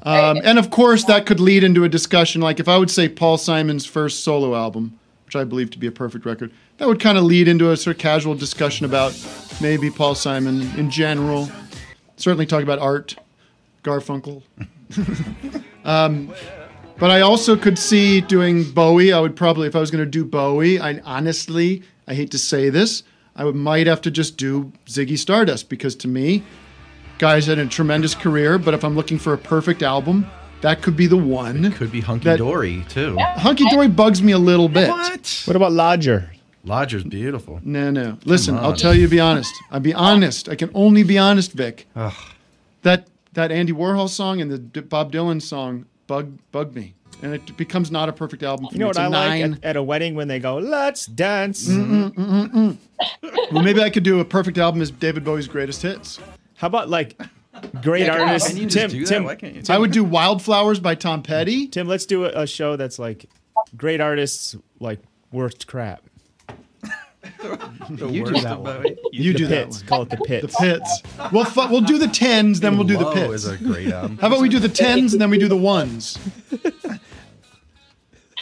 [0.03, 2.41] Um, and of course, that could lead into a discussion.
[2.41, 5.88] Like if I would say Paul Simon's first solo album, which I believe to be
[5.88, 9.18] a perfect record, that would kind of lead into a sort of casual discussion about
[9.61, 11.49] maybe Paul Simon in general.
[12.18, 13.15] Certainly talk about art,
[13.84, 14.44] Garfunkel.
[15.85, 16.34] um,
[16.98, 19.11] but I also could see doing Bowie.
[19.14, 22.38] I would probably, if I was going to do Bowie, I honestly, I hate to
[22.38, 23.03] say this,
[23.36, 26.44] I would, might have to just do Ziggy Stardust because to me,
[27.18, 28.57] guy's had a tremendous career.
[28.57, 30.26] But if I'm looking for a perfect album,
[30.61, 31.72] that could be the one.
[31.74, 33.18] Could be Hunky That- Dory too.
[33.20, 34.88] Hunky Dory bugs me a little bit.
[34.90, 35.44] What?
[35.45, 36.30] What about Lodger?
[36.64, 37.60] Lodger's beautiful.
[37.64, 38.18] No, no.
[38.24, 39.10] Listen, I'll tell you.
[39.10, 39.53] Be honest.
[39.70, 40.48] I'll be honest.
[40.48, 41.88] I can only be honest, Vic.
[41.95, 42.14] Ugh.
[42.84, 47.34] That that Andy Warhol song and the D- Bob Dylan song bug bug me, and
[47.34, 48.88] it becomes not a perfect album for You know me.
[48.90, 52.14] what It's a I like at, at a wedding when they go, "Let's dance." Mm-mm,
[52.14, 53.52] mm-mm, mm.
[53.52, 56.19] well, maybe I could do a perfect album as David Bowie's greatest hits.
[56.56, 57.19] How about like
[57.81, 58.49] great Yeah, artists?
[58.49, 59.07] can you just Tim, that?
[59.07, 59.61] Tim, Why can't you?
[59.64, 61.68] Tim- I would do Wildflowers by Tom Petty.
[61.68, 63.26] Tim, let's do a, a show that's like
[63.76, 64.99] great artists, like
[65.31, 66.03] worst crap.
[67.89, 68.85] You do that one.
[69.11, 69.79] You The do that one.
[69.81, 70.55] Call it the pits.
[70.57, 71.03] The pits.
[71.31, 73.33] We'll fu- we'll do the tens, then we'll do the pits.
[73.33, 74.17] is a great album.
[74.19, 76.17] How about we do the tens and then we do the ones?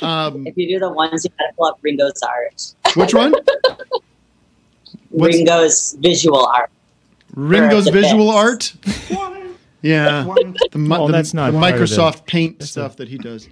[0.01, 2.73] Um, If you do the ones, you gotta pull up Ringo's art.
[2.95, 3.33] which one?
[5.09, 6.71] What's- Ringo's visual art.
[7.35, 8.75] Ringo's visual bits.
[8.81, 9.43] art.
[9.83, 10.23] Yeah,
[10.71, 13.47] the, mi- Oh, the- that's not the the- Microsoft Paint stuff that he does.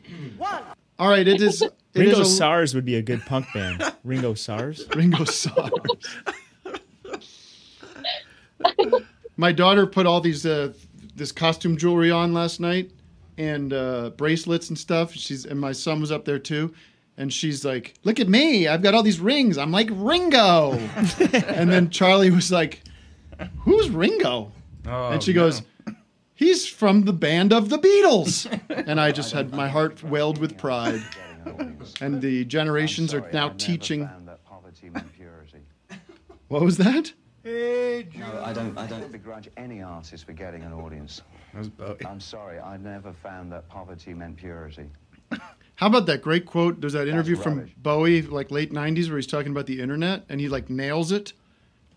[0.97, 1.63] All right, it is.
[1.93, 3.83] It Ringo a- SARS would be a good punk band.
[4.03, 4.85] Ringo SARS.
[4.95, 5.71] Ringo SARS.
[9.37, 10.73] My daughter put all these uh,
[11.15, 12.91] this costume jewelry on last night
[13.37, 15.13] and uh, bracelets and stuff.
[15.13, 16.73] She's and my son was up there too.
[17.17, 18.67] And she's like, "Look at me!
[18.67, 19.57] I've got all these rings.
[19.57, 20.73] I'm like Ringo."
[21.33, 22.81] and then Charlie was like,
[23.59, 24.51] "Who's Ringo?"
[24.87, 25.41] Oh, and she no.
[25.43, 25.61] goes,
[26.33, 30.57] "He's from the band of the Beatles." and I just had my heart welled with
[30.57, 31.01] pride.
[32.01, 34.09] And the generations are now teaching.
[36.47, 37.13] What was that?
[37.45, 38.77] No, I don't.
[38.77, 41.21] I don't begrudge any artist for getting an audience.
[42.05, 42.59] I'm sorry.
[42.59, 44.89] I never found that poverty meant purity.
[45.75, 46.81] How about that great quote?
[46.81, 47.73] There's that interview from rubbish.
[47.77, 51.33] Bowie, like late '90s, where he's talking about the internet, and he like nails it.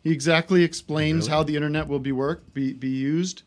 [0.04, 3.42] He exactly explains how the internet will be worked, be be used,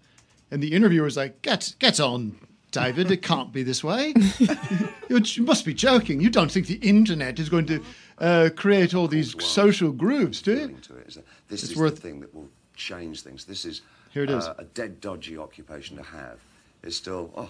[0.51, 2.35] and the interviewer's like, "Get get on,
[2.75, 3.09] David.
[3.11, 4.13] It can't be this way.
[5.09, 6.21] you, you must be joking.
[6.21, 7.83] You don't think the internet is going to
[8.19, 11.95] uh, create all these social groups, do you?" to it is this It's is worth-
[11.95, 13.45] the thing that will change things.
[13.45, 13.81] This is
[14.11, 14.45] Here it is.
[14.45, 16.39] uh, a dead, dodgy occupation to have.
[16.83, 17.49] It's still oh,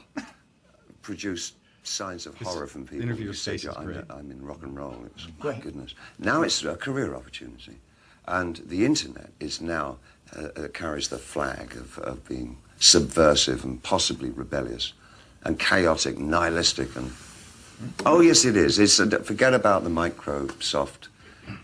[1.01, 1.53] produce
[1.83, 3.03] signs of This horror from people.
[3.03, 4.05] interview who with say, I'm.
[4.09, 4.95] I'm in rock and roll.
[5.05, 5.93] It's, my goodness.
[6.19, 7.79] Now it's a career opportunity,
[8.27, 9.97] and the internet is now
[10.35, 14.93] uh, uh, carries the flag of, of being subversive and possibly rebellious,
[15.45, 17.11] and chaotic, nihilistic, and
[18.05, 18.79] Oh yes, it is.
[18.79, 21.07] It's a, forget about the Microsoft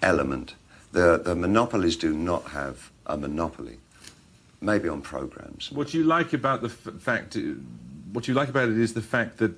[0.02, 0.56] element.
[0.91, 3.78] The the monopolies do not have a monopoly.
[4.62, 5.72] Maybe on programs.
[5.72, 7.36] What you like about the f- fact,
[8.14, 9.52] what you like about it is the fact that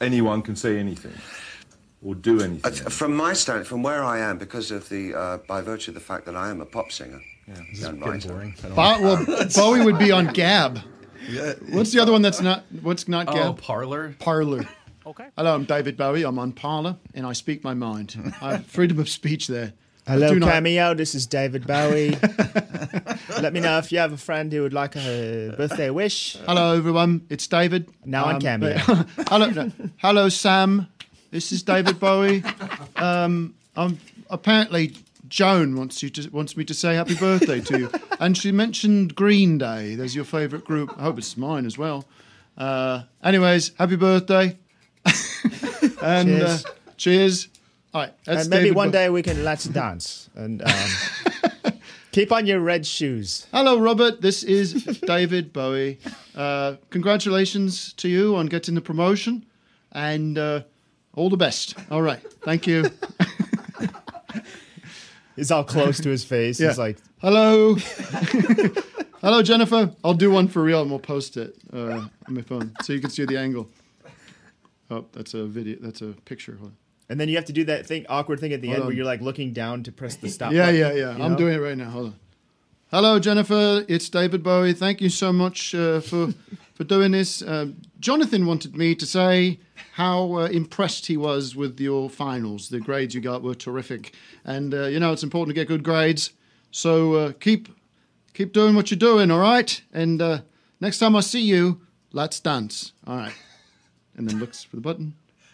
[0.00, 1.14] anyone can say anything
[2.02, 2.70] or do anything.
[2.86, 5.94] Uh, From my stand, from where I am, because of the uh, by virtue of
[5.94, 8.52] the fact that I am a pop singer and writer.
[8.74, 10.80] Bo- well, Bowie would be on Gab.
[11.70, 12.64] What's the other one that's not?
[12.82, 13.60] What's not Oh, Gab?
[13.60, 14.14] Parler.
[14.18, 14.68] Parler.
[15.06, 15.24] Okay.
[15.36, 16.22] Hello, I'm David Bowie.
[16.24, 18.14] I'm on Parler, and I speak my mind.
[18.42, 19.72] I have freedom of speech there.
[20.06, 20.94] Hello, not- Cameo.
[20.94, 22.10] This is David Bowie.
[23.40, 26.36] Let me know if you have a friend who would like a birthday wish.
[26.46, 27.26] Hello, everyone.
[27.30, 27.88] It's David.
[28.04, 28.76] Now on Cameo.
[29.28, 29.72] hello, no.
[29.96, 30.86] hello, Sam.
[31.30, 32.44] This is David Bowie.
[32.96, 33.98] Um, I'm
[34.28, 34.94] apparently
[35.30, 37.90] Joan wants you to wants me to say happy birthday to you,
[38.20, 39.94] and she mentioned Green Day.
[39.94, 40.92] There's your favourite group.
[40.98, 42.04] I hope it's mine as well.
[42.58, 44.58] Uh, anyways, happy birthday.
[46.02, 46.66] and Cheers.
[46.66, 47.48] Uh, cheers.
[47.94, 48.12] All right.
[48.24, 51.72] That's and maybe David one Bo- day we can let's dance and um,
[52.12, 53.46] keep on your red shoes.
[53.52, 54.20] Hello, Robert.
[54.20, 55.98] This is David Bowie.
[56.34, 59.46] Uh, congratulations to you on getting the promotion,
[59.92, 60.62] and uh,
[61.14, 61.76] all the best.
[61.90, 62.90] All right, thank you.
[65.40, 66.60] He's all close to his face.
[66.60, 66.68] Yeah.
[66.68, 67.74] He's like, Hello,
[69.22, 69.90] hello, Jennifer.
[70.04, 73.00] I'll do one for real, and we'll post it uh, on my phone so you
[73.00, 73.66] can see the angle.
[74.90, 75.78] Oh, that's a video.
[75.80, 76.56] That's a picture.
[76.56, 76.76] Hold on.
[77.08, 78.86] And then you have to do that thing, awkward thing at the Hold end on.
[78.88, 80.52] where you're like looking down to press the stop.
[80.52, 81.16] yeah, button, yeah, yeah.
[81.16, 81.88] you I'm doing it right now.
[81.88, 82.14] Hold on.
[82.90, 83.82] Hello, Jennifer.
[83.88, 84.74] It's David Bowie.
[84.74, 86.34] Thank you so much uh, for
[86.80, 87.42] for doing this.
[87.42, 89.60] Um, Jonathan wanted me to say
[89.92, 92.70] how uh, impressed he was with your finals.
[92.70, 94.14] The grades you got were terrific,
[94.46, 96.30] and uh, you know it's important to get good grades.
[96.70, 97.68] So uh, keep
[98.32, 99.30] keep doing what you're doing.
[99.30, 99.78] All right.
[99.92, 100.40] And uh,
[100.80, 101.82] next time I see you,
[102.12, 102.92] let's dance.
[103.06, 103.34] All right.
[104.16, 105.12] And then looks for the button.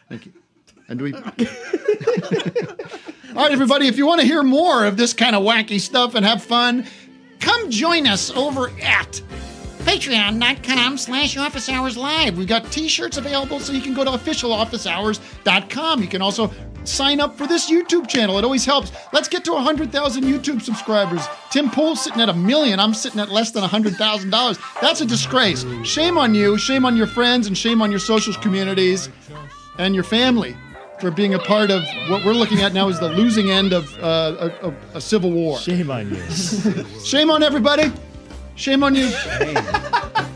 [0.09, 0.33] Thank you.
[0.87, 1.13] And we.
[1.13, 1.23] All
[3.43, 6.25] right, everybody, if you want to hear more of this kind of wacky stuff and
[6.25, 6.87] have fun,
[7.41, 9.21] come join us over at
[9.87, 12.37] patreon.com slash office hours live.
[12.37, 16.03] We've got t-shirts available so you can go to officialofficehours.com.
[16.03, 16.51] You can also
[16.83, 18.37] sign up for this YouTube channel.
[18.37, 18.91] It always helps.
[19.13, 21.25] Let's get to 100,000 YouTube subscribers.
[21.53, 22.81] Tim Pool's sitting at a million.
[22.81, 24.81] I'm sitting at less than $100,000.
[24.81, 25.65] That's a disgrace.
[25.85, 29.09] Shame on you, shame on your friends, and shame on your social communities
[29.79, 30.57] and your family
[31.01, 33.97] for being a part of what we're looking at now is the losing end of
[33.99, 35.59] uh, a, a, a civil war.
[35.59, 36.23] Shame on you.
[37.05, 37.93] Shame on everybody.
[38.57, 39.11] Shame on you.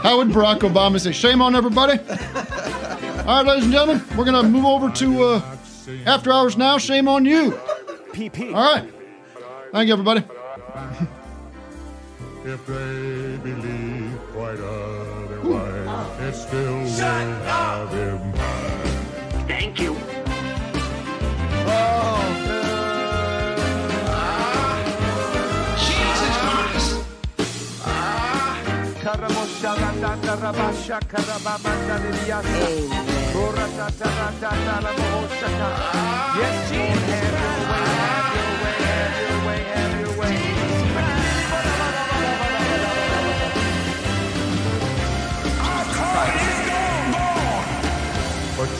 [0.03, 1.13] How would Barack Obama say?
[1.13, 1.99] Shame on everybody.
[1.99, 5.57] All right, ladies and gentlemen, we're gonna move over to uh,
[6.07, 6.79] after hours now.
[6.79, 7.53] Shame on you.
[8.13, 8.55] PP.
[8.55, 8.93] All right.
[9.73, 10.23] Thank you, everybody.
[12.45, 19.49] If they believe quite otherwise, it still will have impact.
[19.49, 19.97] Thank you.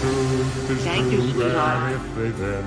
[0.01, 1.93] Truth is Thank you, true, sweetheart.
[1.93, 2.65] and if they then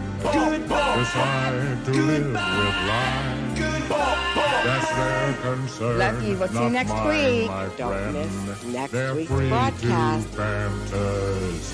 [3.53, 5.99] decide to live that's their concern.
[5.99, 6.37] Love you.
[6.37, 7.77] We'll see you next mine, week.
[7.77, 8.13] Don't friend.
[8.13, 10.31] miss next They're week's free broadcast.
[10.31, 11.73] To fantasize.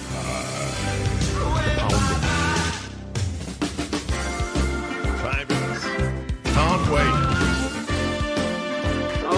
[5.21, 5.83] Fabulous.
[6.43, 7.15] Can't wait.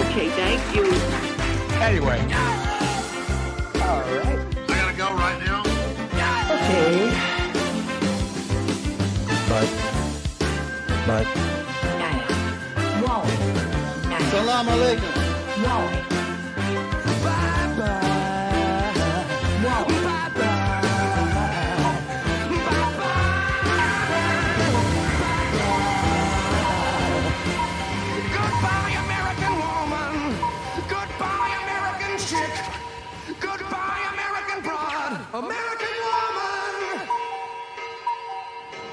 [0.00, 0.84] Okay, thank you.
[1.82, 2.20] Anyway.
[3.82, 4.40] All right.
[4.56, 5.62] I gotta go right now.
[6.54, 7.12] Okay.
[9.48, 9.68] But,
[11.06, 11.61] but, Wow.
[14.32, 15.12] Salam alaikum.
[15.62, 15.84] Wow.
[28.32, 30.14] Goodbye, American woman.
[30.88, 32.54] Goodbye, American chick.
[33.38, 35.12] Goodbye, American broad.
[35.44, 36.72] American woman.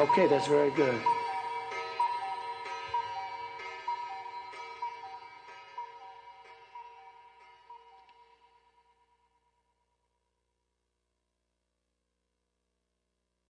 [0.01, 0.99] Okay, that's very good.